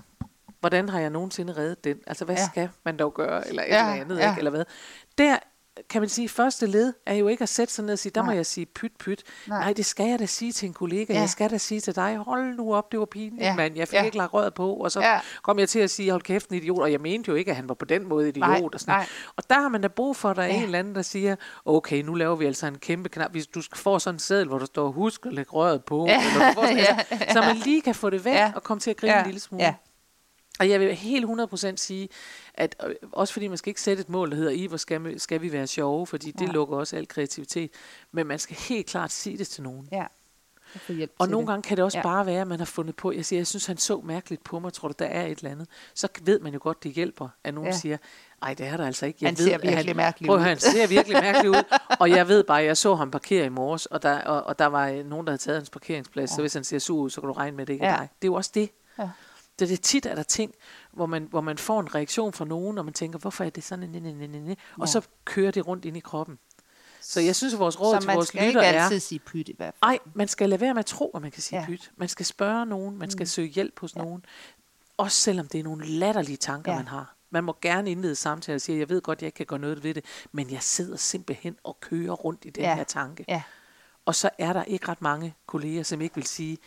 hvordan 0.60 0.88
har 0.88 1.00
jeg 1.00 1.10
nogensinde 1.10 1.52
reddet 1.56 1.84
den? 1.84 1.96
Altså, 2.06 2.24
hvad 2.24 2.36
Ja. 2.36 2.46
skal 2.46 2.68
man 2.84 2.96
dog 2.96 3.14
gøre? 3.14 3.48
Eller 3.48 3.62
et 3.62 3.68
Ja, 3.68 3.90
eller 3.90 4.04
andet, 4.04 4.18
ja. 4.18 4.30
ikke? 4.30 4.38
Eller 4.38 4.50
hvad? 4.50 4.64
Der 5.18 5.36
kan 5.90 6.02
man 6.02 6.08
sige, 6.08 6.28
første 6.28 6.66
led 6.66 6.92
er 7.06 7.14
jo 7.14 7.28
ikke 7.28 7.42
at 7.42 7.48
sætte 7.48 7.74
sig 7.74 7.84
ned 7.84 7.92
og 7.92 7.98
sige, 7.98 8.12
der 8.14 8.22
må 8.22 8.26
Nej. 8.26 8.36
jeg 8.36 8.46
sige 8.46 8.66
pyt 8.66 8.92
pyt. 8.98 9.22
Nej. 9.48 9.58
Nej. 9.60 9.72
Det 9.72 9.84
skal 9.86 10.06
jeg 10.08 10.18
da 10.18 10.26
sige 10.26 10.52
til 10.52 10.66
en 10.66 10.72
kollega. 10.72 11.12
Ja. 11.12 11.20
Jeg 11.20 11.28
skal 11.28 11.50
da 11.50 11.58
sige 11.58 11.80
til 11.80 11.96
dig, 11.96 12.16
hold 12.16 12.56
nu 12.56 12.74
op, 12.74 12.92
det 12.92 13.00
var 13.00 13.06
pinligt, 13.06 13.42
ja. 13.42 13.54
Mand. 13.56 13.76
Jeg 13.76 13.88
fik 13.88 13.94
Ja. 13.98 14.02
ikke 14.04 14.16
lagt 14.16 14.34
røret 14.34 14.54
på. 14.54 14.74
Og 14.74 14.92
så 14.92 15.00
Ja. 15.00 15.20
kom 15.42 15.58
jeg 15.58 15.68
til 15.68 15.78
at 15.78 15.90
sige, 15.90 16.10
hold 16.10 16.22
kæft, 16.22 16.48
en 16.48 16.56
idiot. 16.56 16.78
Og 16.82 16.92
jeg 16.92 17.00
mente 17.00 17.28
jo 17.28 17.34
ikke, 17.34 17.50
at 17.50 17.56
han 17.56 17.68
var 17.68 17.74
på 17.74 17.84
den 17.84 18.08
måde 18.08 18.28
idiot. 18.28 18.48
Nej, 18.48 18.60
og, 18.74 18.80
sådan. 18.80 18.94
nej. 18.94 19.06
og 19.36 19.50
der 19.50 19.60
har 19.60 19.68
man 19.68 19.80
da 19.82 19.88
brug 19.88 20.16
for, 20.16 20.30
at 20.30 20.36
der 20.36 20.42
er 20.42 20.46
Ja. 20.46 20.54
en 20.56 20.62
eller 20.62 20.78
anden, 20.78 20.94
der 20.94 21.02
siger, 21.02 21.36
okay, 21.64 22.02
nu 22.02 22.14
laver 22.14 22.36
vi 22.36 22.46
altså 22.46 22.66
en 22.66 22.78
kæmpe 22.78 23.08
knap. 23.08 23.30
Hvis 23.30 23.46
du 23.46 23.62
skal 23.62 23.78
få 23.78 23.98
sådan 23.98 24.14
en 24.14 24.18
seddel, 24.18 24.48
hvor 24.48 24.58
der 24.58 24.66
står, 24.66 24.90
husk 24.90 25.26
at 25.26 25.32
lægge 25.32 25.50
røret 25.52 25.84
på. 25.84 26.06
Ja. 26.06 26.20
Eller, 26.34 26.48
du 26.48 26.54
får 26.54 26.62
sådan, 26.62 26.78
Ja. 26.88 26.98
altså, 27.10 27.26
så 27.32 27.40
man 27.40 27.56
lige 27.56 27.82
kan 27.82 27.94
få 27.94 28.10
det 28.10 28.24
væk 28.24 28.34
Ja. 28.34 28.52
og 28.56 28.62
komme 28.62 28.80
til 28.80 28.90
at 28.90 28.96
grine 28.96 29.12
Ja. 29.12 29.20
en 29.20 29.26
lille 29.26 29.40
smule. 29.40 29.64
Ja. 29.64 29.74
Og 30.60 30.68
jeg 30.68 30.80
vil 30.80 30.94
helt 30.94 31.26
100% 31.26 31.72
sige, 31.76 32.08
at 32.54 32.76
også 33.12 33.32
fordi 33.32 33.48
man 33.48 33.58
skal 33.58 33.70
ikke 33.70 33.80
sætte 33.80 34.00
et 34.00 34.08
mål, 34.08 34.30
der 34.30 34.36
hedder, 34.36 34.50
i 34.50 34.66
hvor 34.66 34.76
skal, 34.76 35.04
vi- 35.04 35.18
skal 35.18 35.42
vi 35.42 35.52
være 35.52 35.66
sjove, 35.66 36.06
fordi 36.06 36.30
det 36.30 36.40
Nej. 36.40 36.52
lukker 36.52 36.76
også 36.76 36.96
al 36.96 37.08
kreativitet. 37.08 37.70
Men 38.12 38.26
man 38.26 38.38
skal 38.38 38.56
helt 38.56 38.86
klart 38.86 39.12
sige 39.12 39.38
det 39.38 39.48
til 39.48 39.62
nogen. 39.62 39.88
Ja. 39.92 40.04
Hjælp 40.88 41.12
Og 41.18 41.28
nogle 41.28 41.46
det. 41.46 41.48
gange 41.48 41.62
kan 41.62 41.76
det 41.76 41.84
også 41.84 41.98
Ja. 41.98 42.08
ja. 42.08 42.14
bare 42.14 42.26
være, 42.26 42.40
at 42.40 42.46
man 42.46 42.58
har 42.58 42.66
fundet 42.66 42.96
på, 42.96 43.12
jeg 43.12 43.24
siger, 43.24 43.40
jeg 43.40 43.46
synes, 43.46 43.66
han 43.66 43.76
så 43.76 44.00
mærkeligt 44.04 44.44
på 44.44 44.58
mig, 44.58 44.72
tror 44.72 44.88
du, 44.88 44.94
der 44.98 45.04
er 45.04 45.26
et 45.26 45.38
eller 45.38 45.50
andet. 45.50 45.66
Så 45.94 46.08
ved 46.22 46.40
man 46.40 46.52
jo 46.52 46.58
godt, 46.62 46.82
det 46.84 46.92
hjælper, 46.92 47.28
at 47.44 47.54
nogen 47.54 47.68
Ja. 47.68 47.74
ja. 47.74 47.78
siger, 47.78 47.96
ej, 48.42 48.54
det 48.54 48.66
er 48.66 48.76
der 48.76 48.86
altså 48.86 49.06
ikke. 49.06 49.18
Jeg 49.20 49.28
Han 49.28 49.38
ved, 49.38 49.44
ser 49.44 49.54
at 49.54 49.62
virkelig 49.62 49.96
mærkelig 49.96 50.26
prøv, 50.28 50.36
ud." 50.38 50.42
Han 50.42 50.58
ser 50.58 50.86
virkelig 50.86 51.16
mærkelig 51.22 51.50
ud, 51.50 51.62
og 52.00 52.10
jeg 52.10 52.28
ved 52.28 52.44
bare, 52.44 52.60
at 52.60 52.66
jeg 52.66 52.76
så 52.76 52.94
ham 52.94 53.10
parkere 53.10 53.46
i 53.46 53.48
morges, 53.48 53.86
og 53.86 54.02
der, 54.02 54.20
og, 54.22 54.42
og 54.42 54.58
der 54.58 54.66
var 54.66 54.88
øh, 54.88 55.06
nogen, 55.06 55.26
der 55.26 55.30
havde 55.32 55.42
taget 55.42 55.58
hans 55.58 55.70
parkeringsplads, 55.70 56.30
ja. 56.30 56.34
så 56.34 56.40
hvis 56.40 56.54
han 56.54 56.64
ser 56.64 56.78
sur 56.78 56.98
ud, 56.98 57.10
så 57.10 57.20
kan 57.20 57.28
du 57.28 57.32
regne 57.32 57.56
med, 57.56 57.62
at 57.62 57.68
det 57.68 57.72
ikke 57.74 57.84
er 57.86 57.90
Ja. 57.92 57.96
dig. 57.98 58.08
Det 58.22 58.28
er 58.28 58.30
jo 58.30 58.34
også 58.34 58.50
det. 58.54 58.70
Ja. 58.98 59.08
Det, 59.60 59.68
det 59.68 59.80
tit 59.80 60.06
er 60.06 60.14
der 60.14 60.22
ting, 60.22 60.54
hvor 60.92 61.06
man, 61.06 61.26
hvor 61.30 61.40
man 61.40 61.58
får 61.58 61.80
en 61.80 61.94
reaktion 61.94 62.32
fra 62.32 62.44
nogen, 62.44 62.78
og 62.78 62.84
man 62.84 62.94
tænker, 62.94 63.18
hvorfor 63.18 63.44
er 63.44 63.50
det 63.50 63.64
sådan, 63.64 63.88
næ, 63.88 63.98
næ, 63.98 64.12
næ, 64.12 64.26
næ, 64.26 64.54
og 64.78 64.88
så 64.88 65.00
kører 65.24 65.50
det 65.50 65.66
rundt 65.66 65.84
ind 65.84 65.96
i 65.96 66.00
kroppen. 66.00 66.38
Så 67.00 67.20
jeg 67.20 67.36
synes, 67.36 67.54
at 67.54 67.60
vores 67.60 67.80
råd 67.80 67.94
Så 67.94 68.00
til 68.00 68.06
man 68.06 68.16
vores 68.16 68.28
skal 68.28 68.46
lytter 68.46 68.62
ikke 68.62 68.76
er, 68.78 68.84
altid 68.84 69.00
sige 69.00 69.18
pyt 69.18 69.48
i 69.48 69.54
hvert 69.56 69.74
fald. 69.74 69.90
ej, 69.90 69.98
man 70.14 70.28
skal 70.28 70.48
lade 70.48 70.60
være 70.60 70.74
med 70.74 70.78
at 70.78 70.86
tro, 70.86 71.10
at 71.14 71.22
man 71.22 71.30
kan 71.30 71.42
sige 71.42 71.60
Ja. 71.60 71.66
pyt. 71.66 71.90
Man 71.96 72.08
skal 72.08 72.26
spørge 72.26 72.66
nogen, 72.66 72.98
man 72.98 73.10
skal 73.10 73.22
mm. 73.22 73.26
søge 73.26 73.48
hjælp 73.48 73.80
hos 73.80 73.96
ja. 73.96 74.00
nogen. 74.02 74.24
Også 74.96 75.16
selvom 75.16 75.48
det 75.48 75.60
er 75.60 75.64
nogle 75.64 75.86
latterlige 75.86 76.36
tanker, 76.36 76.72
Ja. 76.72 76.78
man 76.78 76.88
har. 76.88 77.14
Man 77.30 77.44
må 77.44 77.56
gerne 77.62 77.90
indlede 77.90 78.14
samtale 78.14 78.56
og 78.56 78.60
sige, 78.60 78.78
jeg 78.78 78.88
ved 78.88 79.00
godt, 79.00 79.22
jeg 79.22 79.26
ikke 79.26 79.36
kan 79.36 79.46
gøre 79.46 79.58
noget 79.58 79.84
ved 79.84 79.94
det, 79.94 80.04
men 80.32 80.50
jeg 80.50 80.62
sidder 80.62 80.96
simpelthen 80.96 81.56
og 81.64 81.80
kører 81.80 82.12
rundt 82.12 82.44
i 82.44 82.50
den 82.50 82.62
Ja. 82.64 82.74
her 82.74 82.84
tanke. 82.84 83.24
Ja. 83.28 83.42
Og 84.06 84.14
så 84.14 84.30
er 84.38 84.52
der 84.52 84.64
ikke 84.64 84.88
ret 84.88 85.02
mange 85.02 85.34
kolleger, 85.46 85.82
som 85.82 86.00
ikke 86.00 86.14
vil 86.14 86.26
sige, 86.26 86.58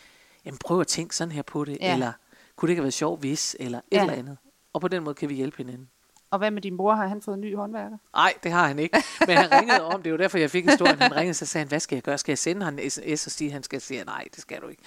jamen 0.44 0.58
prøv 0.58 0.80
at 0.80 0.86
tænke 0.86 1.16
sådan 1.16 1.32
her 1.32 1.42
på 1.42 1.64
det, 1.64 1.78
ja. 1.80 1.92
eller 1.94 2.12
kunne 2.56 2.66
det 2.66 2.70
ikke 2.72 2.80
have 2.80 2.84
været 2.84 2.94
sjovt 2.94 3.20
hvis, 3.20 3.56
eller 3.60 3.78
et 3.78 3.82
Ja. 3.92 4.00
eller 4.00 4.14
andet. 4.14 4.36
Og 4.72 4.80
på 4.80 4.88
den 4.88 5.02
måde 5.04 5.14
kan 5.14 5.28
vi 5.28 5.34
hjælpe 5.34 5.56
hinanden. 5.56 5.88
Og 6.30 6.38
hvad 6.38 6.50
med 6.50 6.62
din 6.62 6.76
bror? 6.76 6.94
Har 6.94 7.06
han 7.06 7.22
fået 7.22 7.34
en 7.34 7.40
ny 7.40 7.56
håndværker? 7.56 7.96
Nej, 8.14 8.34
det 8.42 8.52
har 8.52 8.68
han 8.68 8.78
ikke. 8.78 9.02
Men 9.26 9.36
han 9.36 9.52
ringede 9.52 9.82
om, 9.84 10.02
det 10.02 10.10
jo 10.10 10.16
derfor, 10.16 10.38
jeg 10.38 10.50
fik 10.50 10.64
historien. 10.64 10.98
Han 11.02 11.16
ringede, 11.16 11.34
så 11.34 11.46
sagde 11.46 11.62
han, 11.62 11.68
hvad 11.68 11.80
skal 11.80 11.96
jeg 11.96 12.02
gøre? 12.02 12.18
Skal 12.18 12.32
jeg 12.32 12.38
sende 12.38 12.64
ham 12.64 12.78
en 12.78 12.90
sms 12.90 13.26
og 13.26 13.32
sige, 13.32 13.48
at 13.48 13.52
han 13.52 13.62
skal 13.62 13.80
sige, 13.80 14.04
nej, 14.04 14.24
det 14.34 14.40
skal 14.42 14.60
du 14.60 14.68
ikke. 14.68 14.82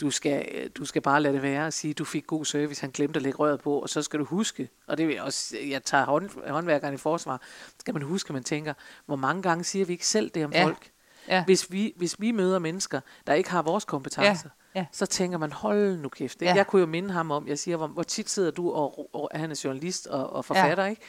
Du 0.00 0.10
skal, 0.10 0.48
øh, 0.54 0.70
du 0.74 0.84
skal 0.84 1.02
bare 1.02 1.20
lade 1.22 1.34
det 1.34 1.42
være 1.42 1.66
og 1.66 1.72
sige, 1.72 1.90
at 1.90 1.98
du 1.98 2.04
fik 2.04 2.26
god 2.26 2.44
service. 2.44 2.80
Han 2.80 2.90
glemte 2.90 3.16
at 3.16 3.22
lægge 3.22 3.38
røret 3.38 3.60
på, 3.60 3.78
og 3.78 3.88
så 3.88 4.02
skal 4.02 4.18
du 4.20 4.24
huske, 4.24 4.68
og 4.86 4.98
det 4.98 5.06
vil 5.08 5.14
jeg 5.14 5.22
også, 5.24 5.56
jeg 5.68 5.84
tager 5.84 6.04
hånd, 6.04 6.48
håndværkeren 6.50 6.94
i 6.94 6.96
forsvar, 6.96 7.40
skal 7.80 7.94
man 7.94 8.02
huske, 8.02 8.32
man 8.32 8.44
tænker, 8.44 8.74
hvor 9.06 9.16
mange 9.16 9.42
gange 9.42 9.64
siger 9.64 9.84
vi 9.84 9.92
ikke 9.92 10.06
selv 10.06 10.30
det 10.30 10.44
om 10.44 10.52
Ja. 10.52 10.64
folk? 10.64 10.90
Ja. 11.28 11.44
Hvis 11.44 11.72
vi, 11.72 11.92
hvis 11.96 12.20
vi 12.20 12.30
møder 12.32 12.58
mennesker, 12.58 13.00
der 13.26 13.34
ikke 13.34 13.50
har 13.50 13.62
vores 13.62 13.84
kompetencer, 13.84 14.48
Ja. 14.48 14.59
Så 14.92 15.06
tænker 15.06 15.38
man, 15.38 15.52
hold 15.52 15.98
nu 15.98 16.08
kæft. 16.08 16.42
Ikke? 16.42 16.50
Ja. 16.50 16.56
Jeg 16.56 16.66
kunne 16.66 16.80
jo 16.80 16.86
minde 16.86 17.10
ham 17.10 17.30
om, 17.30 17.48
jeg 17.48 17.58
siger, 17.58 17.76
hvor, 17.76 17.86
hvor 17.86 18.02
tit 18.02 18.30
sidder 18.30 18.50
du, 18.50 18.72
og, 18.72 19.10
og 19.14 19.30
han 19.34 19.50
er 19.50 19.60
journalist 19.64 20.06
og, 20.06 20.32
og 20.32 20.44
forfatter, 20.44 20.86
ikke? 20.86 21.02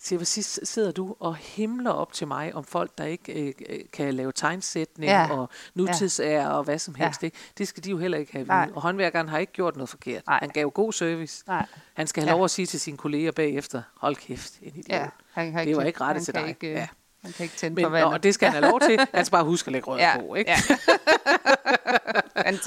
siger, 0.00 0.18
hvor 0.18 0.24
sidst 0.24 0.60
sidder 0.62 0.92
du 0.92 1.16
og 1.20 1.36
himler 1.36 1.90
op 1.90 2.12
til 2.12 2.26
mig 2.26 2.54
om 2.54 2.64
folk, 2.64 2.98
der 2.98 3.04
ikke 3.04 3.32
øh, 3.48 3.52
øh, 3.68 3.78
kan 3.92 4.14
lave 4.14 4.32
tegnsætning 4.32 5.10
Ja. 5.10 5.20
ja. 5.22 5.38
og 5.38 5.48
nutidsager 5.74 6.48
og 6.48 6.64
hvad 6.64 6.78
som 6.78 6.94
Ja. 6.98 7.04
helst. 7.04 7.22
Ikke? 7.22 7.36
Det 7.58 7.68
skal 7.68 7.84
de 7.84 7.90
jo 7.90 7.98
heller 7.98 8.18
ikke 8.18 8.32
have 8.32 8.52
at 8.52 8.66
vide. 8.66 8.76
Og 8.76 8.82
håndværkeren 8.82 9.28
har 9.28 9.38
ikke 9.38 9.52
gjort 9.52 9.76
noget 9.76 9.88
forkert. 9.88 10.26
Nej. 10.26 10.38
Han 10.42 10.48
gav 10.48 10.70
god 10.70 10.92
service. 10.92 11.44
Nej. 11.46 11.66
Han 11.94 12.06
skal 12.06 12.22
have 12.22 12.30
Ja. 12.30 12.36
lov 12.36 12.44
at 12.44 12.50
sige 12.50 12.66
til 12.66 12.80
sine 12.80 12.96
kolleger 12.96 13.32
bagefter, 13.32 13.82
hold 13.96 14.16
kæft, 14.16 14.58
en 14.62 14.68
idiot. 14.68 14.88
Ja, 14.88 15.06
han 15.32 15.52
kan 15.52 15.66
det 15.66 15.76
var 15.76 15.82
ikke- 15.82 16.00
rettet 16.00 16.14
han 16.16 16.24
til 16.24 16.34
dig. 16.34 16.48
ikke, 16.48 16.66
øh, 16.66 16.72
ja. 16.72 16.88
Han 17.26 17.32
kan 17.32 17.44
ikke 17.44 17.56
tænde 17.56 17.74
Men, 17.74 17.82
for 17.84 17.88
nå, 17.88 17.92
vandet. 17.96 18.12
og 18.12 18.22
det 18.22 18.34
skal 18.34 18.48
han 18.50 18.62
have 18.62 18.70
lov 18.70 18.80
til. 18.80 18.98
Skal 19.24 19.30
bare 19.30 19.44
huske 19.44 19.68
at 19.68 19.72
lægge 19.72 19.86
røret 19.88 19.98
ja. 20.00 20.20
på. 20.20 20.34
Ikke? 20.34 20.50
Ja. 20.50 20.56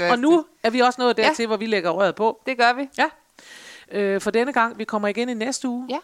Og 0.12 0.20
nu 0.20 0.46
er 0.64 0.70
vi 0.70 0.80
også 0.80 1.02
nået 1.02 1.18
Ja. 1.18 1.24
dertil, 1.24 1.48
hvor 1.48 1.58
vi 1.58 1.66
lægger 1.66 1.90
røret 1.90 2.16
på. 2.16 2.42
Det 2.46 2.58
gør 2.58 2.74
vi. 2.74 2.90
Ja. 2.98 3.06
Øh, 3.92 4.22
for 4.22 4.32
denne 4.32 4.54
gang, 4.54 4.78
vi 4.78 4.84
kommer 4.84 5.08
igen 5.08 5.30
i 5.30 5.34
næste 5.34 5.68
uge. 5.68 5.88
Ja. 5.90 5.98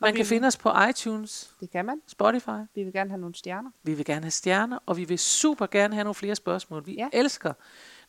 Man 0.00 0.12
vi- 0.12 0.16
kan 0.16 0.26
finde 0.26 0.46
os 0.46 0.56
på 0.56 0.70
iTunes, 0.90 1.50
Det 1.60 1.70
kan 1.72 1.84
man. 1.84 2.00
Spotify. 2.08 2.50
Vi 2.74 2.82
vil 2.84 2.92
gerne 2.92 3.10
have 3.10 3.20
nogle 3.20 3.34
stjerner. 3.34 3.70
Vi 3.82 3.94
vil 3.94 4.04
gerne 4.04 4.20
have 4.22 4.30
stjerner, 4.30 4.78
og 4.86 4.96
vi 4.96 5.04
vil 5.04 5.18
super 5.18 5.66
gerne 5.66 5.94
have 5.94 6.04
nogle 6.04 6.14
flere 6.14 6.34
spørgsmål. 6.34 6.86
Vi 6.86 6.92
Ja. 6.94 7.08
ja. 7.12 7.18
elsker, 7.18 7.52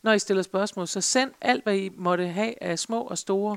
når 0.02 0.12
I 0.12 0.18
stiller 0.18 0.42
spørgsmål. 0.42 0.88
Så 0.88 1.00
send 1.00 1.30
alt, 1.40 1.62
hvad 1.64 1.76
I 1.76 1.90
måtte 1.96 2.26
have 2.28 2.62
af 2.62 2.78
små 2.78 3.00
og 3.02 3.18
store 3.18 3.56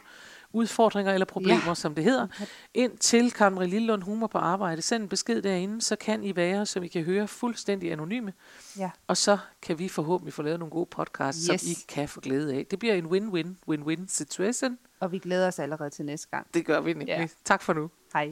udfordringer 0.55 1.13
eller 1.13 1.25
problemer, 1.25 1.61
Ja. 1.67 1.73
som 1.75 1.95
det 1.95 2.03
hedder, 2.03 2.27
ind 2.73 2.97
til 2.97 3.31
Karen 3.31 3.69
Lillund 3.69 4.01
Humor 4.03 4.27
på 4.27 4.37
arbejde. 4.37 4.81
Send 4.81 5.03
en 5.03 5.09
besked 5.09 5.41
derinde, 5.41 5.81
så 5.81 5.95
kan 5.95 6.23
I 6.23 6.35
være, 6.35 6.65
som 6.65 6.83
I 6.83 6.87
kan 6.87 7.03
høre, 7.03 7.27
fuldstændig 7.27 7.91
anonyme. 7.91 8.33
Ja. 8.79 8.89
Og 9.07 9.17
så 9.17 9.37
kan 9.61 9.79
vi 9.79 9.89
forhåbentlig 9.89 10.33
få 10.33 10.41
lavet 10.41 10.59
nogle 10.59 10.71
gode 10.71 10.85
podcasts, 10.91 11.45
Yes. 11.53 11.61
som 11.61 11.69
I 11.71 11.73
kan 11.87 12.09
få 12.09 12.21
glæde 12.21 12.53
af. 12.53 12.65
Det 12.71 12.79
bliver 12.79 12.93
en 12.95 13.05
win-win, 13.05 13.47
win-win 13.73 14.01
situation. 14.07 14.77
Og 14.99 15.11
vi 15.11 15.19
glæder 15.19 15.47
os 15.47 15.59
allerede 15.59 15.89
til 15.89 16.05
næste 16.05 16.27
gang. 16.31 16.47
Det 16.53 16.65
gør 16.65 16.81
vi 16.81 16.89
nemlig. 16.93 17.07
Ja. 17.07 17.27
Tak 17.45 17.61
for 17.61 17.73
nu. 17.73 17.89
Hej. 18.13 18.31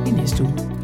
næste 0.21 0.43
uge. 0.43 0.80